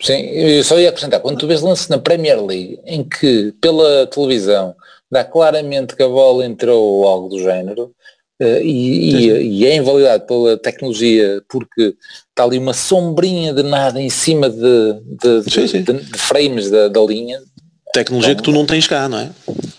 Sim, 0.01 0.21
eu 0.31 0.65
só 0.65 0.79
ia 0.79 0.89
acrescentar, 0.89 1.21
quando 1.21 1.39
tu 1.39 1.47
vês 1.47 1.61
lance 1.61 1.91
na 1.91 1.99
Premier 1.99 2.43
League, 2.43 2.81
em 2.87 3.05
que 3.05 3.53
pela 3.61 4.07
televisão 4.07 4.75
dá 5.11 5.23
claramente 5.25 5.95
que 5.95 6.03
a 6.03 6.09
bola 6.09 6.47
entrou 6.47 6.83
ou 6.83 7.07
algo 7.07 7.29
do 7.29 7.39
género, 7.39 7.93
Uh, 8.43 8.57
e, 8.63 9.11
e, 9.11 9.61
e, 9.61 9.67
é 9.67 9.77
invalidado 9.77 10.25
pela 10.25 10.57
tecnologia 10.57 11.43
porque 11.47 11.95
está 12.31 12.43
ali 12.43 12.57
uma 12.57 12.73
sombrinha 12.73 13.53
de 13.53 13.63
nada 13.63 14.01
em 14.01 14.09
cima 14.09 14.49
de, 14.49 14.95
de, 15.05 15.43
de, 15.43 15.83
de, 15.83 15.93
de 15.93 16.19
frames 16.19 16.71
da, 16.71 16.89
da 16.89 17.03
linha. 17.03 17.39
Tecnologia 17.93 18.33
então, 18.33 18.43
que 18.43 18.51
tu 18.51 18.55
não 18.57 18.65
tens 18.65 18.87
cá, 18.87 19.11
não 19.11 19.19
é? 19.19 19.29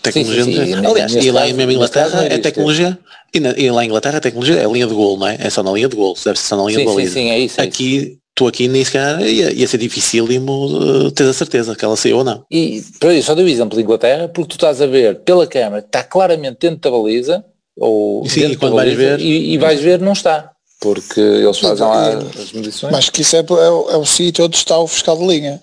Tecnologia 0.00 0.44
sim, 0.44 0.52
sim, 0.52 0.64
sim, 0.76 0.86
Aliás, 0.86 1.12
e 1.12 1.30
lá 1.32 1.48
em 1.48 1.54
mesmo 1.54 1.72
Inglaterra 1.72 2.24
é 2.26 2.38
tecnologia. 2.38 2.96
E, 3.34 3.40
na, 3.40 3.50
e, 3.50 3.68
lá 3.68 3.82
em 3.82 3.88
Inglaterra 3.88 4.18
a 4.18 4.20
tecnologia 4.20 4.54
é 4.54 4.64
a 4.64 4.68
linha 4.68 4.86
de 4.86 4.94
gol, 4.94 5.18
não 5.18 5.26
é? 5.26 5.38
É 5.40 5.50
só 5.50 5.64
na 5.64 5.72
linha 5.72 5.88
de 5.88 5.96
gol, 5.96 6.14
deve 6.14 6.38
ser 6.38 6.46
só 6.46 6.56
na 6.56 6.62
linha 6.62 6.78
sim, 6.78 6.84
de 6.84 6.90
baliza. 6.92 7.14
Sim, 7.14 7.20
sim, 7.20 7.30
é 7.30 7.38
isso. 7.40 7.60
É 7.60 7.64
aqui, 7.64 7.96
isso. 7.96 8.21
Tu 8.34 8.46
aqui 8.46 8.68
nem 8.68 8.84
sequer 8.84 9.20
ia, 9.20 9.52
ia 9.52 9.66
ser 9.66 9.78
dificílimo 9.78 10.66
uh, 10.66 11.10
ter 11.10 11.24
a 11.24 11.32
certeza 11.32 11.76
que 11.76 11.84
ela 11.84 11.96
saiu 11.96 12.18
ou 12.18 12.24
não. 12.24 12.44
E 12.50 12.82
para 12.98 13.14
isso, 13.14 13.26
só 13.26 13.34
dei 13.34 13.44
o 13.44 13.48
exemplo 13.48 13.76
de 13.76 13.82
Inglaterra, 13.82 14.28
porque 14.28 14.50
tu 14.50 14.56
estás 14.56 14.80
a 14.80 14.86
ver 14.86 15.20
pela 15.20 15.46
câmara, 15.46 15.84
está 15.84 16.02
claramente 16.02 16.58
dentro 16.60 16.78
da 16.78 16.90
baliza, 16.90 17.44
ou 17.76 18.28
Sim, 18.28 18.46
e 18.46 18.56
quando 18.56 18.74
vais 18.74 18.94
ver 18.94 19.20
e, 19.20 19.54
e, 19.54 19.58
vais 19.58 19.80
ver 19.80 19.98
não 19.98 20.12
está 20.12 20.52
porque 20.78 21.20
eles 21.20 21.58
fazem 21.58 21.86
lá 21.86 22.08
as 22.18 22.52
medições. 22.52 22.92
mas 22.92 23.08
que 23.08 23.22
isso 23.22 23.36
é, 23.36 23.38
é, 23.38 23.66
é 23.94 23.96
o 23.96 24.04
sítio 24.04 24.44
onde 24.44 24.56
está 24.56 24.76
o 24.78 24.86
fiscal 24.88 25.16
de 25.16 25.26
linha. 25.26 25.62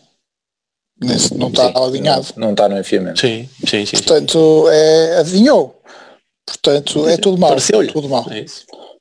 Nesse, 1.01 1.33
não 1.35 1.49
está 1.49 1.71
alinhado. 1.75 2.27
não, 2.35 2.47
não, 2.47 2.51
está 2.51 2.67
no 2.67 2.77
enfiamento. 2.77 3.19
Sim, 3.19 3.47
sim, 3.67 3.85
sim 3.85 3.97
portanto 3.97 4.67
é, 4.69 5.17
adivinhou. 5.19 5.81
Portanto 6.45 7.07
é 7.07 7.17
tudo 7.17 7.37
mal 7.37 7.55
tudo 7.93 8.09
mal 8.09 8.25
é 8.31 8.45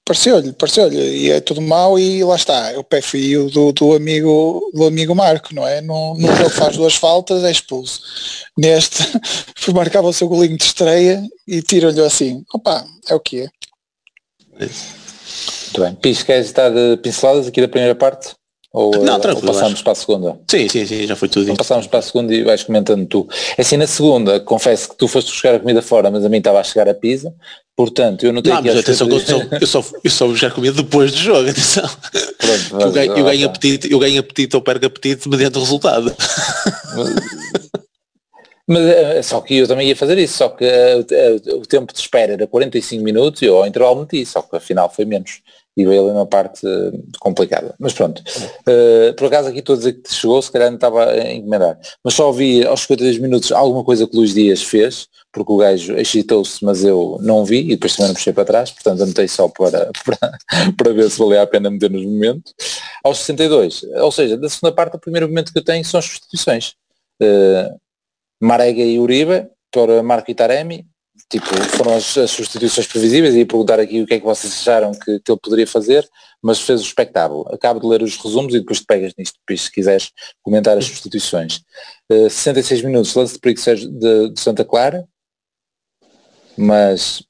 pareceu-lhe, 0.09 0.55
pareceu-lhe, 0.55 0.97
e 0.97 1.31
é 1.31 1.38
tudo 1.38 1.61
mau 1.61 1.99
e 1.99 2.25
lá 2.25 2.35
está, 2.35 2.73
é 2.73 2.79
o 2.79 2.83
pé 2.83 3.03
fio 3.03 3.51
do, 3.51 3.73
do 3.73 3.94
amigo 3.94 4.71
do 4.73 4.87
amigo 4.87 5.14
Marco, 5.14 5.55
não 5.55 5.68
é? 5.68 5.83
Num, 5.83 6.14
num 6.14 6.35
jogo 6.35 6.49
faz 6.49 6.79
duas 6.79 6.94
faltas, 6.94 7.44
é 7.44 7.51
expulso. 7.51 8.01
Neste, 8.57 9.05
marcava 9.75 10.09
o 10.09 10.12
seu 10.12 10.27
golinho 10.27 10.57
de 10.57 10.64
estreia 10.64 11.23
e 11.47 11.61
tira-lhe 11.61 12.01
assim, 12.01 12.43
opa, 12.55 12.87
é 13.07 13.14
o 13.14 13.20
que 13.20 13.43
é. 13.43 13.49
Muito 14.59 15.80
bem. 15.80 15.95
Pis, 15.97 16.22
queres 16.22 16.47
estar 16.47 16.70
de 16.70 16.97
pinceladas 17.03 17.47
aqui 17.47 17.61
da 17.61 17.68
primeira 17.68 17.95
parte? 17.95 18.30
Ou, 18.72 18.91
não, 19.05 19.16
ou 19.16 19.20
passamos 19.20 19.74
acho. 19.74 19.83
para 19.83 19.93
a 19.93 19.97
segunda? 19.97 20.41
Sim, 20.51 20.68
sim, 20.70 20.87
sim, 20.87 21.07
já 21.07 21.16
foi 21.16 21.28
tudo. 21.28 21.45
Então 21.45 21.57
passamos 21.57 21.87
para 21.87 21.99
a 21.99 22.03
segunda 22.03 22.35
e 22.35 22.45
vais 22.45 22.62
comentando 22.62 23.07
tu. 23.07 23.28
É 23.59 23.61
assim, 23.61 23.76
na 23.76 23.87
segunda, 23.87 24.41
confesso 24.41 24.89
que 24.89 24.97
tu 24.97 25.07
foste 25.07 25.30
buscar 25.30 25.55
a 25.55 25.61
comida 25.61 25.83
fora, 25.83 26.11
mas 26.11 26.24
a 26.24 26.30
mim 26.30 26.39
estava 26.39 26.61
a 26.61 26.64
chegar 26.64 26.89
a 26.89 26.95
pizza 26.95 27.35
Portanto, 27.79 28.26
eu 28.26 28.33
não 28.33 28.43
tenho 28.43 28.57
não, 28.57 28.62
mas 28.64 28.76
atenção, 28.76 29.09
eu, 29.09 29.20
só, 29.20 29.41
eu, 29.61 29.66
só, 29.68 29.85
eu 30.03 30.11
só 30.11 30.35
já 30.35 30.51
comia 30.51 30.72
depois 30.72 31.12
do 31.12 31.18
jogo, 31.18 31.49
atenção. 31.49 31.89
Pronto, 32.70 32.87
eu, 32.87 32.91
ganho, 32.91 33.16
eu, 33.16 33.24
ganho 33.24 33.47
apetite, 33.47 33.93
eu 33.93 33.99
ganho 34.01 34.18
apetite 34.18 34.57
ou 34.57 34.62
perco 34.62 34.87
apetite 34.87 35.29
mediante 35.29 35.59
o 35.59 35.61
resultado. 35.61 36.12
Mas 38.66 38.83
é 38.83 39.22
só 39.22 39.41
que 39.41 39.59
eu 39.59 39.68
também 39.68 39.87
ia 39.87 39.95
fazer 39.95 40.18
isso, 40.18 40.39
só 40.39 40.49
que 40.49 40.64
uh, 40.64 41.57
o 41.57 41.66
tempo 41.66 41.93
de 41.93 42.01
espera 42.01 42.33
era 42.33 42.49
45 42.49 43.05
minutos 43.05 43.43
e 43.43 43.45
eu 43.45 43.57
ao 43.57 43.66
intervalo 43.66 44.01
meti, 44.01 44.26
só 44.26 44.43
que 44.43 44.57
afinal 44.57 44.91
foi 44.91 45.05
menos. 45.05 45.41
E 45.76 45.87
veio 45.87 46.03
ali 46.03 46.11
uma 46.11 46.26
parte 46.26 46.66
uh, 46.66 46.93
complicada. 47.20 47.76
Mas 47.79 47.93
pronto. 47.93 48.20
Uh, 48.68 49.14
por 49.14 49.29
acaso 49.29 49.51
aqui 49.51 49.61
estou 49.61 49.74
a 49.74 49.79
dizer 49.79 49.93
que 49.93 50.12
chegou, 50.12 50.43
se 50.43 50.51
calhar 50.51 50.68
não 50.68 50.74
estava 50.74 51.12
a 51.12 51.33
encomendar. 51.33 51.79
Mas 52.03 52.14
só 52.14 52.33
vi 52.33 52.66
aos 52.66 52.81
52 52.81 53.18
minutos 53.20 53.53
alguma 53.53 53.85
coisa 53.85 54.05
que 54.05 54.16
o 54.16 54.18
Luís 54.18 54.35
Dias 54.35 54.64
fez, 54.64 55.07
porque 55.33 55.53
o 55.53 55.57
gajo 55.57 55.97
excitou-se, 55.97 56.64
mas 56.64 56.83
eu 56.85 57.18
não 57.20 57.45
vi 57.45 57.61
e 57.61 57.70
depois 57.70 57.95
também 57.95 58.09
não 58.09 58.14
puxei 58.14 58.33
para 58.33 58.45
trás, 58.45 58.70
portanto 58.70 59.03
anotei 59.03 59.29
só 59.29 59.49
para, 59.49 59.91
para, 60.05 60.39
para 60.76 60.93
ver 60.93 61.11
se 61.11 61.18
valia 61.18 61.43
a 61.43 61.47
pena 61.47 61.70
meter 61.70 61.91
nos 61.91 62.05
momentos. 62.05 62.55
Aos 63.05 63.18
62, 63.18 63.85
ou 63.97 64.11
seja, 64.11 64.37
da 64.37 64.49
segunda 64.49 64.74
parte 64.74 64.97
o 64.97 65.01
primeiro 65.01 65.29
momento 65.29 65.53
que 65.53 65.59
eu 65.59 65.64
tenho 65.64 65.85
são 65.85 65.99
as 65.99 66.07
substituições. 66.07 66.74
Uh, 67.22 67.79
Marega 68.41 68.83
e 68.83 68.99
Uribe 68.99 69.49
para 69.70 70.03
Marco 70.03 70.31
e 70.31 70.35
Taremi, 70.35 70.87
tipo, 71.31 71.47
foram 71.76 71.95
as, 71.97 72.16
as, 72.16 72.31
substituições 72.31 72.87
previsíveis 72.87 73.35
e 73.35 73.45
perguntar 73.45 73.79
aqui 73.81 74.01
o 74.01 74.07
que 74.07 74.14
é 74.14 74.18
que 74.18 74.24
vocês 74.24 74.53
acharam 74.53 74.93
que, 74.93 75.20
que 75.20 75.31
ele 75.31 75.41
poderia 75.43 75.66
fazer, 75.66 76.09
mas 76.43 76.61
fez 76.61 76.81
o 76.81 76.85
espectáculo. 76.85 77.47
Acabo 77.53 77.81
de 77.81 77.87
ler 77.87 78.03
os 78.03 78.16
resumos 78.16 78.55
e 78.55 78.61
depois 78.61 78.81
te 78.81 78.87
pegas 78.87 79.12
nisto, 79.18 79.39
depois, 79.41 79.62
se 79.62 79.70
quiseres 79.70 80.11
comentar 80.43 80.79
as 80.79 80.87
substituições. 80.87 81.61
Uh, 82.11 82.31
66 82.31 82.83
minutos, 82.83 83.14
lance 83.14 83.35
de 83.35 83.41
perigo 83.41 83.61
de, 83.61 84.31
de 84.31 84.41
Santa 84.41 84.64
Clara, 84.64 85.07
mas 86.59 87.23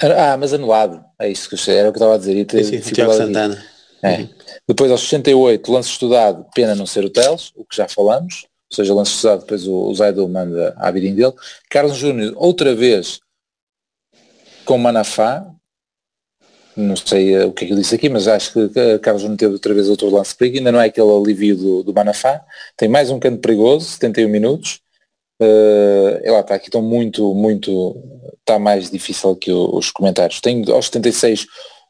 ah, 0.00 0.36
mas 0.36 0.52
anulado, 0.52 1.04
é 1.18 1.28
isso 1.28 1.48
que 1.48 1.54
eu 1.54 1.58
sei, 1.58 1.76
era 1.76 1.88
o 1.88 1.92
que 1.92 1.98
estava 1.98 2.14
a 2.14 2.18
dizer. 2.18 2.36
E 2.36 2.44
ter, 2.44 2.64
sim, 2.64 2.80
sim, 2.80 2.94
Santana. 2.94 3.64
É. 4.02 4.18
Uhum. 4.18 4.28
Depois 4.68 4.90
aos 4.90 5.00
68, 5.00 5.72
lance 5.72 5.90
estudado, 5.90 6.46
pena 6.54 6.74
não 6.74 6.86
ser 6.86 7.04
o 7.04 7.10
Teles, 7.10 7.52
o 7.56 7.64
que 7.64 7.76
já 7.76 7.88
falamos 7.88 8.46
ou 8.70 8.76
seja, 8.76 8.94
lance 8.94 9.12
cruzado, 9.12 9.40
depois 9.40 9.66
o, 9.66 9.74
o 9.74 9.94
Zaido 9.94 10.28
manda 10.28 10.74
a 10.76 10.90
vidinha 10.90 11.14
dele. 11.14 11.32
Carlos 11.70 11.96
Júnior, 11.96 12.34
outra 12.36 12.74
vez 12.74 13.20
com 14.64 14.76
Manafá, 14.76 15.50
não 16.76 16.94
sei 16.94 17.36
uh, 17.38 17.48
o 17.48 17.52
que 17.52 17.64
é 17.64 17.68
que 17.68 17.72
eu 17.72 17.78
disse 17.78 17.94
aqui, 17.94 18.08
mas 18.10 18.28
acho 18.28 18.52
que 18.52 18.58
uh, 18.58 18.98
Carlos 19.00 19.22
Júnior 19.22 19.38
teve 19.38 19.52
outra 19.54 19.72
vez 19.72 19.88
outro 19.88 20.10
lance 20.10 20.34
perigo, 20.34 20.58
ainda 20.58 20.70
não 20.70 20.80
é 20.80 20.86
aquele 20.86 21.10
alívio 21.10 21.56
do, 21.56 21.82
do 21.82 21.94
Manafá, 21.94 22.44
tem 22.76 22.88
mais 22.88 23.10
um 23.10 23.18
canto 23.18 23.40
perigoso, 23.40 23.86
71 23.86 24.28
minutos, 24.28 24.80
uh, 25.40 26.32
lá 26.32 26.40
está, 26.40 26.54
aqui 26.54 26.68
estão 26.68 26.82
muito, 26.82 27.34
muito, 27.34 27.96
está 28.40 28.58
mais 28.58 28.90
difícil 28.90 29.30
aqui 29.30 29.52
os 29.52 29.90
comentários. 29.90 30.40
Tem 30.40 30.64
aos 30.70 30.86
76 30.86 31.46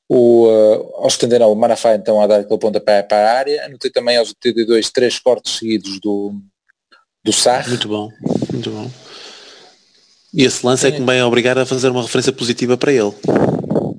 o, 0.08 0.46
uh, 0.46 1.04
aos 1.04 1.14
79 1.14 1.52
o 1.52 1.56
Manafá 1.56 1.94
então 1.94 2.20
a 2.20 2.26
dar 2.26 2.40
aquele 2.40 2.58
ponta 2.58 2.80
para, 2.80 3.02
para 3.02 3.30
a 3.30 3.38
área, 3.38 3.66
anotei 3.66 3.90
também 3.90 4.16
aos 4.16 4.30
82 4.30 4.90
três 4.90 5.18
cortes 5.18 5.58
seguidos 5.58 6.00
do, 6.00 6.34
do 7.22 7.32
Sarre. 7.32 7.70
Muito 7.70 7.88
bom, 7.88 8.08
muito 8.50 8.70
bom. 8.70 8.90
E 10.32 10.44
esse 10.44 10.64
lance 10.64 10.86
é 10.86 10.90
que 10.90 11.00
me 11.00 11.06
vai 11.06 11.22
obrigar 11.22 11.58
a 11.58 11.66
fazer 11.66 11.90
uma 11.90 12.02
referência 12.02 12.32
positiva 12.32 12.76
para 12.76 12.92
ele. 12.92 13.12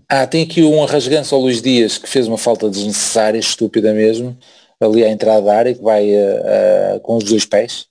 Ah, 0.08 0.26
tem 0.26 0.43
aqui 0.43 0.64
um 0.64 0.84
arrasganço 0.84 1.36
ao 1.36 1.41
Luís 1.41 1.62
Dias 1.62 1.97
que 1.97 2.10
fez 2.10 2.28
uma 2.28 2.38
falta 2.38 2.70
desnecessária, 2.70 3.38
estúpida 3.38 3.93
mesmo, 3.93 4.38
ali 4.80 5.04
à 5.04 5.10
entrada 5.10 5.41
da 5.41 5.56
área, 5.56 5.76
que 5.76 5.82
vai 5.82 6.10
uh, 6.10 6.95
uh, 6.95 7.00
com 7.02 7.18
os 7.18 7.24
dois 7.24 7.45
pés, 7.45 7.86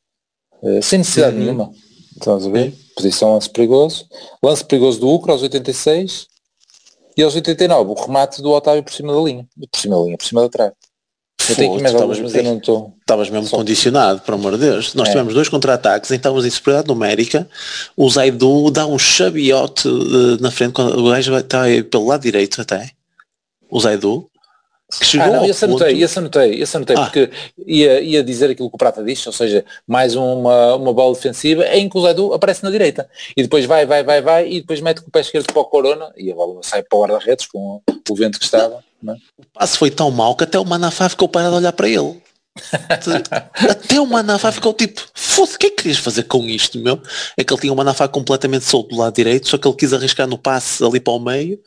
sem 0.82 0.98
necessidade 0.98 1.36
uhum. 1.36 1.42
nenhuma. 1.42 1.72
Estamos 2.16 2.46
a 2.46 2.50
ver? 2.50 2.74
Posição 2.96 3.34
lance 3.34 3.48
perigoso. 3.48 4.06
Lance 4.42 4.64
perigoso 4.64 5.00
do 5.00 5.09
Ucro 5.09 5.32
aos 5.32 5.42
86 5.42 6.26
e 7.16 7.22
aos 7.22 7.34
89 7.34 7.90
o 7.90 7.94
remate 7.94 8.42
do 8.42 8.50
Otávio 8.50 8.82
por 8.82 8.92
cima 8.92 9.12
da 9.12 9.20
linha. 9.20 9.46
Por 9.70 9.80
cima 9.80 9.96
da 9.96 10.02
linha, 10.02 10.16
por 10.16 10.24
cima 10.24 10.40
da 10.42 10.48
trave. 10.48 10.72
Eu 11.48 11.56
tenho 11.56 11.76
que 11.76 11.82
mais 11.82 11.94
algumas, 11.94 12.20
mas 12.20 12.34
eu 12.34 12.42
não 12.42 12.59
estou. 12.59 12.94
Estavas 13.00 13.30
mesmo 13.30 13.46
Só... 13.46 13.56
condicionado, 13.56 14.20
por 14.20 14.34
amor 14.34 14.52
de 14.52 14.66
Deus. 14.66 14.94
Nós 14.94 15.09
é. 15.09 15.12
tivemos 15.12 15.32
dois 15.32 15.48
contra-ataques, 15.48 16.11
então 16.11 16.16
estávamos 16.16 16.44
em 16.44 16.50
superioridade 16.50 16.88
numérica. 16.88 17.48
O 17.96 18.09
Zaidu 18.11 18.70
dá 18.70 18.86
um 18.86 18.98
chabiote 18.98 19.88
uh, 19.88 20.40
na 20.40 20.50
frente, 20.50 20.72
quando 20.72 20.98
o 20.98 21.11
gajo 21.11 21.34
está 21.36 21.62
pelo 21.90 22.06
lado 22.06 22.22
direito 22.22 22.61
até. 22.61 22.90
O 23.70 23.80
Zaidu. 23.80 24.28
Chegou 24.91 25.26
ah, 25.26 25.30
não, 25.39 25.45
esse 25.45 25.66
ponto... 25.66 25.82
anotei, 25.84 26.03
esse 26.03 26.18
anotei, 26.18 26.62
esse 26.62 26.76
anotei, 26.76 26.97
ah. 26.97 27.03
porque 27.03 27.30
ia, 27.66 28.01
ia 28.01 28.24
dizer 28.24 28.51
aquilo 28.51 28.70
que 28.70 28.74
o 28.74 28.78
Prata 28.78 29.05
disse, 29.05 29.28
ou 29.28 29.34
seja, 29.34 29.62
mais 29.86 30.16
uma, 30.16 30.76
uma 30.76 30.95
bola 30.95 31.14
defensiva 31.14 31.66
em 31.68 31.91
que 31.91 31.99
o 31.99 32.01
Zaidu 32.01 32.32
aparece 32.32 32.62
na 32.64 32.70
direita 32.70 33.09
e 33.36 33.43
depois 33.43 33.66
vai, 33.66 33.84
vai, 33.84 34.03
vai, 34.03 34.22
vai 34.22 34.49
e 34.49 34.61
depois 34.62 34.80
mete 34.80 35.03
com 35.03 35.09
o 35.09 35.11
pé 35.11 35.20
esquerdo 35.20 35.53
para 35.53 35.61
o 35.61 35.64
Corona 35.66 36.11
e 36.16 36.32
a 36.32 36.34
bola 36.34 36.61
sai 36.62 36.82
para 36.82 36.97
o 36.97 37.03
guarda-redes 37.03 37.47
com 37.47 37.82
o 38.09 38.14
vento 38.14 38.39
que 38.39 38.47
estava. 38.47 38.82
Não. 39.03 39.12
É? 39.12 39.16
O 39.39 39.45
passe 39.53 39.76
foi 39.76 39.91
tão 39.91 40.11
mau 40.11 40.34
que 40.34 40.45
até 40.45 40.59
o 40.59 40.64
Manafá 40.64 41.07
ficou 41.11 41.28
parado 41.28 41.57
a 41.57 41.59
olhar 41.59 41.72
para 41.72 41.89
ele. 41.89 42.20
Até 43.70 44.01
o 44.01 44.07
Manafá 44.07 44.51
ficou 44.51 44.72
tipo, 44.74 45.01
foda 45.14 45.53
o 45.53 45.59
que 45.59 45.66
é 45.66 45.70
que 45.70 45.76
querias 45.76 45.99
fazer 45.99 46.24
com 46.24 46.45
isto, 46.45 46.76
meu? 46.78 47.01
É 47.36 47.45
que 47.45 47.53
ele 47.53 47.61
tinha 47.61 47.72
o 47.72 47.76
Manafá 47.76 48.09
completamente 48.09 48.64
solto 48.64 48.91
do 48.91 48.97
lado 48.97 49.14
direito, 49.14 49.49
só 49.49 49.57
que 49.57 49.68
ele 49.68 49.76
quis 49.76 49.93
arriscar 49.93 50.26
no 50.26 50.36
passe 50.36 50.82
ali 50.84 50.99
para 50.99 51.12
o 51.12 51.20
meio, 51.20 51.61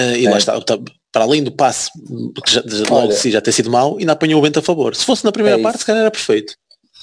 uh, 0.00 0.16
e 0.16 0.26
é. 0.26 0.30
lá 0.30 0.38
está, 0.38 0.60
tá, 0.60 0.76
para 1.14 1.22
além 1.22 1.44
do 1.44 1.52
passe, 1.52 1.92
que 2.44 2.52
já, 2.52 2.62
logo 2.90 3.12
si 3.12 3.30
já 3.30 3.40
ter 3.40 3.52
sido 3.52 3.70
mau, 3.70 3.98
ainda 3.98 4.12
apanhou 4.12 4.40
o 4.40 4.42
vento 4.42 4.58
a 4.58 4.62
favor. 4.62 4.96
Se 4.96 5.04
fosse 5.04 5.24
na 5.24 5.30
primeira 5.30 5.60
é 5.60 5.62
parte, 5.62 5.78
se 5.78 5.86
calhar 5.86 6.00
era 6.00 6.10
perfeito. 6.10 6.56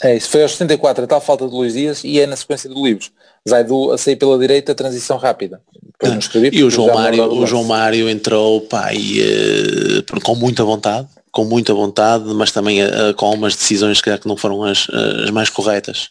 É 0.03 0.18
isso, 0.18 0.30
foi 0.30 0.43
aos 0.43 0.51
74, 0.51 1.05
a 1.05 1.07
tal 1.07 1.22
falta 1.22 1.47
de 1.47 1.53
Luís 1.53 1.74
Dias 1.74 2.03
e 2.03 2.20
é 2.20 2.28
na 2.28 2.36
sequência 2.36 2.70
do 2.70 2.84
Livros. 2.84 3.09
Zaidu 3.47 3.91
a 3.93 3.97
sair 3.97 4.18
pela 4.18 4.38
direita, 4.38 4.76
transição 4.76 5.16
rápida. 5.16 5.62
Ah, 6.03 6.20
e 6.51 6.64
o 6.64 6.70
João 6.70 6.93
Mário, 6.93 7.32
o 7.32 7.47
João 7.47 7.64
Mário 7.64 8.09
entrou 8.09 8.62
pá, 8.62 8.93
e, 8.93 9.22
uh, 9.22 10.22
com 10.22 10.36
muita 10.36 10.66
vontade, 10.66 11.07
com 11.32 11.45
muita 11.45 11.74
vontade, 11.74 12.26
mas 12.34 12.51
também 12.51 12.84
uh, 12.84 13.14
com 13.16 13.28
algumas 13.28 13.55
decisões 13.55 14.01
que, 14.01 14.16
que 14.18 14.28
não 14.28 14.36
foram 14.36 14.64
as, 14.64 14.89
as 14.89 15.30
mais 15.30 15.49
corretas. 15.49 16.09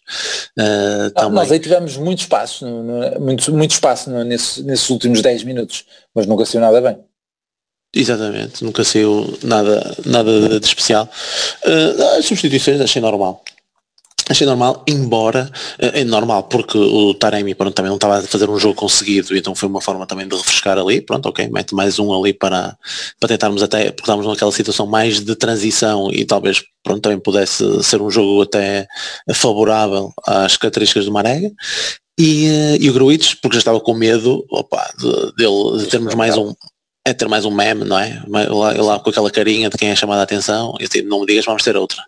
Uh, 0.59 1.13
ah, 1.17 1.29
nós 1.29 1.53
aí 1.53 1.59
tivemos 1.59 1.99
muito 1.99 2.21
espaço, 2.21 2.65
muito, 3.21 3.53
muito 3.53 3.73
espaço 3.73 4.09
nesses, 4.25 4.65
nesses 4.65 4.89
últimos 4.89 5.21
10 5.21 5.45
minutos, 5.45 5.85
mas 6.15 6.27
nunca 6.27 6.47
saiu 6.47 6.63
nada 6.63 6.81
bem. 6.81 7.10
Exatamente, 7.95 8.63
nunca 8.63 8.85
saiu 8.85 9.37
nada, 9.43 9.97
nada 10.07 10.61
de 10.61 10.67
especial. 10.67 11.09
Uh, 11.65 12.19
as 12.19 12.25
substituições 12.25 12.81
achei 12.81 13.03
normal. 13.03 13.43
Achei 14.29 14.47
normal, 14.47 14.85
embora 14.87 15.51
é 15.77 16.05
normal, 16.05 16.45
porque 16.45 16.79
o 16.79 17.13
Taremi 17.15 17.53
pronto, 17.53 17.75
também 17.75 17.89
não 17.89 17.97
estava 17.97 18.19
a 18.19 18.23
fazer 18.23 18.49
um 18.49 18.61
jogo 18.61 18.77
conseguido, 18.77 19.37
então 19.37 19.57
foi 19.57 19.69
uma 19.69 19.81
forma 19.81 20.07
também 20.07 20.29
de 20.29 20.37
refrescar 20.37 20.79
ali, 20.79 21.01
pronto, 21.01 21.29
ok, 21.29 21.49
mete 21.49 21.75
mais 21.75 21.99
um 21.99 22.15
ali 22.15 22.33
para, 22.33 22.79
para 23.19 23.29
tentarmos 23.29 23.61
até, 23.61 23.87
porque 23.87 24.03
estávamos 24.03 24.29
naquela 24.29 24.53
situação 24.53 24.87
mais 24.87 25.19
de 25.19 25.35
transição 25.35 26.13
e 26.13 26.25
talvez 26.25 26.63
pronto, 26.85 27.01
também 27.01 27.19
pudesse 27.19 27.83
ser 27.83 28.01
um 28.01 28.09
jogo 28.09 28.43
até 28.43 28.87
favorável 29.35 30.13
às 30.25 30.57
características 30.57 31.07
do 31.07 31.13
Marega. 31.13 31.51
E, 32.17 32.47
eh, 32.47 32.77
e 32.79 32.89
o 32.89 32.93
Gruites, 32.93 33.35
porque 33.35 33.57
já 33.57 33.61
estava 33.61 33.81
com 33.81 33.95
medo 33.95 34.45
opa, 34.51 34.89
de, 34.99 35.33
de, 35.39 35.79
de 35.83 35.91
termos 35.91 36.15
mais 36.15 36.37
um, 36.37 36.55
é 37.07 37.15
ter 37.15 37.27
mais 37.29 37.45
um 37.45 37.51
meme, 37.51 37.85
não 37.85 37.99
é? 37.99 38.23
Lá, 38.27 38.73
lá 38.73 38.99
com 38.99 39.09
aquela 39.09 39.31
carinha 39.31 39.71
de 39.71 39.79
quem 39.79 39.91
é 39.91 39.97
chamado 39.97 40.19
a 40.19 40.23
atenção, 40.23 40.75
e 40.79 40.85
assim, 40.85 41.03
não 41.03 41.21
me 41.21 41.27
digas, 41.27 41.45
vamos 41.47 41.63
ter 41.63 41.77
outra. 41.77 42.03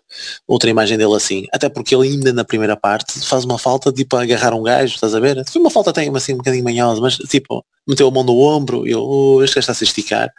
Outra 0.47 0.69
imagem 0.69 0.97
dele 0.97 1.15
assim. 1.15 1.45
Até 1.51 1.67
porque 1.67 1.95
ele 1.95 2.09
ainda 2.09 2.31
na 2.31 2.43
primeira 2.43 2.77
parte 2.77 3.19
faz 3.25 3.43
uma 3.43 3.57
falta 3.57 3.91
de 3.91 4.03
tipo 4.03 4.15
agarrar 4.15 4.53
um 4.53 4.61
gajo, 4.61 4.93
estás 4.93 5.15
a 5.15 5.19
ver? 5.19 5.43
Foi 5.49 5.61
uma 5.61 5.71
falta 5.71 5.91
tem 5.91 6.15
assim 6.15 6.33
um 6.33 6.37
bocadinho 6.37 6.63
manhosa, 6.63 7.01
mas 7.01 7.15
tipo, 7.15 7.65
meteu 7.87 8.07
a 8.07 8.11
mão 8.11 8.23
no 8.23 8.39
ombro, 8.39 8.87
e 8.87 8.91
eu, 8.91 9.03
oh, 9.03 9.43
este 9.43 9.55
gajo 9.55 9.63
está 9.63 9.71
a 9.71 9.75
se 9.75 9.83
esticar. 9.83 10.29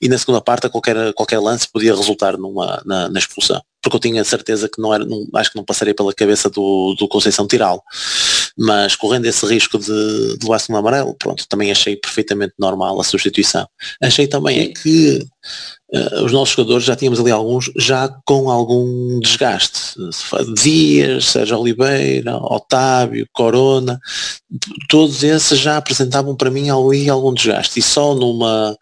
E 0.00 0.08
na 0.08 0.18
segunda 0.18 0.40
parte 0.40 0.68
qualquer, 0.68 1.12
qualquer 1.14 1.38
lance 1.38 1.66
podia 1.72 1.94
resultar 1.94 2.36
numa, 2.36 2.82
na, 2.84 3.08
na 3.08 3.18
expulsão. 3.18 3.62
Porque 3.82 3.96
eu 3.96 4.00
tinha 4.00 4.24
certeza 4.24 4.68
que 4.68 4.80
não 4.80 4.94
era, 4.94 5.04
não, 5.04 5.26
acho 5.34 5.50
que 5.50 5.56
não 5.56 5.64
passaria 5.64 5.94
pela 5.94 6.12
cabeça 6.12 6.50
do, 6.50 6.94
do 6.98 7.08
Conceição 7.08 7.46
tirá-lo 7.46 7.82
mas 8.56 8.94
correndo 8.94 9.26
esse 9.26 9.44
risco 9.46 9.78
de, 9.78 9.86
de 10.38 10.44
levar-se 10.44 10.70
no 10.70 10.76
amarelo, 10.76 11.14
pronto, 11.14 11.46
também 11.48 11.70
achei 11.70 11.96
perfeitamente 11.96 12.54
normal 12.58 13.00
a 13.00 13.04
substituição. 13.04 13.66
Achei 14.02 14.26
também 14.26 14.60
é 14.60 14.68
que 14.68 15.26
os 16.22 16.32
nossos 16.32 16.54
jogadores 16.54 16.84
já 16.84 16.96
tínhamos 16.96 17.20
ali 17.20 17.30
alguns 17.30 17.70
já 17.76 18.08
com 18.24 18.50
algum 18.50 19.20
desgaste. 19.20 19.94
Dias, 20.54 21.26
Sérgio 21.26 21.58
Oliveira, 21.58 22.36
Otávio, 22.36 23.28
Corona, 23.32 24.00
todos 24.88 25.22
esses 25.22 25.58
já 25.58 25.76
apresentavam 25.76 26.34
para 26.34 26.50
mim 26.50 26.68
ali 26.70 27.08
algum 27.08 27.32
desgaste 27.32 27.78
e 27.78 27.82
só 27.82 28.14
numa 28.14 28.76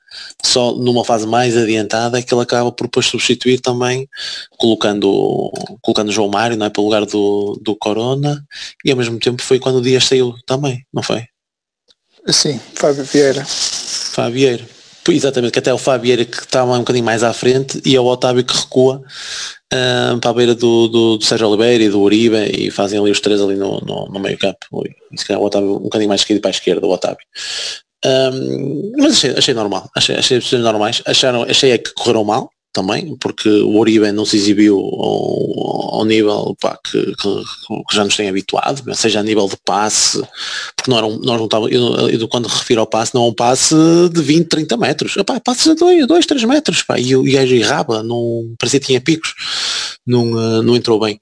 só 0.44 0.74
numa 0.74 1.04
fase 1.04 1.26
mais 1.26 1.56
adiantada 1.56 2.18
é 2.18 2.22
que 2.22 2.32
ele 2.32 2.42
acaba 2.42 2.70
por 2.70 2.84
depois 2.84 3.06
substituir 3.06 3.60
também 3.60 4.06
colocando 4.58 5.50
colocando 5.80 6.12
João 6.12 6.28
Mário 6.28 6.56
não 6.56 6.66
é, 6.66 6.70
para 6.70 6.82
o 6.82 6.84
lugar 6.84 7.06
do, 7.06 7.58
do 7.62 7.74
Corona 7.76 8.44
e 8.84 8.90
ao 8.90 8.96
mesmo 8.96 9.18
tempo 9.18 9.42
foi 9.42 9.58
quando 9.58 9.76
o 9.76 9.82
Dias 9.82 10.04
saiu 10.04 10.34
também, 10.46 10.84
não 10.92 11.02
foi? 11.02 11.24
Sim, 12.28 12.60
Fábio 12.74 13.04
Vieira. 13.04 13.44
Fábio 13.44 14.34
Vieira. 14.34 14.81
Exatamente, 15.08 15.52
que 15.52 15.58
até 15.58 15.74
o 15.74 15.78
Fabieira 15.78 16.24
que 16.24 16.38
está 16.38 16.64
um 16.64 16.78
bocadinho 16.78 17.04
mais 17.04 17.24
à 17.24 17.32
frente 17.32 17.82
e 17.84 17.96
é 17.96 18.00
o 18.00 18.04
Otávio 18.04 18.44
que 18.44 18.56
recua 18.56 19.02
uh, 19.72 20.18
para 20.20 20.30
a 20.30 20.32
beira 20.32 20.54
do, 20.54 20.86
do, 20.86 21.16
do, 21.18 21.24
Sérgio 21.24 21.48
Oliveira 21.48 21.82
e 21.82 21.88
do 21.88 22.00
Uribe 22.00 22.36
e 22.56 22.70
fazem 22.70 23.00
ali 23.00 23.10
os 23.10 23.18
três 23.18 23.40
ali 23.40 23.56
no, 23.56 23.80
no, 23.80 24.06
no 24.06 24.20
meio 24.20 24.38
campo. 24.38 24.58
E 25.10 25.18
se 25.18 25.26
calhar 25.26 25.42
o 25.42 25.46
Otávio 25.46 25.76
um 25.76 25.80
bocadinho 25.80 26.08
mais 26.08 26.20
esquerdo 26.20 26.40
para 26.40 26.50
a 26.50 26.52
esquerda, 26.52 26.86
o 26.86 26.90
Otávio. 26.90 27.26
Um, 28.04 28.92
mas 28.96 29.14
achei, 29.14 29.30
achei 29.30 29.54
normal, 29.54 29.90
achei, 29.96 30.16
achei 30.16 30.58
normais, 30.58 31.02
acharam, 31.06 31.42
achei 31.42 31.70
é 31.72 31.78
que 31.78 31.92
correram 31.94 32.24
mal, 32.24 32.50
também, 32.72 33.16
porque 33.16 33.48
o 33.48 33.76
Oribe 33.76 34.10
não 34.12 34.24
se 34.24 34.36
exibiu 34.36 34.78
ao, 34.78 35.96
ao 35.96 36.04
nível 36.04 36.56
pá, 36.60 36.78
que, 36.82 37.04
que, 37.04 37.44
que, 37.88 37.94
já 37.94 38.02
nos 38.02 38.16
tem 38.16 38.28
habituado, 38.28 38.82
seja 38.94 39.20
a 39.20 39.22
nível 39.22 39.46
de 39.46 39.56
passe, 39.64 40.22
porque 40.74 40.90
não 40.90 40.98
era 40.98 41.06
um, 41.06 41.18
nós 41.18 41.38
não 41.38 41.44
estava, 41.44 41.68
eu, 41.68 42.08
eu, 42.08 42.28
quando 42.28 42.48
refiro 42.48 42.80
ao 42.80 42.86
passe, 42.86 43.14
não 43.14 43.24
é 43.24 43.28
um 43.28 43.34
passe 43.34 43.74
de 44.12 44.22
20, 44.22 44.48
30 44.48 44.76
metros, 44.76 45.16
epá, 45.16 45.38
passes 45.38 45.68
a 45.68 45.74
2, 45.74 46.06
2, 46.06 46.26
3 46.26 46.44
metros, 46.44 46.82
pá, 46.82 46.98
e 46.98 47.14
o 47.14 47.22
gajo 47.22 47.54
errava, 47.54 48.02
parecia 48.58 48.80
que 48.80 48.86
tinha 48.86 49.00
picos, 49.00 49.34
não, 50.06 50.32
uh, 50.32 50.62
não 50.62 50.74
entrou 50.74 50.98
bem. 50.98 51.20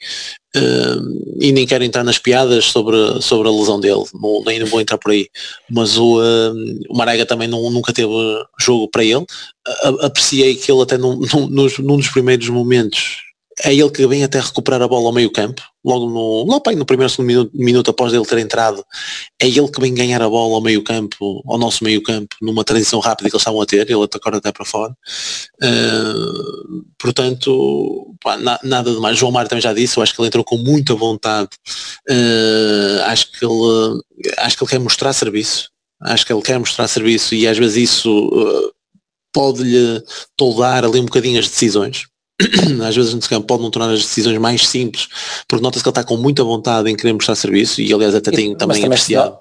Uh, 0.57 1.39
e 1.41 1.53
nem 1.53 1.65
quero 1.65 1.85
entrar 1.85 2.03
nas 2.03 2.19
piadas 2.19 2.65
sobre, 2.65 3.23
sobre 3.23 3.47
a 3.47 3.53
lesão 3.53 3.79
dele, 3.79 4.03
não, 4.13 4.43
nem 4.45 4.65
vou 4.65 4.81
entrar 4.81 4.99
por 4.99 5.13
aí, 5.13 5.29
mas 5.71 5.97
o, 5.97 6.19
uh, 6.19 6.55
o 6.89 6.97
Marega 6.97 7.25
também 7.25 7.47
não, 7.47 7.71
nunca 7.71 7.93
teve 7.93 8.11
jogo 8.59 8.89
para 8.89 9.05
ele, 9.05 9.25
apreciei 10.01 10.57
que 10.57 10.73
ele 10.73 10.83
até 10.83 10.99
num, 10.99 11.21
num, 11.49 11.69
num 11.79 11.97
dos 11.97 12.09
primeiros 12.09 12.49
momentos 12.49 13.30
é 13.59 13.75
ele 13.75 13.91
que 13.91 14.07
vem 14.07 14.23
até 14.23 14.39
recuperar 14.39 14.81
a 14.81 14.89
bola 14.89 15.07
ao 15.07 15.13
meio 15.13 15.31
campo, 15.31 15.63
logo 15.85 16.09
no, 16.09 16.47
lá 16.47 16.61
no 16.75 16.87
primeiro 16.87 17.11
segundo 17.11 17.27
minuto, 17.27 17.51
minuto, 17.55 17.91
após 17.91 18.13
ele 18.13 18.25
ter 18.25 18.39
entrado, 18.39 18.85
é 19.41 19.47
ele 19.47 19.69
que 19.69 19.81
vem 19.81 19.93
ganhar 19.93 20.23
a 20.23 20.29
bola 20.29 20.55
ao 20.55 20.61
meio 20.61 20.83
campo, 20.85 21.43
ao 21.47 21.59
nosso 21.59 21.83
meio 21.83 22.03
campo, 22.03 22.37
numa 22.41 22.65
transição 22.65 23.01
rápida 23.01 23.29
que 23.29 23.35
eles 23.35 23.43
estavam 23.43 23.61
a 23.61 23.67
ter, 23.67 23.91
ele 23.91 24.03
atacou 24.03 24.35
até 24.35 24.53
para 24.53 24.65
fora. 24.65 24.95
Uh, 25.63 26.85
portanto, 26.99 28.15
pá, 28.23 28.37
na, 28.37 28.59
nada 28.63 28.93
de 28.93 29.01
mais. 29.01 29.19
João 29.19 29.33
Mário 29.33 29.49
também 29.49 29.63
já 29.63 29.73
disse, 29.73 29.97
eu 29.97 30.03
acho 30.03 30.15
que 30.15 30.21
ele 30.21 30.29
entrou 30.29 30.45
com 30.45 30.57
muita 30.57 30.95
vontade, 30.95 31.51
uh, 32.09 33.03
acho 33.07 33.33
que 33.33 33.45
ele 33.45 34.01
acho 34.39 34.57
que 34.57 34.63
ele 34.63 34.71
quer 34.71 34.79
mostrar 34.79 35.13
serviço, 35.13 35.71
acho 36.03 36.25
que 36.25 36.33
ele 36.33 36.43
quer 36.43 36.59
mostrar 36.59 36.87
serviço 36.87 37.35
e 37.35 37.49
às 37.49 37.59
vezes 37.59 37.91
isso 37.91 38.29
uh, 38.29 38.73
pode-lhe 39.33 40.03
toldar 40.37 40.85
ali 40.85 41.01
um 41.01 41.07
bocadinho 41.07 41.39
as 41.39 41.49
decisões 41.49 42.11
às 42.87 42.97
vezes 42.97 43.15
no 43.15 43.21
campo 43.21 43.47
pode 43.47 43.63
não 43.63 43.71
tornar 43.71 43.93
as 43.93 44.01
decisões 44.01 44.39
mais 44.39 44.67
simples, 44.67 45.09
porque 45.49 45.63
nota-se 45.63 45.83
que 45.83 45.89
ele 45.89 45.93
está 45.93 46.05
com 46.05 46.17
muita 46.17 46.43
vontade 46.45 46.91
em 46.91 46.97
querer 46.97 47.13
mostrar 47.13 47.35
serviço 47.35 47.81
e 47.81 47.93
aliás 47.93 48.15
até 48.15 48.31
tem 48.31 48.57
também, 48.57 48.77
também 48.77 48.85
apreciado. 48.85 49.39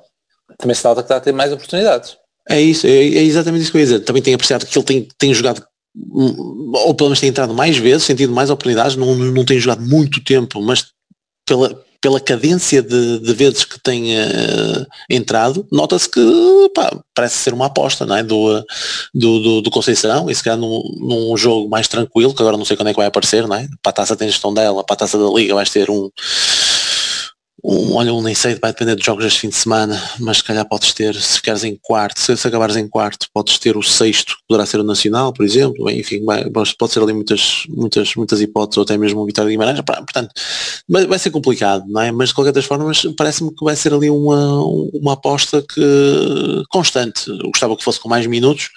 Se 0.51 0.57
também 0.57 0.75
se 0.75 0.83
nota 0.83 1.01
que 1.01 1.05
está 1.05 1.17
a 1.17 1.21
ter 1.21 1.31
mais 1.31 1.51
oportunidades. 1.51 2.17
É 2.49 2.59
isso, 2.59 2.87
é, 2.87 2.89
é, 2.89 3.23
exatamente 3.23 3.61
isso 3.61 3.71
que 3.71 3.77
eu 3.77 3.81
ia 3.81 3.85
dizer. 3.85 3.99
Também 3.99 4.21
tem 4.21 4.33
apreciado 4.33 4.65
que 4.65 4.77
ele 4.77 4.85
tem, 4.85 5.07
tem 5.17 5.33
jogado 5.33 5.63
ou 6.73 6.93
pelo 6.93 7.09
menos 7.09 7.19
tem 7.19 7.29
entrado 7.29 7.53
mais 7.53 7.77
vezes, 7.77 8.03
sentido 8.03 8.31
mais 8.31 8.49
oportunidades, 8.49 8.95
não, 8.95 9.15
não 9.15 9.43
tem 9.43 9.59
jogado 9.59 9.81
muito 9.81 10.23
tempo, 10.23 10.61
mas 10.61 10.87
pela, 11.45 11.83
pela 12.01 12.19
cadência 12.19 12.81
de, 12.81 13.19
de 13.19 13.33
vezes 13.33 13.65
que 13.65 13.79
tem 13.79 14.15
uh, 14.17 14.85
entrado, 15.09 15.67
nota-se 15.71 16.09
que 16.09 16.21
pá, 16.73 16.97
parece 17.13 17.35
ser 17.37 17.53
uma 17.53 17.65
aposta 17.65 18.05
não 18.05 18.15
é? 18.15 18.23
do, 18.23 18.63
do, 19.13 19.39
do, 19.39 19.61
do 19.61 19.71
Conceição, 19.71 20.29
e 20.29 20.35
se 20.35 20.43
calhar 20.43 20.57
num, 20.57 20.81
num, 20.97 21.35
jogo 21.35 21.69
mais 21.69 21.87
tranquilo, 21.87 22.33
que 22.33 22.41
agora 22.41 22.57
não 22.57 22.65
sei 22.65 22.77
quando 22.77 22.87
é 22.87 22.93
que 22.93 22.99
vai 22.99 23.07
aparecer, 23.07 23.47
não 23.47 23.55
é? 23.55 23.67
para 23.81 23.89
a 23.89 23.93
taça 23.93 24.15
tem 24.15 24.29
gestão 24.29 24.53
dela, 24.53 24.83
para 24.83 24.93
a 24.93 24.97
taça 24.97 25.17
da 25.17 25.29
Liga 25.29 25.53
vais 25.53 25.69
ter 25.69 25.89
um, 25.89 26.09
um, 27.63 27.95
olha, 27.95 28.13
um 28.13 28.21
nem 28.21 28.35
sei, 28.35 28.55
vai 28.55 28.71
depender 28.71 28.95
dos 28.95 29.05
jogos 29.05 29.23
deste 29.23 29.41
fim 29.41 29.49
de 29.49 29.55
semana, 29.55 30.01
mas 30.19 30.37
se 30.37 30.43
calhar 30.43 30.67
podes 30.67 30.93
ter, 30.93 31.15
se 31.15 31.37
ficares 31.37 31.63
em 31.63 31.75
quarto, 31.81 32.19
se, 32.19 32.35
se 32.35 32.47
acabares 32.47 32.75
em 32.75 32.87
quarto, 32.87 33.27
podes 33.33 33.57
ter 33.57 33.77
o 33.77 33.83
sexto, 33.83 34.35
que 34.35 34.43
poderá 34.47 34.65
ser 34.65 34.79
o 34.79 34.83
Nacional, 34.83 35.33
por 35.33 35.45
exemplo, 35.45 35.85
Bem, 35.85 35.99
enfim, 35.99 36.21
pode 36.77 36.93
ser 36.93 37.01
ali 37.01 37.13
muitas, 37.13 37.63
muitas, 37.69 38.15
muitas 38.15 38.41
hipóteses, 38.41 38.77
ou 38.77 38.83
até 38.83 38.97
mesmo 38.97 39.21
o 39.21 39.25
Vitória 39.25 39.49
de 39.49 39.53
Guimarães, 39.53 39.81
portanto, 39.81 40.31
vai, 40.87 41.05
vai 41.05 41.19
ser 41.19 41.31
complicado, 41.31 41.85
não 41.87 42.01
é? 42.01 42.11
Mas 42.11 42.29
de 42.29 42.35
qualquer 42.35 42.53
das 42.53 42.65
formas, 42.65 43.03
parece-me 43.17 43.53
que 43.53 43.63
vai 43.63 43.75
ser 43.75 43.93
ali 43.93 44.09
uma, 44.09 44.63
uma 44.93 45.13
aposta 45.13 45.61
que 45.61 46.63
constante. 46.69 47.29
Eu 47.29 47.49
gostava 47.51 47.75
que 47.75 47.83
fosse 47.83 47.99
com 47.99 48.09
mais 48.09 48.25
minutos, 48.25 48.69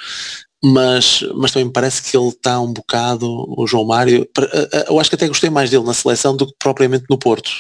mas, 0.65 1.25
mas 1.35 1.51
também 1.51 1.67
me 1.67 1.73
parece 1.73 2.03
que 2.03 2.17
ele 2.17 2.29
está 2.29 2.61
um 2.61 2.73
bocado, 2.73 3.27
o 3.29 3.67
João 3.67 3.85
Mário, 3.85 4.29
eh, 4.39 4.69
eh, 4.73 4.85
eu 4.89 5.01
acho 5.01 5.11
que 5.11 5.17
até 5.17 5.27
gostei 5.27 5.51
mais 5.51 5.71
dele 5.71 5.85
na 5.85 5.93
seleção 5.93 6.37
do 6.37 6.47
que 6.47 6.55
propriamente 6.57 7.05
no 7.11 7.19
Porto, 7.19 7.51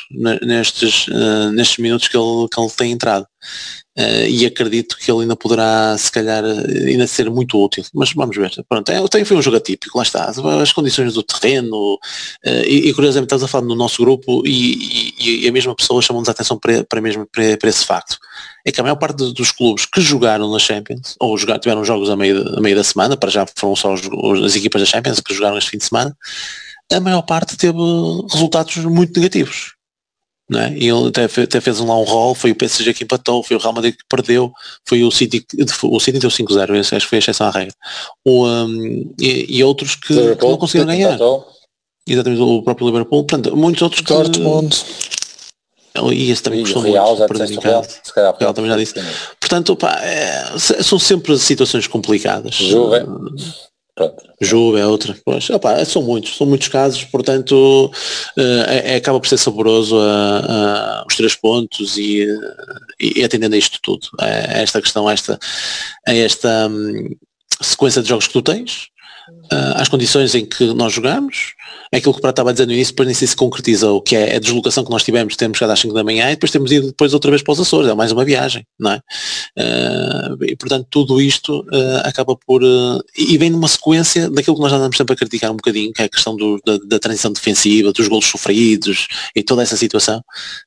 nestes, 0.43 1.09
uh, 1.09 1.51
nestes 1.53 1.79
minutos 1.79 2.07
que 2.07 2.17
ele, 2.17 2.49
que 2.49 2.61
ele 2.61 2.71
tem 2.71 2.93
entrado. 2.93 3.27
Uh, 3.99 4.25
e 4.27 4.47
acredito 4.47 4.97
que 4.97 5.11
ele 5.11 5.23
ainda 5.23 5.37
poderá, 5.37 5.95
se 5.99 6.11
calhar, 6.11 6.43
ainda 6.43 7.07
ser 7.07 7.29
muito 7.31 7.63
útil. 7.63 7.85
Mas 7.93 8.13
vamos 8.15 8.35
ver. 8.35 8.51
Pronto, 8.67 8.91
é, 8.91 9.07
também 9.09 9.25
foi 9.25 9.37
um 9.37 9.43
jogo 9.43 9.59
atípico, 9.59 9.99
lá 9.99 10.03
está. 10.03 10.33
As 10.63 10.73
condições 10.73 11.13
do 11.13 11.23
terreno, 11.23 11.95
uh, 11.95 11.99
e, 12.67 12.89
e, 12.89 12.95
curiosamente 12.95 13.27
estás 13.27 13.43
a 13.43 13.49
falar 13.49 13.67
no 13.67 13.75
nosso 13.75 14.03
grupo 14.03 14.43
e, 14.47 15.13
e, 15.19 15.45
e 15.45 15.49
a 15.49 15.53
mesma 15.53 15.75
pessoa 15.75 16.01
chamou-nos 16.01 16.29
a 16.29 16.33
atenção 16.33 16.59
para, 16.59 16.85
para, 16.85 17.01
mesmo, 17.03 17.27
para, 17.27 17.59
para, 17.59 17.69
esse 17.69 17.85
facto. 17.85 18.17
É 18.65 18.73
que 18.73 18.81
a 18.81 18.83
maior 18.83 18.97
parte 18.97 19.17
dos 19.17 19.51
clubes 19.51 19.85
que 19.85 20.01
jogaram 20.01 20.51
na 20.51 20.59
Champions, 20.59 21.15
ou 21.21 21.37
jogaram, 21.37 21.61
tiveram 21.61 21.85
jogos 21.85 22.09
a 22.09 22.17
meio, 22.17 22.57
a 22.57 22.61
meio 22.61 22.77
da 22.77 22.85
semana, 22.85 23.17
para 23.17 23.31
já 23.31 23.45
foram 23.57 23.77
só 23.77 23.93
as 23.93 24.57
equipas 24.57 24.81
da 24.81 24.87
Champions 24.87 25.21
que 25.21 25.35
jogaram 25.35 25.59
este 25.59 25.71
fim 25.71 25.79
de 25.79 25.85
semana, 25.85 26.17
a 26.91 27.01
maior 27.01 27.23
parte 27.23 27.57
teve 27.57 27.79
resultados 28.31 28.77
muito 28.77 29.19
negativos 29.19 29.75
é? 30.61 30.73
E 30.73 30.89
ele 30.89 31.09
até, 31.09 31.25
até 31.25 31.61
fez 31.61 31.79
lá 31.79 31.97
um 31.97 32.03
rol, 32.03 32.35
foi 32.35 32.51
o 32.51 32.55
PSG 32.55 32.93
que 32.95 33.05
empatou, 33.05 33.43
foi 33.43 33.57
o 33.57 33.61
Real 33.61 33.73
Madrid 33.73 33.95
que 33.95 34.05
perdeu, 34.09 34.53
foi 34.85 35.05
o 35.05 35.11
City, 35.11 35.47
o 35.83 36.01
City 36.01 36.19
deu 36.19 36.31
5-0, 36.31 36.81
acho 36.81 36.91
que 36.91 37.01
foi 37.07 37.19
a 37.19 37.21
exceção 37.21 37.47
à 37.47 37.51
regra. 37.51 37.75
O, 38.25 38.47
um, 38.47 39.15
e, 39.21 39.59
e, 39.59 39.65
outros 39.65 39.95
que, 39.95 40.37
que 40.37 40.47
não 40.47 40.57
conseguiram 40.57 40.87
ganhar. 40.87 41.19
Exatamente, 42.07 42.43
o 42.43 42.63
próprio 42.63 42.87
Liverpool, 42.89 43.25
portanto, 43.25 43.57
muitos 43.57 43.83
outros 43.83 44.01
que... 44.01 44.13
Dortmund. 44.13 44.85
E 46.13 46.31
esse 46.31 46.43
também 46.43 46.63
custou 46.63 46.83
muito, 46.83 46.95
Real, 46.95 47.17
já 47.17 47.27
perder 47.27 47.51
em 47.51 47.57
casa. 47.57 47.89
Se 48.03 48.15
calhar, 48.15 48.35
Real 48.39 48.55
também 48.55 48.71
já 48.71 48.77
disse. 48.77 48.95
Portanto, 49.39 49.77
pá, 49.77 50.01
é, 50.03 50.59
são 50.59 50.99
sempre 50.99 51.39
situações 51.39 51.87
complicadas. 51.87 52.55
Juve. 52.55 53.05
Pronto. 54.03 54.77
É 54.77 54.87
outra. 54.87 55.17
Pois, 55.25 55.49
opa, 55.51 55.85
são 55.85 56.03
muitos, 56.03 56.37
são 56.37 56.47
muitos 56.47 56.69
casos, 56.69 57.05
portanto 57.05 57.91
uh, 58.37 58.63
é, 58.67 58.97
acaba 58.97 59.21
por 59.21 59.29
ser 59.29 59.39
saboroso 59.39 59.97
os 61.07 61.17
três 61.17 61.37
pontos 61.37 61.97
e, 61.97 62.27
e, 63.01 63.23
atendendo 63.23 63.55
a 63.55 63.59
isto 63.59 63.79
tudo, 63.81 64.09
a, 64.19 64.27
esta 64.27 64.83
questão, 64.83 65.07
a 65.07 65.13
esta, 65.13 65.39
a 66.07 66.15
esta 66.15 66.69
um, 66.69 67.15
sequência 67.61 68.03
de 68.03 68.09
jogos 68.09 68.27
que 68.27 68.33
tu 68.33 68.43
tens, 68.43 68.89
às 69.75 69.89
condições 69.89 70.35
em 70.35 70.45
que 70.45 70.73
nós 70.73 70.93
jogamos, 70.93 71.55
é 71.93 71.99
aquilo 71.99 72.15
que 72.15 72.19
o 72.21 72.23
Prato 72.23 72.35
estava 72.35 72.53
dizer 72.53 72.67
no 72.67 72.73
início, 72.73 72.93
depois 72.93 73.07
nem 73.07 73.15
sei 73.15 73.29
se 73.29 73.37
concretizou, 73.37 74.01
que 74.01 74.17
é 74.17 74.37
a 74.37 74.39
deslocação 74.39 74.83
que 74.83 74.91
nós 74.91 75.05
tivemos, 75.05 75.37
temos 75.37 75.59
chegado 75.59 75.73
às 75.73 75.81
5 75.81 75.93
da 75.93 76.03
manhã 76.03 76.29
e 76.29 76.35
depois 76.35 76.51
temos 76.51 76.73
ido 76.73 76.87
depois 76.87 77.13
outra 77.13 77.31
vez 77.31 77.43
para 77.43 77.53
os 77.53 77.61
Açores, 77.61 77.91
é 77.91 77.95
mais 77.95 78.13
uma 78.13 78.25
viagem, 78.25 78.67
não 78.79 78.93
é? 78.93 79.01
Uh, 79.59 80.45
e 80.45 80.57
portanto 80.57 80.87
tudo 80.91 81.21
isto 81.21 81.61
uh, 81.61 82.01
acaba 82.05 82.35
por, 82.35 82.63
uh, 82.63 83.03
e 83.17 83.37
vem 83.37 83.51
numa 83.51 83.69
sequência 83.69 84.31
daquilo 84.31 84.57
que 84.57 84.63
nós 84.63 84.73
andamos 84.73 84.97
sempre 84.97 85.13
a 85.13 85.17
criticar 85.17 85.51
um 85.51 85.57
bocadinho, 85.57 85.93
que 85.93 86.01
é 86.01 86.07
a 86.07 86.09
questão 86.09 86.35
do, 86.35 86.59
da, 86.65 86.79
da, 86.87 86.99
transição 86.99 87.31
defensiva, 87.31 87.93
dos 87.93 88.09
golos 88.09 88.27
sofridos 88.27 89.07
e 89.37 89.43
toda 89.43 89.63
essa 89.63 89.77
situação. 89.77 90.23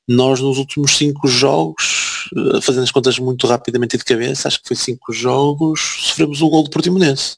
Nós 0.06 0.40
nos 0.40 0.58
últimos 0.58 0.96
5 0.96 1.26
jogos, 1.26 2.30
fazendo 2.62 2.84
as 2.84 2.90
contas 2.90 3.18
muito 3.18 3.46
rapidamente 3.46 3.96
de 3.96 4.04
cabeça, 4.04 4.46
acho 4.46 4.60
que 4.60 4.68
foi 4.68 4.76
5 4.76 5.12
jogos, 5.12 5.80
sofremos 6.02 6.40
o 6.40 6.48
gol 6.48 6.62
do 6.62 6.70
Portimonense 6.70 7.36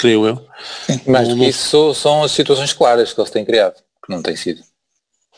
creio 0.00 0.26
eu. 0.26 0.46
Sim. 0.86 0.98
Que 0.98 1.48
isso 1.48 1.94
são 1.94 2.24
as 2.24 2.32
situações 2.32 2.72
claras 2.72 3.12
que 3.12 3.20
eles 3.20 3.30
têm 3.30 3.44
criado, 3.44 3.74
que 3.74 4.12
não 4.12 4.22
têm 4.22 4.34
sido. 4.34 4.62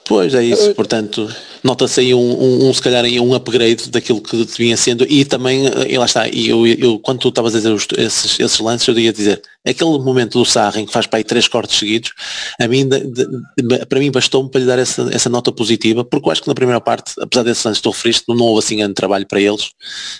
Pois 0.04 0.34
é 0.34 0.42
isso, 0.42 0.74
portanto, 0.74 1.32
nota-se 1.62 2.00
aí 2.00 2.12
um, 2.12 2.18
um, 2.18 2.68
um, 2.68 2.74
se 2.74 2.82
calhar 2.82 3.04
aí 3.04 3.20
um 3.20 3.34
upgrade 3.34 3.88
daquilo 3.88 4.20
que 4.20 4.44
vinha 4.58 4.76
sendo 4.76 5.06
e 5.08 5.24
também, 5.24 5.62
e 5.88 5.96
lá 5.96 6.06
está, 6.06 6.26
e 6.26 6.48
eu, 6.48 6.66
eu 6.66 6.98
quando 6.98 7.20
tu 7.20 7.28
estavas 7.28 7.54
a 7.54 7.58
dizer 7.58 7.70
os, 7.70 7.86
esses, 7.96 8.38
esses 8.40 8.58
lances, 8.58 8.88
eu 8.88 8.98
ia 8.98 9.12
dizer, 9.12 9.40
aquele 9.64 9.90
momento 10.00 10.40
do 10.40 10.44
Sarra 10.44 10.80
em 10.80 10.86
que 10.86 10.92
faz 10.92 11.06
para 11.06 11.18
aí 11.18 11.24
três 11.24 11.46
cortes 11.46 11.78
seguidos, 11.78 12.10
a 12.60 12.66
mim, 12.66 12.88
de, 12.88 12.98
de, 12.98 13.86
para 13.86 14.00
mim 14.00 14.10
bastou-me 14.10 14.50
para 14.50 14.60
lhe 14.60 14.66
dar 14.66 14.78
essa, 14.78 15.08
essa 15.12 15.30
nota 15.30 15.52
positiva, 15.52 16.04
porque 16.04 16.28
eu 16.28 16.32
acho 16.32 16.42
que 16.42 16.48
na 16.48 16.54
primeira 16.54 16.80
parte, 16.80 17.12
apesar 17.20 17.44
desses 17.44 17.64
lances 17.64 17.78
que 17.78 17.84
tu 17.84 17.92
referiste, 17.92 18.24
não 18.28 18.44
houve 18.46 18.58
assim 18.58 18.78
grande 18.78 18.94
trabalho 18.94 19.26
para 19.26 19.40
eles, 19.40 19.66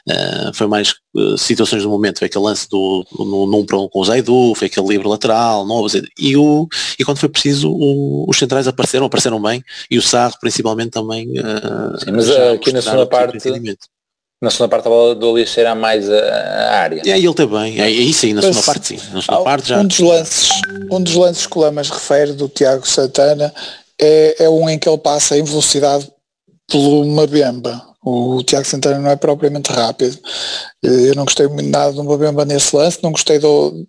uh, 0.08 0.54
foi 0.54 0.68
mais 0.68 0.94
uh, 1.14 1.38
situações 1.38 1.82
do 1.82 1.88
momento, 1.88 2.18
foi 2.18 2.26
aquele 2.26 2.44
lance 2.44 2.68
do, 2.68 3.04
no, 3.18 3.46
num 3.46 3.64
para 3.64 3.78
um 3.78 3.88
com 3.88 4.00
o 4.00 4.04
Zaidu, 4.04 4.54
foi 4.54 4.66
aquele 4.66 4.88
livre 4.88 5.08
lateral, 5.08 5.66
não 5.66 5.86
e, 6.18 6.36
o, 6.36 6.68
e 6.98 7.04
quando 7.04 7.18
foi 7.18 7.28
preciso, 7.28 7.70
o, 7.70 8.24
os 8.28 8.38
centrais 8.38 8.68
apareceram, 8.68 9.06
apareceram 9.06 9.40
bem, 9.40 9.62
e 9.90 9.98
o 9.98 10.02
Sarro 10.02 10.34
principalmente 10.40 10.90
também. 10.90 11.28
Uh, 11.38 11.98
Sim, 12.04 12.12
mas 12.12 12.30
aqui 12.30 12.72
na 12.72 12.82
segunda 12.82 13.06
parte 13.06 13.38
na 14.42 14.50
segunda 14.50 14.70
parte 14.70 14.88
a 14.88 14.90
bola 14.90 15.14
do 15.14 15.30
Alias 15.30 15.50
cheira 15.50 15.72
mais 15.72 16.10
a, 16.10 16.16
a 16.16 16.80
área. 16.80 17.02
E 17.04 17.12
aí 17.12 17.24
ele 17.24 17.34
também, 17.34 17.80
é, 17.80 17.88
isso 17.88 18.26
aí, 18.26 18.34
na 18.34 18.42
segunda 18.42 18.62
parte 18.62 18.88
sim. 18.88 18.96
Na 19.12 19.22
segunda 19.22 19.44
parte 19.44 19.68
já. 19.68 19.78
Um 19.78 19.86
dos 19.86 20.00
lances, 20.00 20.48
um 20.90 21.00
dos 21.00 21.14
lances 21.14 21.46
que 21.46 21.56
o 21.56 21.60
Lamas 21.60 21.88
refere 21.88 22.32
do 22.32 22.48
Tiago 22.48 22.86
Santana 22.86 23.54
é, 24.00 24.44
é 24.44 24.48
um 24.48 24.68
em 24.68 24.80
que 24.80 24.88
ele 24.88 24.98
passa 24.98 25.38
em 25.38 25.44
velocidade 25.44 26.10
pelo 26.68 27.04
Mabemba. 27.04 27.91
O 28.04 28.42
Tiago 28.42 28.66
Santana 28.66 28.98
não 28.98 29.10
é 29.10 29.16
propriamente 29.16 29.70
rápido. 29.70 30.18
Eu 30.82 31.14
não 31.14 31.24
gostei 31.24 31.46
muito 31.46 31.68
nada 31.68 31.92
do 31.92 32.02
Mabemba 32.02 32.44
nesse 32.44 32.74
lance, 32.74 32.98
não 33.02 33.12
gostei 33.12 33.38
do, 33.38 33.86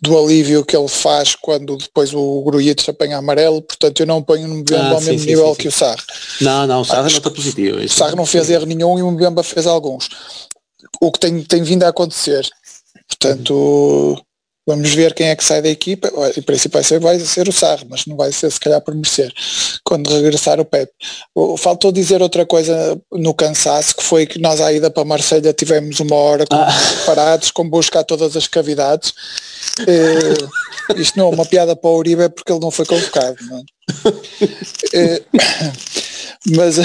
do 0.00 0.18
alívio 0.18 0.64
que 0.64 0.76
ele 0.76 0.88
faz 0.88 1.34
quando 1.34 1.76
depois 1.76 2.14
o 2.14 2.42
Grujic 2.42 2.88
apanha 2.88 3.18
amarelo, 3.18 3.60
portanto 3.60 4.00
eu 4.00 4.06
não 4.06 4.22
ponho 4.22 4.48
no 4.48 4.56
Mbemba 4.56 4.82
ah, 4.82 4.90
ao 4.92 5.00
sim, 5.00 5.06
mesmo 5.10 5.20
sim, 5.20 5.26
nível 5.26 5.54
sim, 5.54 5.60
que 5.60 5.68
o 5.68 5.72
Sarre. 5.72 6.02
Não, 6.40 6.66
não, 6.66 6.80
o 6.80 6.84
Sarre 6.84 7.00
ah, 7.00 7.02
não 7.02 7.08
está 7.08 7.30
positivo. 7.30 7.78
O 7.78 7.88
Sarre 7.88 8.16
não 8.16 8.26
fez 8.26 8.48
erro 8.48 8.66
nenhum 8.66 8.98
e 8.98 9.02
o 9.02 9.10
Mbemba 9.10 9.42
fez 9.42 9.66
alguns. 9.66 10.08
o 11.00 11.12
que 11.12 11.18
tem, 11.18 11.42
tem 11.42 11.62
vindo 11.62 11.82
a 11.82 11.88
acontecer. 11.88 12.48
Portanto, 13.08 14.22
vamos 14.68 14.92
ver 14.92 15.14
quem 15.14 15.28
é 15.28 15.34
que 15.34 15.42
sai 15.42 15.62
da 15.62 15.68
equipa. 15.70 16.12
Em 16.36 16.42
princípio 16.42 16.74
vai 16.74 16.84
ser, 16.84 17.00
vai 17.00 17.18
ser 17.18 17.48
o 17.48 17.52
Sarro, 17.52 17.86
mas 17.88 18.04
não 18.04 18.16
vai 18.16 18.30
ser 18.30 18.52
se 18.52 18.60
calhar 18.60 18.82
por 18.82 18.94
merecer 18.94 19.32
quando 19.82 20.10
regressar 20.10 20.60
o 20.60 20.64
Pepe. 20.64 20.92
Faltou 21.56 21.90
dizer 21.90 22.20
outra 22.20 22.44
coisa 22.44 23.00
no 23.10 23.32
cansaço, 23.32 23.96
que 23.96 24.02
foi 24.02 24.26
que 24.26 24.38
nós 24.38 24.60
à 24.60 24.70
ida 24.70 24.90
para 24.90 25.06
Marselha 25.06 25.54
tivemos 25.54 26.00
uma 26.00 26.16
hora 26.16 26.46
com, 26.46 26.54
ah. 26.54 26.68
parados, 27.06 27.50
com 27.50 27.66
busca 27.66 28.00
a 28.00 28.04
todas 28.04 28.36
as 28.36 28.46
cavidades. 28.46 29.14
Uh, 29.80 31.00
isto 31.00 31.18
não 31.18 31.28
é 31.28 31.34
uma 31.34 31.46
piada 31.46 31.74
para 31.74 31.88
o 31.88 31.96
Uribe 31.96 32.24
é 32.24 32.28
porque 32.28 32.52
ele 32.52 32.60
não 32.60 32.70
foi 32.70 32.84
convocado. 32.84 33.36
Não 33.48 33.64
é? 34.92 35.22
mas 36.54 36.76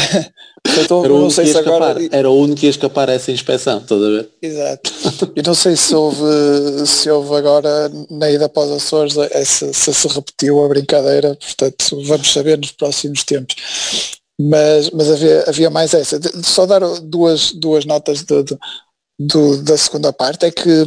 então, 0.66 1.04
era, 1.04 1.14
o 1.14 1.20
não 1.20 1.30
sei 1.30 1.46
se 1.46 1.58
agora... 1.58 1.96
era 2.12 2.30
o 2.30 2.40
único 2.40 2.62
que 2.62 2.66
ia 2.66 2.70
escapar 2.70 3.10
a 3.10 3.14
essa 3.14 3.32
inspeção, 3.32 3.82
toda 3.82 4.08
a 4.08 4.10
ver? 4.10 4.30
Exato. 4.42 4.92
E 5.36 5.42
não 5.42 5.54
sei 5.54 5.76
se 5.76 5.94
houve, 5.96 6.88
se 6.88 7.10
houve 7.10 7.36
agora 7.36 7.92
na 8.10 8.30
ida 8.32 8.48
para 8.48 8.64
os 8.64 8.72
Açores 8.72 9.18
essa, 9.18 9.72
se 9.74 9.94
se 9.94 10.08
repetiu 10.08 10.64
a 10.64 10.68
brincadeira, 10.68 11.36
portanto 11.36 12.04
vamos 12.04 12.32
saber 12.32 12.58
nos 12.58 12.72
próximos 12.72 13.24
tempos. 13.24 13.56
Mas, 14.40 14.90
mas 14.90 15.12
havia, 15.12 15.44
havia 15.48 15.70
mais 15.70 15.94
essa. 15.94 16.20
Só 16.44 16.66
dar 16.66 16.82
duas, 17.02 17.52
duas 17.52 17.86
notas 17.86 18.24
do, 18.24 18.44
do, 19.20 19.62
da 19.64 19.78
segunda 19.78 20.12
parte 20.12 20.46
é 20.46 20.52
que 20.52 20.86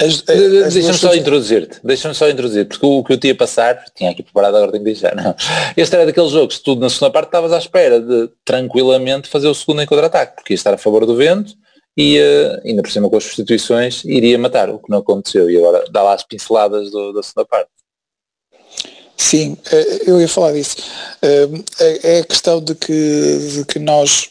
Deixa-me 0.00 0.94
só 0.94 1.14
introduzir-te, 1.14 1.78
deixa-me 1.84 2.14
só 2.14 2.28
introduzir, 2.28 2.66
porque 2.66 2.86
o, 2.86 3.04
que 3.04 3.12
eu 3.12 3.18
tinha 3.18 3.34
passar, 3.34 3.84
tinha 3.94 4.10
aqui 4.10 4.22
preparado 4.22 4.56
a 4.56 4.60
ordem 4.60 4.80
de 4.80 4.84
deixar, 4.84 5.14
não. 5.14 5.34
Este 5.76 5.94
era 5.94 6.06
daqueles 6.06 6.30
jogos 6.30 6.56
que 6.56 6.64
tu 6.64 6.74
na 6.76 6.88
segunda 6.88 7.12
parte 7.12 7.26
estavas 7.26 7.52
à 7.52 7.58
espera 7.58 8.00
de 8.00 8.30
tranquilamente 8.44 9.28
fazer 9.28 9.48
o 9.48 9.54
segundo 9.54 9.82
em 9.82 9.86
contra-ataque, 9.86 10.36
porque 10.36 10.54
ia 10.54 10.56
estar 10.56 10.72
a 10.72 10.78
favor 10.78 11.04
do 11.04 11.14
vento 11.14 11.52
e 11.96 12.18
uh, 12.18 12.66
ainda 12.66 12.82
por 12.82 12.90
cima 12.90 13.10
com 13.10 13.16
as 13.16 13.24
substituições 13.24 14.02
iria 14.04 14.38
matar, 14.38 14.70
o 14.70 14.78
que 14.78 14.90
não 14.90 14.98
aconteceu 14.98 15.50
e 15.50 15.58
agora 15.58 15.84
dá 15.90 16.02
lá 16.02 16.14
as 16.14 16.24
pinceladas 16.24 16.90
do, 16.90 17.12
da 17.12 17.22
segunda 17.22 17.46
parte. 17.46 17.70
Sim, 19.20 19.58
eh, 19.70 20.04
eu 20.06 20.18
ia 20.18 20.26
falar 20.26 20.52
disso. 20.52 20.76
Eh, 21.20 21.48
é, 21.78 22.16
é 22.16 22.20
a 22.20 22.24
questão 22.24 22.58
de 22.58 22.74
que, 22.74 22.92
de 23.52 23.64
que 23.66 23.78
nós 23.78 24.30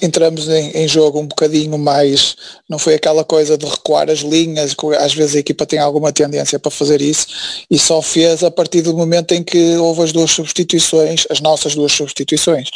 entramos 0.00 0.48
em, 0.48 0.70
em, 0.70 0.88
jogo 0.88 1.20
um 1.20 1.26
bocadinho 1.26 1.78
mais, 1.78 2.36
não 2.68 2.78
foi 2.78 2.94
aquela 2.94 3.24
coisa 3.24 3.56
de 3.56 3.66
recuar 3.66 4.10
as 4.10 4.20
linhas, 4.20 4.74
às 4.98 5.14
vezes 5.14 5.36
a 5.36 5.38
equipa 5.38 5.66
tem 5.66 5.78
alguma 5.78 6.12
tendência 6.12 6.58
para 6.58 6.70
fazer 6.70 7.00
isso, 7.00 7.26
e 7.70 7.78
só 7.78 8.02
fez 8.02 8.42
a 8.42 8.50
partir 8.50 8.82
do 8.82 8.96
momento 8.96 9.32
em 9.32 9.42
que 9.42 9.76
houve 9.76 10.02
as 10.02 10.12
duas 10.12 10.30
substituições, 10.30 11.26
as 11.30 11.40
nossas 11.40 11.74
duas 11.74 11.92
substituições. 11.92 12.68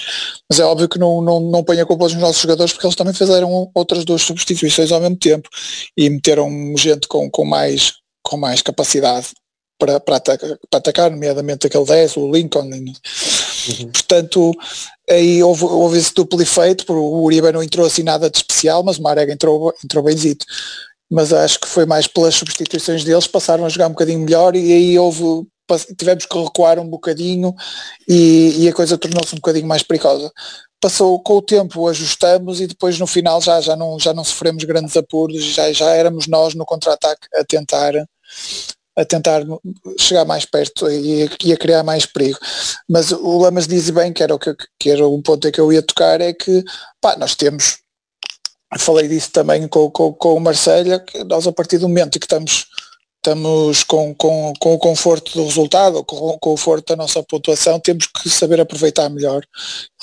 Mas 0.48 0.61
é 0.61 0.64
óbvio 0.64 0.88
que 0.88 0.98
não, 0.98 1.20
não, 1.20 1.40
não 1.40 1.64
põe 1.64 1.80
a 1.80 1.86
culpa 1.86 2.07
dos 2.07 2.14
nossos 2.14 2.42
jogadores 2.42 2.72
porque 2.72 2.86
eles 2.86 2.96
também 2.96 3.14
fizeram 3.14 3.70
outras 3.74 4.04
duas 4.04 4.22
substituições 4.22 4.92
ao 4.92 5.00
mesmo 5.00 5.16
tempo 5.16 5.48
e 5.96 6.09
meteram 6.09 6.50
gente 6.76 7.09
com, 7.09 7.30
com, 7.30 7.44
mais, 7.44 7.94
com 8.22 8.36
mais 8.36 8.62
capacidade 8.62 9.28
para, 9.78 10.00
para, 10.00 10.16
atacar, 10.16 10.59
para 10.70 10.78
atacar, 10.78 11.11
nomeadamente 11.11 11.66
aquele 11.66 11.84
10, 11.84 12.16
o 12.16 12.30
Lincoln. 12.30 12.70
Uhum. 13.69 13.91
Portanto, 13.91 14.53
aí 15.09 15.43
houve, 15.43 15.64
houve 15.64 15.99
esse 15.99 16.14
duplo 16.14 16.41
efeito, 16.41 16.85
porque 16.85 17.01
o 17.01 17.23
Uribe 17.23 17.53
não 17.53 17.62
entrou 17.62 17.87
assim 17.87 18.03
nada 18.03 18.31
de 18.31 18.39
especial, 18.39 18.83
mas 18.83 18.99
o 18.99 19.03
Marega 19.03 19.33
entrou, 19.33 19.73
entrou 19.85 20.05
benzito. 20.05 20.45
Mas 21.11 21.33
acho 21.33 21.61
que 21.61 21.69
foi 21.69 21.87
mais 21.87 22.07
pelas 22.07 22.35
substituições 22.35 23.05
deles, 23.05 23.27
passaram 23.27 23.64
a 23.64 23.69
jogar 23.69 23.87
um 23.87 23.93
bocadinho 23.93 24.21
melhor 24.21 24.57
e 24.57 24.73
aí 24.73 24.99
houve, 24.99 25.47
tivemos 25.97 26.27
que 26.27 26.39
recuar 26.39 26.79
um 26.79 26.89
bocadinho 26.89 27.55
e, 28.09 28.64
e 28.64 28.69
a 28.69 28.73
coisa 28.73 28.99
tornou-se 28.99 29.35
um 29.35 29.39
bocadinho 29.39 29.67
mais 29.67 29.83
perigosa. 29.83 30.33
Passou 30.81 31.21
com 31.23 31.37
o 31.37 31.43
tempo, 31.43 31.89
ajustamos 31.89 32.61
e 32.61 32.67
depois 32.67 32.99
no 32.99 33.07
final 33.07 33.41
já, 33.41 33.61
já, 33.61 33.77
não, 33.77 33.99
já 33.99 34.12
não 34.12 34.25
sofremos 34.25 34.64
grandes 34.64 34.97
apuros, 34.97 35.43
já, 35.43 35.73
já 35.73 35.91
éramos 35.95 36.27
nós 36.27 36.55
no 36.55 36.67
contra-ataque 36.67 37.29
a 37.37 37.45
tentar 37.45 37.95
a 38.97 39.05
tentar 39.05 39.42
chegar 39.99 40.24
mais 40.24 40.44
perto 40.47 40.90
e, 40.90 41.28
e, 41.44 41.53
a 41.53 41.57
criar 41.57 41.82
mais 41.82 42.07
perigo. 42.07 42.38
Mas 42.88 43.12
o 43.12 43.38
Lamas 43.38 43.66
diz 43.66 43.90
bem 43.90 44.12
que 44.12 44.22
era, 44.22 44.34
o 44.34 44.38
que, 44.38 44.55
que 44.78 44.90
era 44.90 45.07
um 45.07 45.20
ponto 45.20 45.53
que 45.53 45.61
eu 45.61 45.72
ia 45.72 45.82
tocar, 45.82 46.20
é 46.20 46.32
que 46.32 46.64
pá, 47.01 47.14
nós 47.16 47.34
temos, 47.34 47.78
falei 48.78 49.07
disso 49.07 49.30
também 49.30 49.68
com, 49.68 49.90
com, 49.90 50.12
com 50.14 50.34
o 50.34 50.40
Marselha, 50.40 50.99
que 50.99 51.22
nós 51.24 51.47
a 51.47 51.53
partir 51.53 51.78
do 51.78 51.88
momento 51.88 52.16
em 52.16 52.18
que 52.18 52.24
estamos 52.26 52.66
estamos 53.27 53.83
com, 53.83 54.14
com, 54.14 54.53
com 54.61 54.74
o 54.74 54.79
conforto 54.79 55.33
do 55.33 55.45
resultado, 55.45 56.05
com 56.05 56.16
o 56.16 56.39
conforto 56.39 56.91
da 56.91 56.97
nossa 56.97 57.22
pontuação, 57.24 57.81
temos 57.81 58.07
que 58.07 58.31
saber 58.31 58.61
aproveitar 58.61 59.09
melhor, 59.09 59.43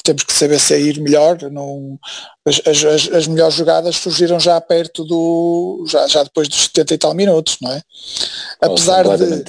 temos 0.04 0.24
que 0.24 0.34
saber 0.34 0.60
sair 0.60 1.00
melhor. 1.00 1.42
Não, 1.50 1.98
as, 2.46 2.62
as, 2.68 3.10
as 3.14 3.28
melhores 3.28 3.56
jogadas 3.56 3.96
surgiram 3.96 4.40
já 4.40 4.60
perto 4.60 5.06
do. 5.06 5.86
já, 5.88 6.06
já 6.08 6.24
depois 6.24 6.50
dos 6.50 6.64
70 6.66 6.94
e 6.94 6.98
tal 6.98 7.14
minutos, 7.14 7.58
não 7.62 7.72
é? 7.72 7.82
Apesar 8.62 9.08
oh, 9.08 9.16
de. 9.16 9.46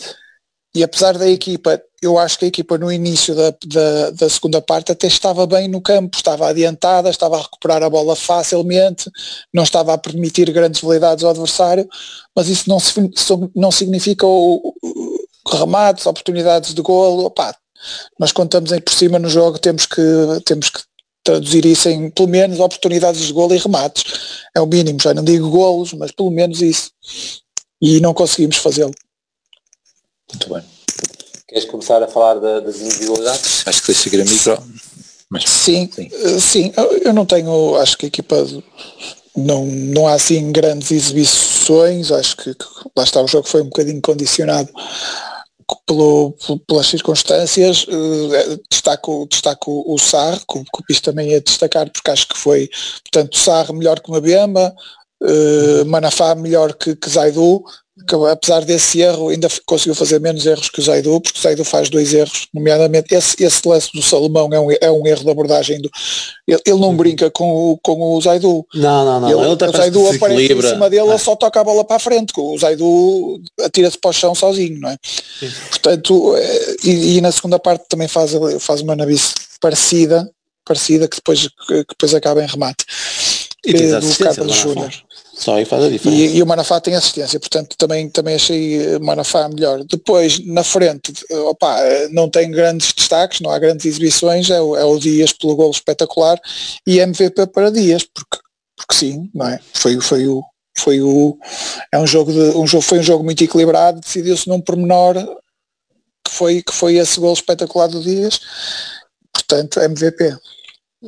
E 0.75 0.83
apesar 0.83 1.17
da 1.17 1.29
equipa, 1.29 1.81
eu 2.03 2.19
acho 2.19 2.39
que 2.39 2.45
a 2.45 2.49
equipa 2.49 2.77
no 2.77 2.91
início 2.91 3.35
da, 3.35 3.51
da, 3.67 4.11
da, 4.11 4.29
segunda 4.29 4.61
parte 4.61 4.91
até 4.91 5.07
estava 5.07 5.47
bem 5.47 5.69
no 5.69 5.81
campo, 5.81 6.17
estava 6.17 6.49
adiantada, 6.49 7.09
estava 7.09 7.37
a 7.37 7.43
recuperar 7.43 7.83
a 7.83 7.89
bola 7.89 8.17
facilmente, 8.17 9.09
não 9.53 9.63
estava 9.63 9.95
a 9.95 9.99
permitir 9.99 10.51
grandes 10.51 10.81
validades 10.81 11.23
ao 11.23 11.31
adversário, 11.31 11.89
mas 12.35 12.49
isso 12.49 12.69
não, 12.69 12.79
não 13.55 13.71
significa 13.71 14.27
o, 14.27 14.75
o 14.83 15.57
remates, 15.57 16.07
oportunidades 16.07 16.75
de 16.75 16.83
golo, 16.83 17.27
opá, 17.27 17.55
nós 18.19 18.33
contamos 18.33 18.73
em 18.73 18.81
por 18.81 18.93
cima 18.93 19.19
no 19.19 19.29
jogo, 19.29 19.59
temos 19.59 19.87
que, 19.87 20.03
temos 20.45 20.71
que 20.71 20.81
traduzir 21.23 21.65
isso 21.65 21.89
em 21.89 22.11
pelo 22.11 22.29
menos 22.29 22.61
oportunidades 22.61 23.23
de 23.23 23.33
golo 23.33 23.55
e 23.55 23.59
remates. 23.59 24.05
É 24.55 24.61
o 24.61 24.67
mínimo, 24.67 25.01
já 25.01 25.15
não 25.15 25.25
digo 25.25 25.49
golos, 25.51 25.93
mas 25.95 26.11
pelo 26.13 26.31
menos 26.31 26.61
isso. 26.61 26.91
E 27.81 28.01
não 28.01 28.15
conseguimos 28.15 28.57
fazê-lo. 28.57 28.93
Muito 30.33 30.53
bem. 30.53 30.63
Queres 31.49 31.65
começar 31.67 32.03
a 32.03 32.09
falar 32.09 32.35
da, 32.35 32.61
das 32.61 32.81
individualidades? 32.81 33.63
Acho 33.67 33.81
que 33.81 33.87
deixa 33.89 34.03
seguir 34.03 34.21
a 34.21 34.25
micro. 34.25 34.75
Mas, 35.31 35.49
sim, 35.49 35.91
sim, 35.93 36.09
eh, 36.13 36.41
sim, 36.41 36.73
eu 37.03 37.13
não 37.13 37.27
tenho, 37.27 37.77
acho 37.77 37.99
que 37.99 38.07
a 38.07 38.09
equipa 38.09 38.47
não, 39.37 39.67
não 39.67 40.07
há 40.07 40.15
assim 40.15 40.53
grandes 40.53 40.91
exibições, 40.91 42.13
acho 42.13 42.37
que, 42.37 42.55
que 42.55 42.65
lá 42.97 43.03
está 43.03 43.21
o 43.21 43.27
jogo 43.27 43.49
foi 43.49 43.63
um 43.63 43.67
bocadinho 43.67 44.01
condicionado 44.01 44.71
pelo, 45.87 46.35
pelas 46.67 46.87
circunstâncias, 46.87 47.85
uh, 47.85 48.63
destaco, 48.71 49.27
destaco 49.29 49.85
o 49.87 49.99
Sar, 49.99 50.39
que, 50.39 50.59
que 50.59 50.81
o 50.81 50.85
Pis 50.87 51.01
também 51.01 51.31
ia 51.31 51.41
destacar, 51.41 51.91
porque 51.91 52.11
acho 52.11 52.29
que 52.29 52.39
foi, 52.39 52.71
portanto, 53.03 53.37
Sar 53.37 53.73
melhor 53.73 54.01
que 54.01 54.11
uma 54.11 54.21
Bema, 54.21 54.75
uh, 55.23 55.85
Manafá 55.87 56.35
melhor 56.35 56.75
que, 56.75 56.95
que 56.95 57.11
Zaidu, 57.11 57.65
apesar 58.31 58.65
desse 58.65 59.01
erro 59.01 59.29
ainda 59.29 59.49
conseguiu 59.65 59.95
fazer 59.95 60.21
menos 60.21 60.45
erros 60.45 60.69
que 60.69 60.81
o 60.81 60.83
Zaidu, 60.83 61.21
porque 61.21 61.39
o 61.39 61.43
Zaidu 61.43 61.65
faz 61.65 61.89
dois 61.89 62.13
erros, 62.13 62.49
nomeadamente 62.53 63.15
esse, 63.15 63.43
esse 63.43 63.69
lance 63.69 63.91
do 63.95 64.03
Salomão 64.03 64.49
é 64.53 64.59
um, 64.59 64.71
é 64.73 64.91
um 64.91 65.07
erro 65.07 65.23
de 65.23 65.31
abordagem 65.31 65.81
do. 65.81 65.89
Ele, 66.47 66.61
ele 66.67 66.81
não 66.81 66.89
uhum. 66.89 66.97
brinca 66.97 67.31
com 67.31 67.73
o, 67.73 67.79
com 67.79 68.17
o 68.17 68.21
Zaidu. 68.21 68.67
Não, 68.75 69.05
não, 69.05 69.21
não. 69.21 69.31
Ele, 69.31 69.53
ele 69.53 69.65
o 69.65 69.77
Zaidu 69.77 70.09
aparece 70.09 70.53
em 70.53 70.63
cima 70.63 70.91
dele, 70.91 71.09
ele 71.09 71.19
só 71.19 71.37
toca 71.37 71.61
a 71.61 71.65
bola 71.65 71.85
para 71.85 71.97
a 71.97 72.01
frente, 72.01 72.33
o 72.37 72.59
Zaidu 72.59 73.41
atira-se 73.61 73.99
para 73.99 74.11
o 74.11 74.13
chão 74.13 74.35
sozinho, 74.35 74.81
não 74.81 74.91
é? 74.91 74.97
Sim. 75.39 75.53
Portanto, 75.71 76.37
eh, 76.37 76.77
e, 76.83 77.17
e, 77.17 77.21
na 77.21 77.31
segunda 77.31 77.61
parte 77.61 77.85
também 77.89 78.09
faz, 78.09 78.33
faz 78.59 78.81
uma 78.81 78.97
navice 78.97 79.35
parecida, 79.61 80.29
parecida 80.65 81.07
que 81.07 81.17
depois, 81.17 81.49
que 81.69 81.85
depois 81.89 82.13
acaba 82.13 82.43
em 82.43 82.47
remate. 82.47 82.85
E 83.65 83.73
do 83.73 84.19
Carlos 84.19 84.57
Júnior. 84.57 84.93
Só 85.37 85.57
aí 85.57 85.65
faz 85.65 85.85
a 85.85 85.89
diferença. 85.89 86.23
E, 86.23 86.37
e, 86.37 86.43
o 86.43 86.47
Manafá 86.47 86.81
tem 86.81 86.95
assistência, 86.95 87.41
portanto 87.41 87.77
também, 87.77 88.09
também 88.09 88.37
achei 88.37 88.99
Manafá 89.01 89.49
melhor. 89.49 89.83
Depois, 89.85 90.39
na 90.47 90.63
frente, 90.63 91.13
opa, 91.31 91.77
não 92.11 92.31
tem 92.31 92.51
grandes 92.51 92.93
destaques, 92.93 93.41
não 93.41 93.51
há 93.51 93.59
grandes 93.59 93.85
exibições, 93.85 94.49
é 94.51 94.61
o, 94.61 94.77
é 94.77 94.85
o 94.85 94.99
Dias 94.99 95.33
pelo 95.33 95.57
golo 95.57 95.73
espetacular 95.73 96.39
e 96.87 97.01
MVP 97.01 97.49
para 97.49 97.71
Dias, 97.71 98.05
porque, 98.05 98.39
porque 98.77 98.95
sim, 98.95 99.31
não 99.35 99.49
é? 99.49 99.61
Foi, 99.73 100.01
foi 100.01 100.27
o. 100.27 100.43
Foi 100.77 101.01
o 101.01 101.39
é 101.93 101.99
um 101.99 102.07
jogo 102.07 102.33
de 102.33 102.59
um 102.59 102.67
jogo 102.67 102.83
foi 102.83 102.99
um 102.99 103.03
jogo 103.05 103.23
muito 103.23 103.45
equilibrado 103.45 104.01
decidiu-se 104.01 104.49
num 104.49 104.61
pormenor 104.61 105.15
que 106.27 106.33
foi 106.33 106.63
que 106.65 106.75
foi 106.75 106.97
esse 106.97 107.21
gol 107.21 107.33
espetacular 107.33 107.87
do 107.87 108.03
Dias 108.03 108.41
portanto 109.33 109.79
MVP 109.79 110.37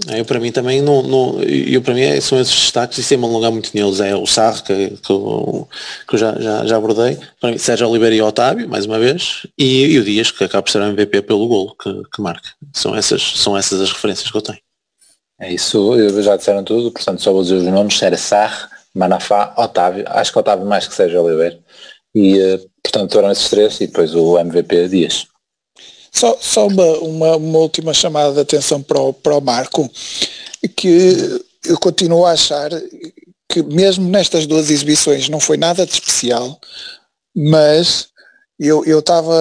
eu 0.09 0.25
para 0.25 0.39
mim 0.39 0.53
também 0.53 0.83
não, 0.83 1.03
não 1.03 1.43
eu 1.43 1.81
para 1.81 1.95
mim 1.95 2.03
é, 2.03 2.21
são 2.21 2.39
esses 2.39 2.55
destaques 2.55 2.99
e 2.99 3.03
sem 3.03 3.17
me 3.17 3.25
alongar 3.25 3.51
muito 3.51 3.71
neles. 3.75 4.01
É 4.01 4.15
o 4.15 4.27
Sarre 4.27 4.63
que, 4.63 4.91
que, 4.91 5.11
eu, 5.11 5.69
que 6.07 6.15
eu 6.15 6.19
já, 6.19 6.39
já, 6.39 6.67
já 6.67 6.77
abordei. 6.77 7.19
Para 7.41 7.51
mim 7.51 7.59
Sérgio 7.59 7.89
Oliveira 7.89 8.15
e 8.15 8.21
Otávio 8.21 8.69
mais 8.69 8.85
uma 8.85 8.99
vez. 8.99 9.47
E, 9.59 9.87
e 9.87 9.99
o 9.99 10.05
Dias 10.05 10.31
que 10.31 10.45
acaba 10.45 10.63
por 10.63 10.71
ser 10.71 10.81
o 10.81 10.85
MVP 10.85 11.23
pelo 11.23 11.49
golo 11.49 11.75
que, 11.77 12.03
que 12.15 12.23
marca. 12.23 12.49
São 12.75 12.95
essas 12.95 13.23
são 13.23 13.57
essas 13.57 13.81
as 13.81 13.93
referências 13.93 14.31
que 14.31 14.37
eu 14.37 14.43
tenho. 14.43 14.59
É 15.41 15.53
isso. 15.53 15.95
Já 16.23 16.37
disseram 16.37 16.63
tudo 16.63 16.93
portanto 16.93 17.23
só 17.23 17.33
vou 17.33 17.43
dizer 17.43 17.57
os 17.57 17.65
nomes. 17.65 18.01
Era 18.03 18.19
Sarre 18.19 18.69
Manafá 18.95 19.55
Otávio. 19.57 20.05
Acho 20.09 20.33
que 20.33 20.39
Otávio 20.39 20.67
mais 20.67 20.87
que 20.87 20.95
Sérgio 20.95 21.23
Oliveira. 21.23 21.59
E 22.15 22.39
eh, 22.39 22.61
portanto 22.83 23.13
foram 23.13 23.31
esses 23.31 23.49
três 23.49 23.81
e 23.81 23.87
depois 23.87 24.15
o 24.15 24.39
MVP 24.39 24.89
Dias 24.89 25.27
só, 26.17 26.37
só 26.41 26.67
uma, 26.67 26.99
uma, 26.99 27.37
uma, 27.37 27.59
última 27.59 27.93
chamada 27.93 28.33
de 28.33 28.41
atenção 28.41 28.83
para 28.83 29.01
o, 29.01 29.13
para 29.13 29.37
o 29.37 29.41
Marco, 29.41 29.91
que 30.77 31.41
eu 31.65 31.79
continuo 31.79 32.25
a 32.25 32.33
achar 32.33 32.71
que 33.49 33.63
mesmo 33.63 34.09
nestas 34.09 34.47
duas 34.47 34.71
exibições 34.71 35.29
não 35.29 35.41
foi 35.41 35.57
nada 35.57 35.85
de 35.85 35.93
especial, 35.93 36.59
mas 37.35 38.09
eu 38.59 38.85
eu 38.87 39.01
estava 39.01 39.35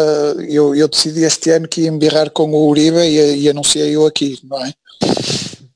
eu, 0.49 0.76
eu 0.76 0.88
decidi 0.88 1.23
este 1.23 1.49
ano 1.49 1.67
que 1.67 1.82
ia 1.82 1.89
embirrar 1.89 2.30
com 2.30 2.51
o 2.51 2.67
Uribe 2.67 2.97
e, 2.97 3.43
e 3.43 3.49
anunciei 3.49 3.95
eu 3.95 4.05
aqui, 4.05 4.38
não 4.43 4.63
é? 4.63 4.73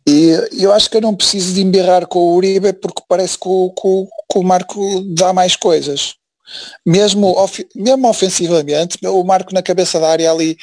E 0.08 0.64
eu 0.64 0.74
acho 0.74 0.89
que 0.89 0.97
eu 0.97 1.02
não 1.02 1.16
preciso 1.16 1.54
de 1.54 1.62
embirrar 1.62 2.08
com 2.08 2.20
o 2.20 2.36
Uribe 2.36 2.74
porque 2.74 3.04
parece 3.08 3.38
que 3.38 3.47
o, 3.47 3.72
que 3.72 4.10
que 4.32 4.38
o 4.38 4.43
Marco 4.43 5.02
dá 5.16 5.34
mais 5.34 5.56
coisas. 5.56 6.16
Mesmo, 6.86 7.36
mesmo 7.76 8.10
ofensivamente, 8.10 8.97
o 9.08 9.24
Marco 9.24 9.54
na 9.54 9.62
cabeça 9.62 10.00
da 10.00 10.10
área 10.10 10.32
ali 10.32 10.58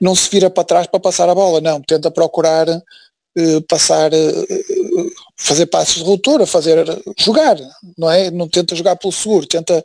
não 0.00 0.14
se 0.14 0.28
vira 0.30 0.50
para 0.50 0.64
trás 0.64 0.86
para 0.86 1.00
passar 1.00 1.28
a 1.28 1.34
bola, 1.34 1.60
não, 1.60 1.80
tenta 1.80 2.10
procurar 2.10 2.68
uh, 2.68 3.62
passar, 3.68 4.12
uh, 4.12 5.10
fazer 5.36 5.66
passos 5.66 5.96
de 5.96 6.04
ruptura, 6.04 6.46
fazer 6.46 6.84
jogar, 7.18 7.56
não 7.98 8.10
é? 8.10 8.30
Não 8.30 8.48
tenta 8.48 8.74
jogar 8.74 8.96
pelo 8.96 9.12
seguro, 9.12 9.46
tenta 9.46 9.82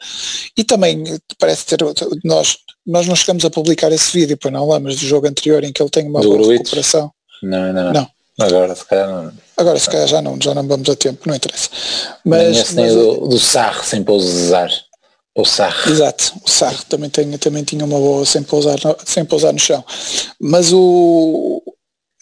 e 0.58 0.64
também 0.64 1.04
parece 1.38 1.66
ter 1.66 1.80
nós 2.24 2.58
nós 2.86 3.08
não 3.08 3.16
chegamos 3.16 3.44
a 3.44 3.50
publicar 3.50 3.92
esse 3.92 4.16
vídeo, 4.18 4.38
para 4.38 4.52
não 4.52 4.70
lembras 4.70 4.98
do 4.98 5.08
jogo 5.08 5.28
anterior 5.28 5.64
em 5.64 5.74
que 5.74 5.82
ele 5.82 5.90
tem 5.90 6.08
uma 6.08 6.22
Do 6.22 6.38
boa 6.38 6.52
recuperação. 6.52 7.12
Não, 7.42 7.74
não, 7.74 7.86
não. 7.86 7.94
Não. 7.94 8.08
Agora 8.40 8.76
se 8.76 8.86
calhar 8.86 9.08
não. 9.08 9.34
Agora 9.58 9.80
se 9.80 9.90
calhar 9.90 10.08
já 10.08 10.22
não, 10.22 10.38
já 10.40 10.54
não 10.54 10.68
vamos 10.68 10.90
a 10.90 10.96
tempo, 10.96 11.22
não 11.26 11.36
interessa. 11.36 11.70
nem 12.26 12.50
Mas, 12.50 12.58
esse 12.58 12.76
nem 12.76 12.86
mas- 12.86 12.96
o 12.96 13.22
do, 13.22 13.28
do 13.30 13.40
Sarre 13.40 13.84
sem 13.86 14.04
pousar. 14.04 14.70
O 15.36 15.44
Sarre. 15.44 15.92
Exato, 15.92 16.34
o 16.46 16.50
Sarro 16.50 16.84
também, 16.88 17.10
tem, 17.10 17.30
também 17.38 17.64
tinha 17.64 17.84
uma 17.84 18.00
boa 18.00 18.26
sem 18.26 18.42
pousar, 18.42 18.80
sem 19.06 19.26
pousar 19.26 19.52
no 19.52 19.60
chão. 19.60 19.84
Mas 20.40 20.72
o 20.72 21.62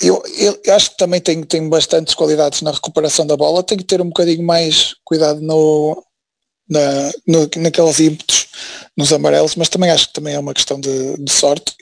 eu, 0.01 0.21
eu 0.65 0.73
acho 0.73 0.91
que 0.91 0.97
também 0.97 1.21
tem, 1.21 1.43
tem 1.43 1.69
bastantes 1.69 2.13
qualidades 2.13 2.61
na 2.61 2.71
recuperação 2.71 3.25
da 3.25 3.37
bola, 3.37 3.63
tem 3.63 3.77
que 3.77 3.83
ter 3.83 4.01
um 4.01 4.07
bocadinho 4.07 4.43
mais 4.43 4.95
cuidado 5.05 5.39
no, 5.39 6.03
na, 6.69 7.11
no, 7.27 7.49
naqueles 7.57 7.99
ímpetos 7.99 8.47
nos 8.97 9.13
amarelos, 9.13 9.55
mas 9.55 9.69
também 9.69 9.91
acho 9.91 10.07
que 10.07 10.13
também 10.13 10.33
é 10.33 10.39
uma 10.39 10.53
questão 10.53 10.79
de, 10.79 11.17
de 11.17 11.31
sorte. 11.31 11.73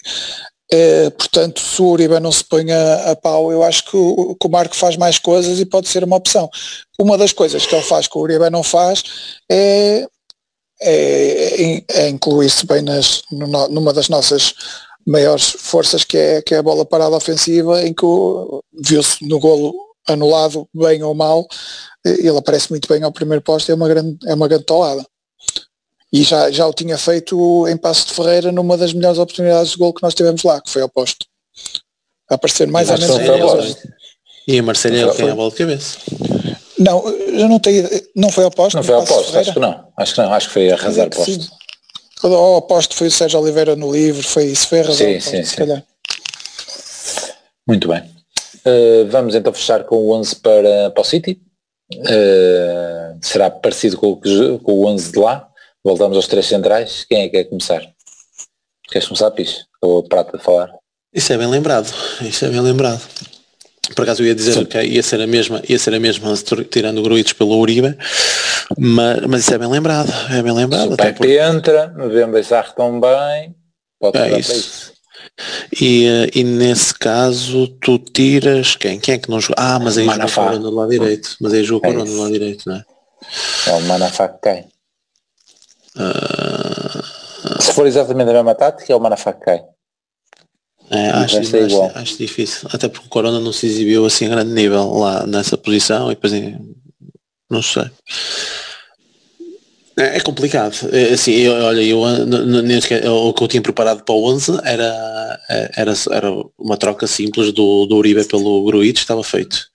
Eh, 0.72 1.10
portanto, 1.12 1.60
se 1.60 1.82
o 1.82 1.88
Uribe 1.88 2.20
não 2.20 2.32
se 2.32 2.44
põe 2.44 2.72
a, 2.72 3.12
a 3.12 3.16
pau, 3.16 3.52
eu 3.52 3.64
acho 3.64 3.86
que 3.86 3.98
o, 3.98 4.36
que 4.36 4.48
o 4.48 4.50
Marco 4.50 4.76
faz 4.76 4.96
mais 4.96 5.18
coisas 5.18 5.60
e 5.60 5.66
pode 5.66 5.90
ser 5.90 6.04
uma 6.04 6.16
opção. 6.16 6.50
Uma 7.00 7.18
das 7.18 7.34
coisas 7.34 7.66
que 7.66 7.76
ele 7.76 7.84
faz 7.84 8.08
que 8.08 8.18
o 8.18 8.22
Uribe 8.22 8.50
não 8.50 8.64
faz 8.64 9.04
é 9.50 10.08
é, 10.82 11.84
é 11.90 12.10
incluir-se 12.10 12.66
bem 12.66 12.82
nas, 12.82 13.22
no- 13.32 13.68
numa 13.70 13.94
das 13.94 14.10
nossas 14.10 14.54
maiores 15.06 15.56
forças 15.58 16.04
que 16.04 16.18
é, 16.18 16.42
que 16.42 16.54
é 16.54 16.58
a 16.58 16.64
bola 16.64 16.86
parada 16.86 17.16
ofensiva 17.16 17.82
em 17.84 17.94
que 17.94 18.06
viu-se 18.74 19.26
no 19.28 19.40
golo 19.40 19.74
anulado 20.08 20.68
bem 20.74 21.02
ou 21.04 21.14
mal 21.14 21.48
ele 22.06 22.38
aparece 22.38 22.70
muito 22.70 22.88
bem 22.88 23.04
ao 23.04 23.12
primeiro 23.12 23.42
posto 23.42 23.72
é 23.72 23.76
uma 23.76 23.88
grande, 23.88 24.18
é 24.28 24.34
uma 24.34 24.48
grande 24.48 24.64
toada 24.66 25.06
e 26.14 26.24
já, 26.24 26.52
já 26.52 26.68
o 26.68 26.74
tinha 26.74 26.98
feito 26.98 27.68
em 27.68 27.78
Passo 27.78 28.08
de 28.08 28.14
Ferreira 28.14 28.52
numa 28.52 28.76
das 28.78 28.94
melhores 28.94 29.18
oportunidades 29.18 29.72
de 29.72 29.78
gol 29.78 29.94
que 29.94 30.04
nós 30.04 30.14
tivemos 30.14 30.44
lá, 30.44 30.60
que 30.60 30.70
foi 30.70 30.82
ao 30.82 30.90
posto 30.90 31.26
a 32.30 32.36
aparecer 32.36 32.68
mais 32.68 32.90
ou 32.90 32.98
menos. 33.00 33.16
E 34.48 34.60
a 34.60 34.64
foi. 35.08 35.16
tem 35.18 35.30
a 35.32 35.36
bola 35.36 35.52
de 35.52 35.56
cabeça. 35.58 35.98
Não, 36.82 37.08
eu 37.08 37.48
não 37.48 37.60
tenho 37.60 37.88
não 38.16 38.30
foi 38.30 38.44
ao 38.44 38.52
posto 38.52 38.76
Não 38.76 38.84
foi 38.84 38.96
ao 38.96 39.06
posto, 39.06 39.38
acho 39.38 39.54
que 39.54 39.60
não. 39.60 39.88
Acho 39.98 40.16
que 40.16 40.22
não, 40.22 40.34
acho 40.34 40.48
que 40.48 40.54
foi 40.54 40.72
arrasar 40.72 41.10
Sim. 41.14 41.38
posto. 41.38 41.52
Ao 42.24 42.58
aposto 42.58 42.96
foi 42.96 43.08
o 43.08 43.12
Sérgio 43.12 43.40
Oliveira 43.40 43.76
no 43.76 43.92
livro, 43.92 44.22
foi 44.22 44.46
isso, 44.46 44.68
foi 44.68 44.82
a 44.82 44.84
razão, 44.84 44.98
Sim, 45.08 45.16
ao 45.16 45.22
sim, 45.22 45.44
sim. 45.44 45.56
calhar. 45.56 45.84
Muito 47.68 47.88
bem. 47.88 48.04
Uh, 48.66 49.08
vamos 49.10 49.34
então 49.34 49.52
fechar 49.54 49.84
com 49.86 49.96
o 49.96 50.14
11 50.14 50.36
para, 50.38 50.92
para 50.92 51.02
o 51.02 51.04
City. 51.04 51.42
Uh, 51.96 53.18
será 53.22 53.50
parecido 53.50 53.98
com 53.98 54.12
o, 54.12 54.60
com 54.60 54.72
o 54.72 54.86
11 54.88 55.12
de 55.12 55.20
lá. 55.20 55.48
Voltamos 55.84 56.16
aos 56.16 56.28
três 56.28 56.46
centrais. 56.46 57.06
Quem 57.06 57.24
é 57.24 57.30
que 57.30 57.38
quer 57.38 57.46
começar? 57.46 57.82
Queres 58.90 59.08
começar, 59.08 59.32
Pis? 59.32 59.66
Ou 59.82 60.00
a 60.00 60.04
Prata 60.04 60.38
de 60.38 60.44
falar? 60.44 60.72
Isso 61.14 61.34
é 61.34 61.38
bem 61.38 61.48
lembrado. 61.48 61.92
Isso 62.22 62.46
é 62.46 62.50
bem 62.50 62.62
lembrado. 62.62 63.02
Por 63.96 64.04
acaso 64.04 64.22
eu 64.22 64.28
ia 64.28 64.36
dizer 64.36 64.54
Sim. 64.54 64.66
que 64.66 64.82
ia 64.82 65.02
ser 65.04 65.20
a 65.22 65.28
mesma, 65.28 65.62
ia 65.68 65.78
ser 65.80 65.94
a 65.94 66.00
mesma 66.00 66.34
tirando 66.70 67.02
Gruitos 67.02 67.34
pelo 67.34 67.58
Uribe, 67.60 67.98
mas, 68.78 69.22
mas 69.28 69.42
isso 69.42 69.54
é 69.54 69.58
bem 69.58 69.68
lembrado, 69.70 70.12
é 70.32 70.42
bem 70.42 70.54
lembrado. 70.54 70.94
o 70.94 70.98
Pepe 70.98 71.18
porque- 71.18 71.40
entra, 71.40 71.88
Mbemba 71.98 72.40
e 72.40 72.44
Sarre 72.44 72.74
bem. 72.78 73.56
Pode 74.00 74.18
É 74.18 74.40
isso. 74.40 74.92
E, 75.80 76.06
eh, 76.06 76.30
e 76.36 76.44
nesse 76.44 76.94
caso 76.94 77.68
tu 77.80 77.98
tiras 77.98 78.76
quem? 78.76 79.00
Quem 79.00 79.16
é 79.16 79.18
que 79.18 79.30
não 79.30 79.40
joga? 79.40 79.56
Ah, 79.58 79.80
mas 79.80 79.98
aí 79.98 80.06
Manafá. 80.06 80.44
Corona 80.44 80.60
do 80.60 80.72
lado 80.76 80.90
direito. 80.90 81.36
Mas 81.40 81.54
aí 81.54 81.64
joga 81.64 81.88
o 81.88 81.90
É 81.90 81.94
Corona 81.94 82.12
do 82.12 82.20
lado 82.22 82.32
direito, 82.34 82.64
não 82.68 82.76
é? 82.76 82.86
É 83.68 83.72
o 83.74 83.82
Manafá 83.82 84.28
que 84.28 84.40
cai. 84.42 84.66
Ah, 85.98 87.60
Se 87.60 87.74
for 87.74 87.86
exatamente 87.88 88.30
a 88.30 88.34
mesma 88.34 88.56
tática, 88.56 88.92
é 88.92 88.96
o 88.96 89.00
Manafá 89.00 89.34
que 89.34 89.46
cai. 89.46 89.62
É, 90.92 91.10
acho, 91.10 91.38
é 91.38 91.64
acho- 91.64 91.92
acho 91.96 92.18
difícil. 92.18 92.68
Até 92.72 92.88
porque 92.88 93.06
o 93.08 93.10
Corona 93.10 93.40
não 93.40 93.54
se 93.54 93.66
exibiu 93.66 94.06
assim 94.06 94.26
a 94.26 94.30
grande 94.30 94.52
nível 94.52 94.94
lá 94.94 95.26
nessa 95.26 95.58
posição 95.58 96.12
e 96.12 96.16
depois 96.16 96.34
não 97.50 97.62
sei. 97.62 97.90
É, 99.98 100.18
é 100.18 100.20
complicado. 100.22 100.76
É, 100.92 101.14
assim, 101.14 101.32
eu, 101.34 101.54
olha, 101.54 101.82
eu, 101.82 102.00
o 102.02 103.34
que 103.34 103.44
eu 103.44 103.48
tinha 103.48 103.62
preparado 103.62 104.04
para 104.04 104.16
o 104.16 104.24
11 104.26 104.60
era, 104.64 105.40
eh, 105.50 105.72
era, 105.76 105.94
era 106.12 106.32
uma 106.58 106.78
troca 106.78 107.06
simples 107.08 107.52
do, 107.52 107.86
do 107.86 107.98
Uribe 107.98 108.24
pelo 108.26 108.64
Gruitch, 108.64 109.00
estava 109.00 109.24
feito. 109.24 109.71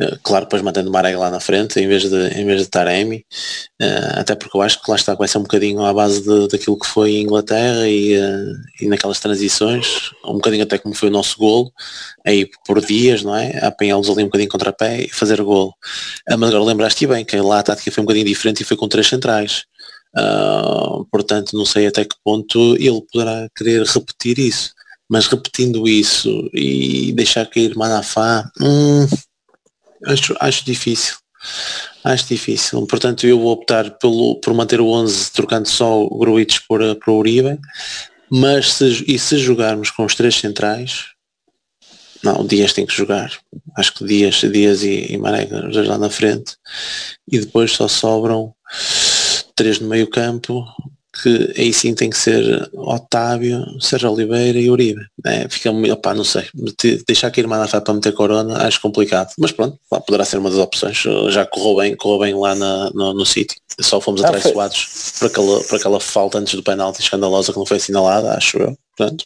Eh, 0.00 0.18
Claro, 0.22 0.44
depois 0.46 0.62
mantendo 0.62 0.90
o 0.90 0.92
lá 0.92 1.30
na 1.30 1.40
frente 1.40 1.80
em 1.80 1.86
vez 1.88 2.02
de, 2.08 2.28
em 2.38 2.44
vez 2.46 2.62
de 2.62 2.68
Taremi, 2.68 3.24
eh, 3.80 4.12
até 4.20 4.34
porque 4.34 4.56
eu 4.56 4.62
acho 4.62 4.82
que 4.82 4.90
lá 4.90 4.96
está, 4.96 5.14
vai 5.14 5.28
ser 5.28 5.38
um 5.38 5.42
bocadinho 5.42 5.84
à 5.84 5.92
base 5.92 6.22
de- 6.22 6.48
daquilo 6.48 6.78
que 6.78 6.86
foi 6.86 7.12
em 7.12 7.22
Inglaterra 7.22 7.88
e, 7.88 8.14
eh, 8.14 8.52
e 8.82 8.88
naquelas 8.88 9.20
transições, 9.20 10.10
um 10.24 10.34
bocadinho 10.34 10.62
até 10.64 10.78
como 10.78 10.94
foi 10.94 11.08
o 11.08 11.12
nosso 11.12 11.38
golo, 11.38 11.72
aí 12.26 12.48
por 12.66 12.80
dias, 12.84 13.22
não 13.22 13.34
é? 13.36 13.58
Apanhá-los 13.64 14.08
ali 14.10 14.22
um 14.22 14.26
bocadinho 14.26 14.50
contra 14.50 14.72
pé 14.72 15.02
e 15.04 15.08
fazer 15.08 15.40
golo. 15.42 15.72
Mas 16.28 16.48
agora 16.50 16.64
lembraste 16.64 17.06
bem 17.06 17.24
que 17.24 17.36
lá 17.40 17.58
a 17.60 17.62
tática 17.62 17.90
foi 17.90 18.02
um 18.02 18.06
bocadinho 18.06 18.26
diferente 18.26 18.60
e 18.62 18.64
foi 18.64 18.76
com 18.76 18.88
três 18.88 19.06
centrais. 19.08 19.64
Ah, 20.16 20.98
portanto, 21.10 21.56
não 21.56 21.64
sei 21.64 21.86
até 21.86 22.04
que 22.04 22.16
ponto 22.24 22.76
ele 22.76 23.02
poderá 23.12 23.48
querer 23.56 23.84
repetir 23.86 24.38
isso. 24.38 24.72
Mas 25.10 25.26
repetindo 25.26 25.88
isso 25.88 26.50
e 26.52 27.12
deixar 27.12 27.46
cair 27.46 27.74
Manafá, 27.76 28.50
hum, 28.60 29.06
acho, 30.06 30.36
acho 30.40 30.64
difícil. 30.64 31.16
Acho 32.04 32.26
difícil. 32.26 32.86
Portanto, 32.86 33.26
eu 33.26 33.38
vou 33.38 33.52
optar 33.52 33.90
pelo, 33.98 34.36
por 34.40 34.54
manter 34.54 34.80
o 34.80 34.88
11 34.88 35.32
trocando 35.32 35.68
só 35.68 36.02
o 36.02 36.18
Gruitch 36.18 36.60
por, 36.68 36.82
eh, 36.82 36.94
por 36.94 37.12
Uribe. 37.12 37.58
Mas 38.30 38.72
se, 38.74 39.04
e 39.06 39.18
se 39.18 39.38
jogarmos 39.38 39.90
com 39.90 40.04
os 40.04 40.14
três 40.14 40.34
centrais, 40.34 41.06
não, 42.22 42.40
o 42.40 42.46
Dias 42.46 42.72
tem 42.72 42.84
que 42.84 42.94
jogar. 42.94 43.32
Acho 43.76 43.94
que 43.94 44.04
Dias, 44.04 44.36
Dias 44.36 44.82
e, 44.82 45.12
e 45.12 45.18
Marega 45.18 45.62
dois 45.62 45.86
lá 45.86 45.98
na 45.98 46.10
frente. 46.10 46.56
E 47.30 47.38
depois 47.38 47.72
só 47.72 47.88
sobram 47.88 48.54
três 49.54 49.80
no 49.80 49.88
meio 49.88 50.08
campo, 50.08 50.64
que 51.22 51.52
aí 51.56 51.72
sim 51.72 51.94
tem 51.94 52.08
que 52.10 52.16
ser 52.16 52.68
Otávio, 52.74 53.64
Sérgio 53.80 54.10
Oliveira 54.12 54.58
e 54.58 54.70
Uribe. 54.70 55.00
É, 55.26 55.48
fica 55.48 55.70
opá, 55.92 56.14
não 56.14 56.24
sei, 56.24 56.44
de- 56.54 57.02
deixar 57.06 57.30
cair 57.30 57.46
Manafá 57.46 57.80
para 57.80 57.94
meter 57.94 58.12
Corona 58.12 58.66
acho 58.66 58.80
complicado. 58.80 59.32
Mas 59.38 59.52
pronto, 59.52 59.78
lá 59.90 60.00
poderá 60.00 60.24
ser 60.24 60.38
uma 60.38 60.50
das 60.50 60.58
opções. 60.58 60.96
Já 61.30 61.44
correu 61.44 61.76
bem, 61.76 61.96
correu 61.96 62.18
bem 62.20 62.34
lá 62.34 62.54
na, 62.54 62.90
no, 62.90 63.14
no 63.14 63.26
sítio. 63.26 63.56
Só 63.80 64.00
fomos 64.00 64.22
Ah, 64.24 64.28
atraiçoados 64.28 65.12
por 65.18 65.26
aquela, 65.26 65.60
por 65.64 65.76
aquela 65.76 66.00
falta 66.00 66.38
antes 66.38 66.54
do 66.54 66.62
penalti 66.62 67.00
escandalosa 67.00 67.52
que 67.52 67.58
não 67.58 67.66
foi 67.66 67.76
assinalada, 67.76 68.32
acho 68.32 68.58
eu. 68.58 68.76
Portanto. 68.96 69.24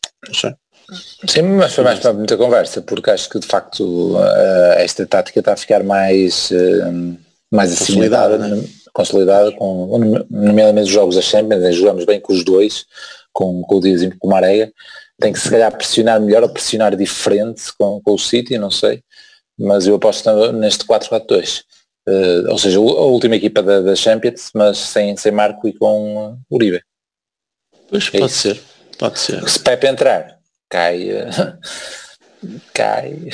Sim, 1.26 1.42
mas 1.42 1.72
foi 1.72 1.84
mais 1.84 2.00
para 2.00 2.12
muita 2.12 2.36
conversa, 2.36 2.82
porque 2.82 3.10
acho 3.10 3.28
que 3.30 3.38
de 3.38 3.46
facto 3.46 4.14
eh, 4.18 4.76
esta 4.84 5.06
tática 5.06 5.38
está 5.40 5.52
a 5.54 5.56
ficar 5.56 5.82
mais, 5.82 6.50
eh, 6.52 7.16
mais 7.50 7.72
assimilada, 7.72 8.36
né? 8.36 8.62
Consolidada, 8.92 9.52
com, 9.52 9.98
nomeadamente 10.30 10.86
os 10.86 10.92
jogos 10.92 11.16
da 11.16 11.22
Champions, 11.22 11.62
né, 11.62 11.72
jogamos 11.72 12.04
bem 12.04 12.20
com 12.20 12.32
os 12.32 12.44
dois, 12.44 12.86
com, 13.32 13.62
com 13.62 13.76
o 13.76 13.80
Dias 13.80 14.02
e 14.02 14.10
com 14.10 14.26
o 14.26 14.30
Marega, 14.30 14.72
tem 15.20 15.32
que 15.32 15.40
se 15.40 15.50
calhar 15.50 15.74
pressionar 15.74 16.20
melhor 16.20 16.42
ou 16.42 16.48
pressionar 16.48 16.94
diferente 16.96 17.72
com, 17.78 18.00
com 18.02 18.12
o 18.14 18.18
City, 18.18 18.58
não 18.58 18.70
sei, 18.70 19.02
mas 19.58 19.86
eu 19.86 19.94
aposto 19.94 20.52
neste 20.52 20.84
4-4-2. 20.84 21.62
Eh, 22.08 22.50
ou 22.50 22.58
seja, 22.58 22.78
a 22.78 22.80
última 22.80 23.36
equipa 23.36 23.62
da, 23.62 23.80
da 23.80 23.94
Champions, 23.94 24.50
mas 24.54 24.78
sem, 24.78 25.16
sem 25.16 25.30
Marco 25.30 25.68
e 25.68 25.72
com 25.72 26.32
uh, 26.32 26.38
Uribe. 26.50 26.82
Pois, 27.88 28.08
É 28.12 28.18
pode 28.18 28.32
isso. 28.32 28.54
ser, 28.54 28.62
pode 28.98 29.18
ser. 29.18 29.48
Se 29.48 29.58
Pepe 29.60 29.86
entrar, 29.86 30.38
cai, 30.68 31.10
eh, 31.10 31.30
cai, 32.74 33.30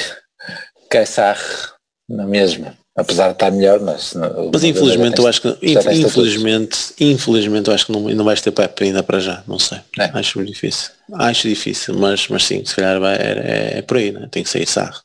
cai 0.91 1.07
Sarre 1.07 1.73
na 2.09 2.27
mesma. 2.27 2.77
Apesar 2.99 3.29
de 3.29 3.35
estar 3.35 3.51
melhor, 3.53 3.79
mas... 3.81 4.13
não- 4.15 4.51
Mas 4.53 4.65
infelizmente 4.65 5.19
eu 5.21 5.27
acho 5.29 5.41
que 5.41 5.57
infelizmente, 5.63 6.77
infelizmente 6.99 7.69
eu 7.69 7.75
acho 7.75 7.87
que 7.87 7.93
não, 7.93 8.01
não 8.01 8.25
vais 8.25 8.41
ter 8.41 8.51
Pepe 8.51 8.85
ainda 8.85 9.05
para 9.05 9.21
já, 9.21 9.45
não 9.47 9.57
sei. 9.59 9.79
É. 9.99 10.11
Acho 10.13 10.39
muito 10.39 10.53
difícil. 10.53 10.91
Acho 11.15 11.49
difícil, 11.49 11.95
mas, 11.97 12.27
mas 12.27 12.45
sim, 12.45 12.65
se 12.65 12.75
calhar 12.75 12.99
vai, 12.99 13.15
é, 13.15 13.79
é 13.79 13.83
por 13.83 13.99
aí, 13.99 14.11
né? 14.11 14.27
tem 14.31 14.43
que 14.43 14.51
sair 14.51 14.67
sarro. 14.67 15.01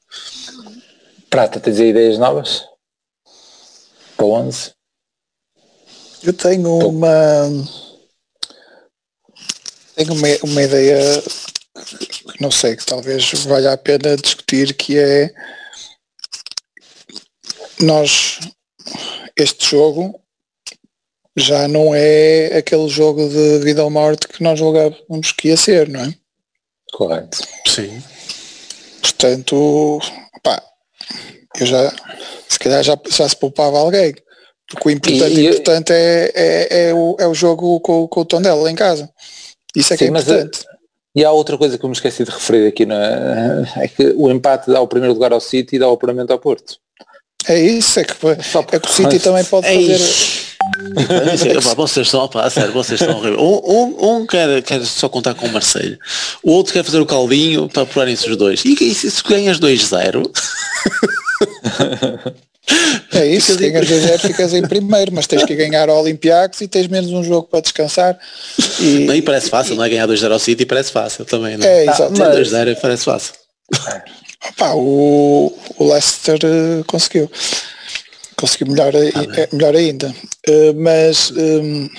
Prata, 1.29 1.59
tens 1.59 1.79
aí 1.79 1.89
ideias 1.89 2.17
novas? 2.17 2.63
Para 4.17 4.25
o 4.25 4.31
11? 4.31 4.71
Eu 6.23 6.33
tenho 6.33 6.87
uma 6.87 7.11
tenho 9.95 10.13
uma, 10.13 10.27
uma 10.43 10.61
ideia 10.63 11.21
que 12.31 12.41
não 12.41 12.49
sei, 12.49 12.75
que 12.75 12.85
talvez 12.85 13.29
valha 13.45 13.73
a 13.73 13.77
pena 13.77 14.15
discutir, 14.15 14.73
que 14.73 14.97
é 14.97 15.31
nós 17.81 18.39
este 19.37 19.69
jogo 19.71 20.19
já 21.35 21.67
não 21.67 21.93
é 21.95 22.57
aquele 22.57 22.87
jogo 22.87 23.27
de 23.27 23.59
vida 23.59 23.83
ou 23.83 23.89
morte 23.89 24.27
que 24.27 24.43
nós 24.43 24.59
julgávamos 24.59 25.31
que 25.31 25.47
ia 25.47 25.57
ser, 25.57 25.89
não 25.89 26.01
é? 26.01 26.13
Correto. 26.91 27.39
Sim. 27.67 28.03
Portanto, 29.01 29.99
pá, 30.43 30.61
eu 31.59 31.65
já 31.65 31.91
se 32.47 32.59
calhar 32.59 32.83
já, 32.83 32.97
já 33.09 33.27
se 33.27 33.35
poupava 33.35 33.79
alguém. 33.79 34.13
Porque 34.67 34.89
o 34.89 34.91
importante, 34.91 35.33
E- 35.33 35.39
e- 35.39 35.47
importante 35.49 35.91
é, 35.91 36.31
é, 36.33 36.89
é, 36.89 36.93
o, 36.93 37.15
é 37.19 37.27
o 37.27 37.33
jogo 37.33 37.79
com, 37.81 38.07
com 38.07 38.21
o 38.21 38.25
Tondela 38.25 38.69
em 38.71 38.75
casa. 38.75 39.09
Isso 39.75 39.93
é 39.93 39.97
que 39.97 40.05
Sim, 40.05 40.09
é 40.09 40.13
mas, 40.13 40.23
importante. 40.23 40.65
E 41.15 41.23
há 41.23 41.31
outra 41.31 41.57
coisa 41.57 41.77
que 41.77 41.83
eu 41.83 41.89
me 41.89 41.95
esqueci 41.95 42.23
de 42.23 42.31
referir 42.31 42.67
aqui, 42.67 42.85
na, 42.85 43.63
é 43.77 43.87
que 43.87 44.13
o 44.15 44.31
empate 44.31 44.71
dá 44.71 44.81
o 44.81 44.87
primeiro 44.87 45.13
lugar 45.13 45.31
ao 45.31 45.39
City 45.39 45.75
e 45.75 45.79
dá 45.79 45.87
o 45.89 45.93
apuramento 45.93 46.31
ao 46.31 46.39
Porto. 46.39 46.77
É 47.47 47.59
isso, 47.59 47.99
é 47.99 48.03
que, 48.03 48.13
é 48.13 48.79
que 48.79 48.87
o 48.87 48.91
City 48.91 49.19
também 49.19 49.43
pode 49.45 49.67
Ei. 49.67 49.89
fazer. 49.89 50.43
Isso, 51.35 51.61
pá, 51.61 51.73
vocês 51.73 52.07
estão, 52.07 52.29
a 52.33 52.49
sério, 52.49 52.71
vocês 52.71 53.01
estão 53.01 53.17
horríveis. 53.17 53.41
Um, 53.41 53.61
um, 53.65 54.15
um 54.17 54.25
quer, 54.25 54.61
quer 54.61 54.85
só 54.85 55.09
contar 55.09 55.33
com 55.33 55.45
o 55.47 55.51
Marseille, 55.51 55.99
o 56.41 56.51
outro 56.51 56.73
quer 56.73 56.83
fazer 56.83 56.99
o 56.99 57.05
caldinho 57.05 57.67
para 57.67 57.83
apurarem-se 57.83 58.29
os 58.29 58.37
dois. 58.37 58.63
E, 58.63 58.73
e 58.79 58.93
se, 58.95 59.11
se 59.11 59.23
ganhas 59.23 59.59
2-0, 59.59 60.23
É 63.11 63.27
isso, 63.27 63.53
se 63.53 63.69
ganhas 63.69 63.87
2-0 63.87 64.19
ficas 64.19 64.53
em 64.53 64.61
primeiro, 64.61 65.11
mas 65.13 65.27
tens 65.27 65.43
que 65.43 65.53
ganhar 65.55 65.89
ao 65.89 66.01
Olympiacos 66.01 66.61
e 66.61 66.67
tens 66.67 66.87
menos 66.87 67.11
um 67.11 67.23
jogo 67.23 67.47
para 67.47 67.59
descansar. 67.59 68.17
E, 68.79 69.09
aí 69.11 69.21
parece 69.21 69.49
fácil, 69.49 69.75
não 69.75 69.83
é? 69.83 69.89
Ganhar 69.89 70.07
2-0 70.07 70.31
ao 70.31 70.39
City 70.39 70.65
parece 70.65 70.91
fácil 70.91 71.25
também, 71.25 71.57
não 71.57 71.65
É, 71.65 71.87
Ah, 71.87 71.91
exato. 71.91 72.13
ter 72.13 72.23
2-0 72.23 72.77
parece 72.81 73.03
fácil. 73.03 73.33
Pá, 74.57 74.73
o, 74.75 75.53
o 75.77 75.91
Leicester 75.91 76.39
eh, 76.43 76.83
conseguiu. 76.85 77.29
Conseguiu 78.35 78.67
melhor, 78.67 78.93
eh, 78.95 79.49
melhor 79.53 79.75
ainda. 79.75 80.13
Eh, 80.47 80.73
mas 80.73 81.31
hum, 81.31 81.89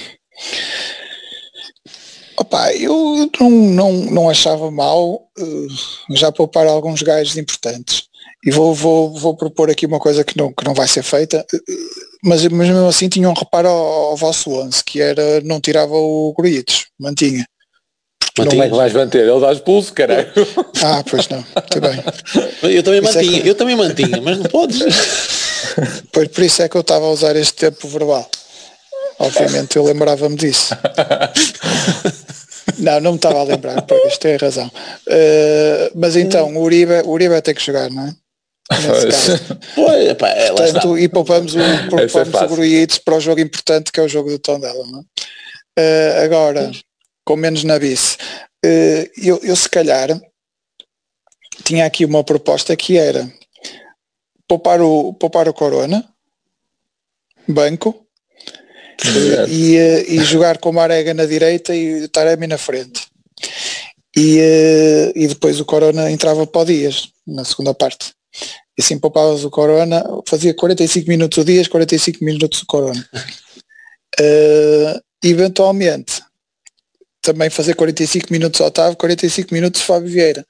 opá, 2.37 2.75
eu 2.75 3.31
não, 3.41 3.51
não, 3.51 3.93
não 3.93 4.31
achava 4.31 4.71
mal 4.71 5.29
eh, 5.39 5.67
já 6.11 6.31
poupar 6.31 6.67
alguns 6.67 7.03
gajos 7.03 7.37
importantes. 7.37 8.05
E 8.45 8.51
vou, 8.51 8.75
vou, 8.75 9.15
vou 9.19 9.37
propor 9.37 9.71
aqui 9.71 9.87
uma 9.87 9.99
coisa 9.99 10.23
que 10.23 10.37
não, 10.37 10.53
que 10.53 10.65
não 10.65 10.75
vai 10.75 10.87
ser 10.87 11.03
feita, 11.03 11.47
mas, 12.23 12.43
mas 12.49 12.69
mesmo 12.69 12.87
assim 12.87 13.09
tinha 13.09 13.29
um 13.29 13.33
reparo 13.33 13.69
ao, 13.69 14.11
ao 14.11 14.17
vosso 14.17 14.51
11, 14.51 14.85
que 14.85 15.01
era 15.01 15.41
não 15.41 15.61
tirava 15.61 15.95
o 15.95 16.35
Gruites, 16.37 16.87
mantinha. 16.99 17.47
Como 18.37 18.63
é 18.63 18.69
que 18.69 18.75
vais 18.77 18.93
manter? 18.93 19.27
Ele 19.29 19.41
dá 19.41 19.53
expulso, 19.53 19.93
caralho. 19.93 20.29
Ah, 20.83 21.03
pois 21.09 21.29
não, 21.29 21.39
muito 21.39 21.81
bem. 21.81 22.75
Eu 22.75 22.83
também 22.83 23.01
Isso 23.03 23.11
é 23.11 23.15
mantinha, 23.23 23.43
que- 23.43 23.49
eu 23.49 23.55
também 23.55 23.77
mantinha, 23.77 24.21
mas 24.23 24.39
não 24.39 24.45
podes. 24.47 24.81
Pois 26.13 26.29
por 26.29 26.45
isso 26.45 26.63
é 26.63 26.69
que 26.69 26.77
eu 26.77 26.83
estava 26.83 27.07
a 27.07 27.11
usar 27.11 27.35
este 27.37 27.55
tempo 27.55 27.89
verbal. 27.89 28.29
Obviamente 29.19 29.77
eu 29.77 29.85
lembrava-me 29.85 30.37
disso. 30.37 30.75
Não, 32.79 33.01
não 33.01 33.11
me 33.13 33.17
estava 33.17 33.41
a 33.41 33.45
lembrar, 33.45 33.83
pois 33.83 34.19
tem 34.19 34.37
razão. 34.37 34.67
Uh, 35.09 35.91
mas 35.95 36.17
então, 36.17 36.55
o 36.57 36.63
Uribe, 36.63 36.93
o 37.05 37.11
Uribe 37.11 37.41
tem 37.43 37.55
que 37.55 37.65
jogar, 37.65 37.91
não 37.91 38.07
é? 38.09 38.15
Nesse 38.73 39.07
caso. 39.37 39.59
Pois, 39.75 40.09
epá, 40.09 40.29
é. 40.31 40.49
Portanto, 40.53 40.99
e 40.99 41.09
poupamos 41.09 41.55
o, 41.55 41.61
é 41.61 41.87
poupamos 41.89 42.29
o 42.29 42.33
fácil. 42.33 42.49
Gruites 42.49 42.99
para 42.99 43.17
o 43.17 43.21
jogo 43.21 43.41
importante 43.41 43.93
que 43.93 44.01
é 44.01 44.03
o 44.03 44.09
jogo 44.09 44.31
do 44.31 44.39
Tondela, 44.39 44.85
não 44.87 45.01
é? 45.01 45.03
Uh, 45.79 46.25
agora, 46.25 46.71
com 47.25 47.37
menos 47.37 47.65
na 47.65 47.79
vice, 47.79 48.17
uh, 48.65 49.11
eu, 49.17 49.41
eu 49.43 49.57
se 49.57 49.69
calhar 49.69 50.09
tinha 51.65 51.87
aqui 51.87 52.05
uma 52.05 52.23
proposta 52.25 52.77
que 52.77 52.99
era 52.99 53.33
poupar 54.49 54.81
o, 54.81 55.15
poupar 55.15 55.49
o 55.49 55.55
Corona, 55.55 56.05
banco, 57.49 58.07
Exato. 59.03 59.51
e, 59.51 59.77
eh, 59.77 60.05
e 60.09 60.19
jogar 60.25 60.59
com 60.59 60.71
o 60.71 60.73
Marega 60.73 61.15
na 61.15 61.27
direita 61.27 61.75
e 61.75 62.05
o 62.05 62.09
Taremi 62.09 62.47
na 62.47 62.59
frente. 62.59 63.07
E, 64.17 64.39
eh, 64.39 65.13
e 65.15 65.27
depois 65.27 65.59
o 65.61 65.65
Corona 65.65 66.11
entrava 66.11 66.47
para 66.47 66.61
o 66.61 66.65
Dias, 66.65 67.09
na 67.27 67.45
segunda 67.45 67.75
parte. 67.75 68.13
E 68.77 68.83
assim 68.83 68.99
poupavas 68.99 69.45
o 69.45 69.51
Corona, 69.51 70.05
fazia 70.27 70.55
45 70.55 71.09
minutos 71.09 71.39
o 71.39 71.45
Dias, 71.45 71.69
45 71.69 72.25
minutos 72.25 72.63
o 72.63 72.67
Corona. 72.67 73.09
Eh, 74.21 75.01
eventualmente, 75.25 76.23
também 77.25 77.51
fazer 77.51 77.75
45 77.75 78.33
minutos 78.33 78.61
Otávio, 78.61 78.97
45 78.97 79.53
minutos 79.53 79.81
Fábio 79.83 80.09
Vieira. 80.09 80.47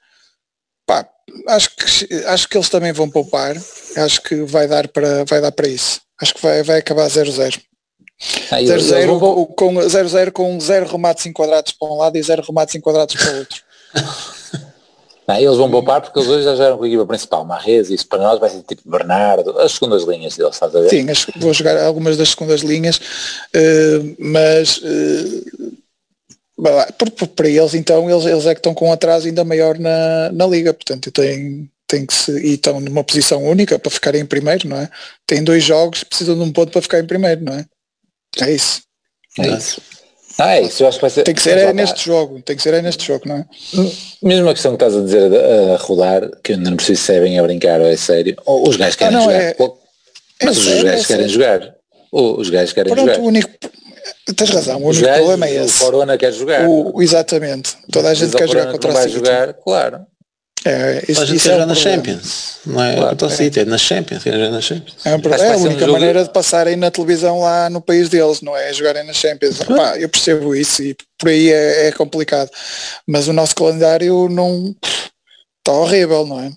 Pá, 0.85 1.07
acho 1.47 1.69
que, 1.75 2.15
acho 2.25 2.47
que 2.47 2.57
eles 2.57 2.69
também 2.69 2.91
vão 2.91 3.09
poupar, 3.09 3.55
acho 3.97 4.21
que 4.21 4.35
vai 4.43 4.67
dar 4.67 4.87
para, 4.87 5.25
vai 5.25 5.41
dar 5.41 5.51
para 5.51 5.67
isso. 5.67 6.01
Acho 6.21 6.33
que 6.35 6.41
vai, 6.41 6.61
vai 6.63 6.77
acabar 6.79 7.07
0-0. 7.09 7.59
Ah, 8.51 8.61
e 8.61 8.69
eles 8.69 8.83
0-0 8.85 9.19
vão- 9.19 9.45
com 9.45 9.73
0-0 9.75 10.31
com 10.31 10.59
0 10.59 10.85
remates 10.87 11.25
enquadrados 11.25 11.73
para 11.73 11.87
um 11.89 11.97
lado 11.97 12.17
e 12.17 12.23
0 12.23 12.43
remates 12.47 12.75
enquadrados 12.75 13.15
para 13.15 13.31
o 13.33 13.37
outro. 13.39 13.61
Não, 15.27 15.35
eles 15.37 15.57
vão 15.57 15.71
poupar 15.71 16.01
porque 16.01 16.19
eles 16.19 16.29
hoje 16.29 16.43
já 16.43 16.51
jogaram 16.53 16.77
com 16.77 16.83
a 16.83 16.87
equipa 16.87 17.05
principal, 17.07 17.43
Marrez, 17.43 17.89
isso 17.89 18.07
para 18.07 18.21
nós 18.21 18.39
vai 18.39 18.47
ser 18.47 18.61
tipo 18.61 18.87
Bernardo, 18.87 19.59
as 19.59 19.71
segundas 19.71 20.03
linhas 20.03 20.37
deles, 20.37 20.53
estás 20.53 20.75
a 20.75 20.81
ver? 20.81 20.89
Sim, 20.91 21.07
vou 21.37 21.51
jogar 21.51 21.81
algumas 21.83 22.15
das 22.15 22.29
segundas 22.29 22.61
linhas, 22.61 23.01
eh, 23.51 24.01
mas 24.19 24.79
para 27.35 27.49
eles 27.49 27.73
então 27.73 28.09
eles, 28.09 28.25
eles 28.25 28.45
é 28.45 28.53
que 28.53 28.59
estão 28.59 28.73
com 28.73 28.89
um 28.89 28.93
atraso 28.93 29.27
ainda 29.27 29.43
maior 29.43 29.77
na, 29.77 30.31
na 30.31 30.47
liga, 30.47 30.73
portanto 30.73 31.11
tem, 31.11 31.69
tem 31.87 32.05
que 32.05 32.13
se, 32.13 32.31
e 32.31 32.53
estão 32.53 32.79
numa 32.79 33.03
posição 33.03 33.43
única 33.43 33.77
para 33.77 33.91
ficarem 33.91 34.21
em 34.21 34.25
primeiro, 34.25 34.67
não 34.67 34.77
é? 34.77 34.89
Tem 35.27 35.43
dois 35.43 35.63
jogos, 35.63 36.03
precisam 36.03 36.35
de 36.35 36.41
um 36.41 36.51
ponto 36.51 36.71
para 36.71 36.81
ficar 36.81 36.99
em 36.99 37.05
primeiro, 37.05 37.43
não 37.43 37.53
é? 37.53 37.65
É 38.41 38.51
isso. 38.51 38.81
É 39.39 39.47
isso. 39.47 39.81
Ah, 40.37 40.57
é 40.57 40.63
isso, 40.63 40.83
eu 40.83 40.87
acho 40.89 40.97
que 40.97 41.01
vai 41.01 41.09
ser. 41.09 41.23
Tem 41.23 41.33
que 41.35 41.41
ser 41.41 41.55
Mas, 41.55 41.63
é 41.63 41.73
neste 41.73 42.05
jogo, 42.05 42.41
tem 42.41 42.55
que 42.57 42.61
ser 42.61 42.73
é 42.73 42.81
neste 42.81 43.05
jogo, 43.07 43.23
não 43.25 43.37
é? 43.37 43.45
Mesmo 44.21 44.49
a 44.49 44.53
questão 44.53 44.75
que 44.75 44.83
estás 44.83 44.95
a 44.95 45.01
dizer 45.05 45.31
a, 45.33 45.73
a 45.75 45.77
rodar, 45.77 46.29
que 46.43 46.51
eu 46.51 46.57
ainda 46.57 46.69
não 46.69 46.75
preciso 46.77 47.01
se 47.01 47.13
é 47.13 47.21
bem 47.21 47.39
a 47.39 47.43
brincar 47.43 47.79
ou 47.79 47.87
é 47.87 47.95
sério, 47.95 48.35
ou 48.45 48.67
os 48.67 48.75
gajos 48.75 48.95
querem 48.97 49.15
Ah, 49.15 49.19
não, 49.19 49.25
jogar. 49.25 49.41
é- 49.41 49.53
Qual- 49.53 49.79
é 50.41 50.45
mas 50.45 50.57
os 50.57 50.65
gajos 50.83 51.03
é 51.03 51.07
querem 51.07 51.29
jogar. 51.29 51.75
Ou 52.11 52.39
os 52.39 52.49
gajos 52.49 52.73
querem 52.73 52.93
Pronto, 52.93 53.07
jogar. 53.09 53.21
o 53.21 53.25
único. 53.27 53.49
Tens 54.33 54.49
razão, 54.49 54.81
o 54.81 54.87
único 54.87 55.03
problema 55.07 55.47
é 55.47 55.61
o 55.61 55.65
esse. 55.65 55.79
Corona 55.79 56.17
quer 56.17 56.33
jogar. 56.33 56.67
O- 56.67 57.01
exatamente. 57.01 57.77
Toda 57.91 58.09
a 58.09 58.13
gente 58.13 58.33
o 58.33 58.37
quer 58.37 58.47
jogar 58.47 58.71
contra 58.71 58.91
vai 58.91 59.03
City. 59.03 59.15
jogar, 59.15 59.53
claro. 59.53 59.99
É, 60.67 61.05
isso, 61.07 61.21
A 61.21 61.25
gente 61.25 61.35
isso 61.37 61.43
quer 61.47 61.51
é 61.51 61.53
jogar 61.53 61.65
um 61.65 61.67
na. 61.67 61.75
Champions, 61.75 62.55
não 62.65 62.83
é 62.83 62.95
Claro, 62.95 63.09
contra 63.11 63.27
o 63.27 63.31
é. 63.31 63.35
City, 63.35 63.59
é 63.59 63.65
na 63.65 63.77
Champions, 63.77 64.23
quer 64.23 64.33
jogar 64.33 64.49
na 64.49 64.61
Champions. 64.61 64.95
É, 65.05 65.13
um 65.13 65.19
problema. 65.21 65.43
É 65.45 65.53
a 65.53 65.57
um 65.57 65.61
única 65.61 65.87
maneira 65.87 66.23
de 66.23 66.31
passarem 66.31 66.75
na 66.75 66.89
televisão 66.89 67.39
lá 67.41 67.69
no 67.69 67.79
país 67.79 68.09
deles, 68.09 68.41
não 68.41 68.57
é? 68.57 68.73
Jogarem 68.73 69.05
na 69.05 69.13
Champions. 69.13 69.59
Pá, 69.59 69.95
eu 69.99 70.09
percebo 70.09 70.55
isso 70.55 70.81
e 70.81 70.95
por 71.19 71.29
aí 71.29 71.51
é, 71.51 71.87
é 71.89 71.91
complicado. 71.91 72.49
Mas 73.07 73.27
o 73.27 73.33
nosso 73.33 73.53
calendário 73.53 74.27
não 74.27 74.75
está 75.59 75.71
horrível, 75.71 76.25
não 76.25 76.39
é? 76.39 76.51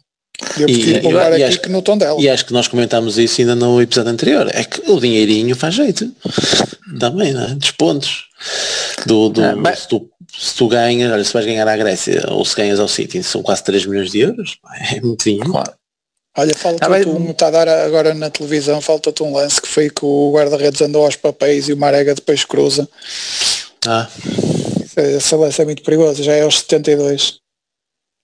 Eu 0.59 0.69
E- 0.69 0.73
prefiro 0.73 0.99
e- 0.99 1.03
poupar 1.03 1.33
e 1.33 1.35
aqui 1.37 1.45
acho- 1.45 1.61
que 1.61 1.69
no 1.69 1.83
tom 1.83 1.99
dela. 1.99 2.21
E 2.21 2.29
acho 2.29 2.47
que 2.47 2.53
nós 2.53 2.69
comentámos 2.69 3.19
isso 3.19 3.41
ainda 3.41 3.55
no 3.57 3.81
episódio 3.83 4.13
anterior. 4.13 4.49
É 4.53 4.63
que 4.65 4.89
o 4.91 5.01
dinheirinho 5.01 5.55
faz 5.57 5.75
jeito. 5.75 6.11
Também, 6.99 7.33
não 7.33 7.45
é? 7.45 7.55
Dos 7.55 7.71
pontos. 7.73 8.27
Do, 9.07 9.29
do- 9.31 9.43
Ah, 9.45 9.57
mas- 9.57 9.81
se, 9.81 9.89
tu, 9.89 10.09
se 10.39 10.55
tu 10.55 10.69
ganhas, 10.69 11.13
olha, 11.13 11.25
se 11.25 11.33
vais 11.33 11.45
ganhar 11.45 11.67
à 11.67 11.77
Grécia 11.77 12.25
ou 12.31 12.45
se 12.45 12.55
ganhas 12.55 12.79
ao 12.79 12.87
City, 12.89 13.23
são 13.23 13.43
quase 13.43 13.65
3 13.65 13.85
milhões 13.85 14.11
de 14.13 14.21
euros. 14.21 14.59
É 14.95 15.01
muito 15.01 15.25
dinheiro. 15.25 15.51
Claro. 15.51 15.73
Olha, 16.37 16.55
falta-te 16.55 16.85
Ah, 17.09 17.11
um, 17.11 17.31
está 17.33 17.49
a 17.49 17.51
dar 17.51 17.69
agora 17.69 18.15
na 18.15 18.31
televisão, 18.31 18.81
falta-te 18.81 19.25
um 19.25 19.33
lance 19.35 19.61
que 19.61 19.67
foi 19.67 19.91
que 19.91 20.05
o 20.05 20.31
guarda-redes 20.33 20.81
andou 20.81 21.05
aos 21.05 21.17
papéis 21.17 21.69
e 21.69 21.73
o 21.73 21.77
Marega 21.77 22.15
depois 22.15 22.45
cruza. 22.45 22.89
Ah, 23.87 24.07
Esse 24.97 25.35
lance 25.35 25.61
é 25.61 25.65
muito 25.65 25.83
perigoso, 25.83 26.23
já 26.23 26.33
é 26.35 26.43
aos 26.43 26.59
72. 26.61 27.39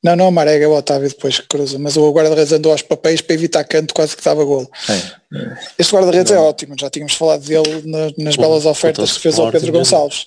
Não, 0.04 0.14
não, 0.14 0.30
Marega 0.30 0.66
é 0.66 0.68
o 0.68 0.76
Otávio 0.76 1.08
depois 1.08 1.38
que 1.40 1.48
cruza, 1.48 1.78
mas 1.78 1.96
o 1.96 2.10
guarda-redes 2.12 2.52
andou 2.52 2.72
aos 2.72 2.82
papéis 2.82 3.20
para 3.22 3.34
evitar 3.34 3.64
canto, 3.64 3.94
quase 3.94 4.14
que 4.16 4.22
dava 4.22 4.44
golo. 4.44 4.70
É. 4.90 5.56
Este 5.78 5.94
guarda-redes 5.94 6.30
é 6.30 6.38
ótimo, 6.38 6.74
já 6.78 6.90
tínhamos 6.90 7.14
falado 7.14 7.42
dele 7.42 7.82
na- 7.86 8.10
nas 8.18 8.36
belas 8.36 8.66
ofertas 8.66 9.12
que 9.12 9.20
fez 9.20 9.38
ao 9.38 9.50
Pedro 9.50 9.72
Gonçalves. 9.72 10.26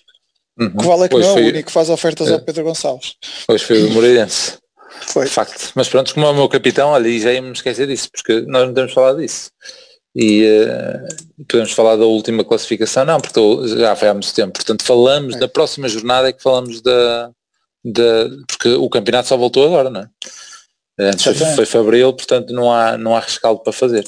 Uhum. 0.59 0.71
O 0.73 0.77
que 0.79 0.85
vale 0.87 1.01
é 1.03 1.07
que 1.07 1.11
Pois 1.11 1.23
não 1.25 1.29
é 1.29 1.33
o 1.33 1.37
foi- 1.37 1.49
único 1.51 1.67
que 1.67 1.71
faz 1.71 1.89
ofertas 1.91 2.27
É. 2.27 2.33
ao 2.33 2.41
Pedro 2.41 2.63
Gonçalves. 2.63 3.13
Hoje 3.47 3.63
foi 3.63 3.83
o 3.83 3.91
Moreirense. 3.91 4.53
Foi. 5.01 5.25
De 5.25 5.31
facto. 5.31 5.71
Mas 5.75 5.87
pronto, 5.87 6.11
como 6.15 6.25
é 6.25 6.29
o 6.31 6.33
meu 6.33 6.49
capitão, 6.49 6.95
ali 6.95 7.21
já 7.21 7.31
íamos 7.31 7.59
esquecer 7.59 7.85
disso, 7.85 8.09
porque 8.11 8.41
nós 8.47 8.65
não 8.65 8.73
temos 8.73 8.93
falado 8.93 9.19
disso. 9.19 9.51
E 10.15 10.43
eh, 10.43 11.07
podemos 11.47 11.71
falar 11.73 11.95
da 11.97 12.05
última 12.05 12.43
classificação, 12.43 13.05
não, 13.05 13.21
porque 13.21 13.39
já 13.77 13.95
foi 13.95 14.07
há 14.07 14.13
muito 14.15 14.33
tempo. 14.33 14.53
Portanto, 14.53 14.81
falamos 14.83 15.35
É. 15.35 15.39
da 15.39 15.47
próxima 15.47 15.87
jornada 15.87 16.29
é 16.29 16.33
que 16.33 16.41
falamos 16.41 16.81
da, 16.81 17.29
da. 17.91 18.29
Porque 18.47 18.69
o 18.69 18.89
campeonato 18.89 19.29
só 19.29 19.37
voltou 19.37 19.65
agora, 19.65 19.89
não 19.89 20.01
é? 20.01 20.09
Antes 20.99 21.23
foi, 21.23 21.35
foi 21.55 21.65
febril, 21.65 22.11
portanto 22.13 22.51
não 22.51 22.73
há, 22.73 22.97
não 22.97 23.15
há 23.15 23.19
rescaldo 23.19 23.61
para 23.61 23.71
fazer. 23.71 24.05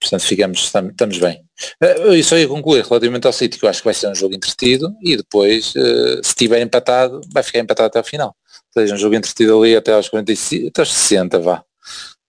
Portanto, 0.00 0.22
ficamos, 0.22 0.60
estamos, 0.60 1.18
bem. 1.18 1.42
E 2.12 2.22
só 2.22 2.36
ia 2.36 2.46
concluir 2.46 2.84
relativamente 2.84 3.26
ao 3.26 3.32
City, 3.32 3.58
que 3.58 3.64
eu 3.64 3.68
acho 3.68 3.80
que 3.80 3.86
vai 3.86 3.94
ser 3.94 4.08
um 4.08 4.14
jogo 4.14 4.34
entretido 4.34 4.94
e 5.02 5.16
depois, 5.16 5.74
uh, 5.74 6.22
se 6.22 6.28
estiver 6.28 6.60
empatado, 6.60 7.20
vai 7.32 7.42
ficar 7.42 7.60
empatado 7.60 7.86
até 7.86 7.98
ao 7.98 8.04
final. 8.04 8.36
Ou 8.74 8.82
seja, 8.82 8.94
um 8.94 8.98
jogo 8.98 9.14
entretido 9.14 9.58
ali 9.58 9.74
até 9.74 9.92
aos 9.92 10.08
45, 10.08 10.68
até 10.68 10.82
aos 10.82 10.92
60, 10.92 11.38
vá. 11.40 11.64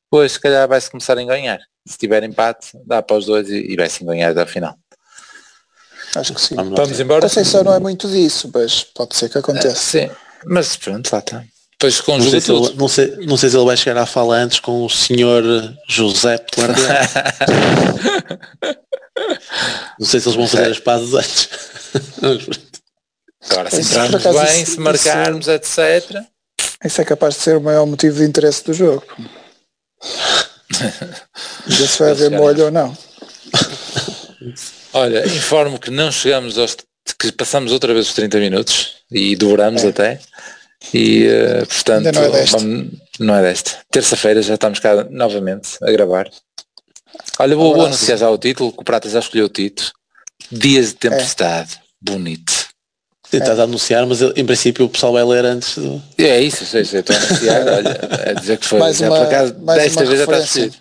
Depois, 0.05 0.31
se 0.31 0.39
calhar, 0.39 0.67
vai-se 0.67 0.89
começar 0.89 1.17
a 1.17 1.23
ganhar. 1.23 1.59
Se 1.85 1.97
tiver 1.97 2.23
empate, 2.23 2.69
dá 2.85 3.01
para 3.01 3.17
os 3.17 3.25
dois 3.25 3.49
e, 3.49 3.73
e 3.73 3.75
vai-se 3.75 4.03
ganhar 4.05 4.31
até 4.31 4.41
ao 4.41 4.47
final. 4.47 4.75
Acho 6.15 6.33
que 6.33 6.41
sim. 6.41 6.55
Vamos, 6.55 6.79
Vamos 6.79 6.99
embora. 6.99 7.19
A 7.19 7.29
Conceição 7.29 7.63
não 7.63 7.73
é 7.73 7.79
muito 7.79 8.07
disso, 8.07 8.49
mas 8.53 8.83
pode 8.83 9.15
ser 9.15 9.29
que 9.29 9.37
aconteça. 9.37 9.69
Uh, 9.69 9.75
sim, 9.75 10.09
mas 10.45 10.75
pronto, 10.75 11.09
lá 11.11 11.19
está. 11.19 11.43
Depois 11.79 12.01
não 12.07 12.21
sei, 12.31 12.41
se 12.41 12.51
ele, 12.51 12.73
não, 12.73 12.87
sei, 12.87 13.15
não 13.27 13.37
sei 13.37 13.49
se 13.51 13.55
ele 13.55 13.65
vai 13.65 13.77
chegar 13.77 14.01
a 14.01 14.05
falar 14.07 14.37
antes 14.37 14.59
com 14.59 14.83
o 14.83 14.89
senhor 14.89 15.43
José 15.87 16.43
não 19.99 20.07
sei 20.07 20.19
se 20.19 20.27
eles 20.27 20.35
vão 20.35 20.47
fazer 20.47 20.71
as 20.71 20.79
pazes 20.79 21.13
antes. 21.13 21.49
Agora, 23.47 23.69
se 23.69 23.81
entrarmos 23.81 24.23
bem, 24.23 24.63
isso, 24.63 24.71
se 24.71 24.79
marcarmos, 24.79 25.47
isso, 25.47 25.51
etc. 25.51 26.23
Isso 26.83 26.99
é 26.99 27.05
capaz 27.05 27.35
de 27.35 27.41
ser 27.41 27.57
o 27.57 27.61
maior 27.61 27.85
motivo 27.85 28.17
de 28.17 28.25
interesse 28.25 28.63
do 28.63 28.73
jogo. 28.73 29.05
Já 31.67 31.87
se 31.87 31.99
vai 31.99 32.09
haver 32.11 32.31
molho 32.31 32.65
ou 32.65 32.71
não. 32.71 32.97
Olha, 34.93 35.27
informo 35.27 35.77
que 35.79 35.91
não 35.91 36.11
chegamos 36.11 36.57
aos 36.57 36.75
que 37.15 37.31
passamos 37.31 37.71
outra 37.71 37.93
vez 37.93 38.07
os 38.07 38.13
30 38.13 38.39
minutos 38.39 38.95
e 39.11 39.35
dobramos 39.35 39.83
é. 39.83 39.87
até. 39.87 40.19
E 40.93 41.27
uh, 41.27 41.65
portanto 41.65 42.13
não 42.13 42.23
é 42.23 42.29
desta. 42.29 42.57
Vamos, 42.57 42.87
não 43.19 43.35
é 43.35 43.41
desta. 43.41 43.77
Terça-feira 43.91 44.41
já 44.41 44.53
estamos 44.55 44.79
cá 44.79 45.03
novamente 45.09 45.77
a 45.81 45.91
gravar. 45.91 46.29
Olha, 47.39 47.55
vou, 47.55 47.73
vou 47.73 47.85
anunciar 47.85 48.17
já 48.17 48.29
o 48.29 48.37
título, 48.37 48.71
que 48.71 48.81
o 48.81 48.83
Prata 48.83 49.09
já 49.09 49.19
escolheu 49.19 49.45
o 49.45 49.49
título. 49.49 49.89
Dias 50.51 50.87
de 50.89 50.95
tempestade. 50.95 51.75
É. 51.75 52.11
Bonito. 52.11 52.67
Tentas 53.29 53.59
é. 53.59 53.61
anunciar, 53.63 54.05
mas 54.05 54.21
em 54.21 54.45
princípio 54.45 54.85
o 54.85 54.89
pessoal 54.89 55.13
vai 55.13 55.23
ler 55.23 55.45
antes 55.45 55.75
do. 55.75 56.01
É 56.17 56.39
isso, 56.39 56.65
sei, 56.65 56.85
sei, 56.85 57.01
estou 57.01 57.15
a 57.15 57.19
anunciar, 57.19 57.67
olha, 57.67 57.99
a 58.29 58.33
dizer 58.33 58.57
que 58.57 58.65
foi. 58.65 58.79
Mais 58.79 58.97
já 58.97 59.07
uma, 59.07 59.17
por 59.17 59.27
acaso, 59.27 59.53
desta 59.53 60.05
vez 60.05 60.19
já 60.19 60.39
está. 60.39 60.77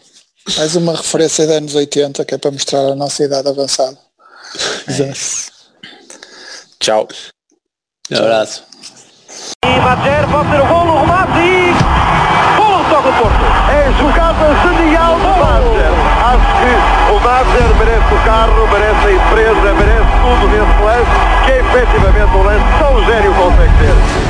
Mais 0.56 0.76
uma 0.76 0.96
referência 0.96 1.46
de 1.46 1.52
anos 1.54 1.74
80 1.74 2.24
que 2.24 2.34
é 2.34 2.38
para 2.38 2.52
mostrar 2.52 2.80
a 2.80 2.94
nossa 2.94 3.24
idade 3.24 3.48
avançada. 3.48 3.98
É 4.88 5.55
Tchau. 6.86 7.08
Um 8.12 8.16
abraço. 8.16 8.62
E 9.64 9.80
Madjer 9.80 10.24
pode 10.30 10.50
ser 10.50 10.60
o 10.60 10.66
gol 10.66 10.84
no 10.84 11.00
remate 11.00 11.40
e... 11.40 11.74
Gol 12.56 12.84
toca 12.88 13.08
o 13.08 13.12
Porto. 13.12 13.44
É 13.74 13.90
jogada 13.98 14.54
genial 14.62 15.18
do 15.18 15.26
Madjer. 15.26 15.90
Acho 16.22 16.46
que 16.62 16.70
o 17.10 17.18
Madjer 17.18 17.74
merece 17.74 18.14
o 18.14 18.24
carro, 18.24 18.68
merece 18.70 19.04
a 19.04 19.12
empresa, 19.12 19.74
merece 19.74 20.12
tudo 20.22 20.46
nesse 20.46 20.78
lance, 20.84 21.10
que 21.44 21.50
é 21.50 21.58
efetivamente 21.58 22.36
um 22.36 22.42
lance 22.44 22.64
tão 22.78 23.04
gênio 23.04 23.34
consegue 23.34 23.72
ter. 23.78 24.25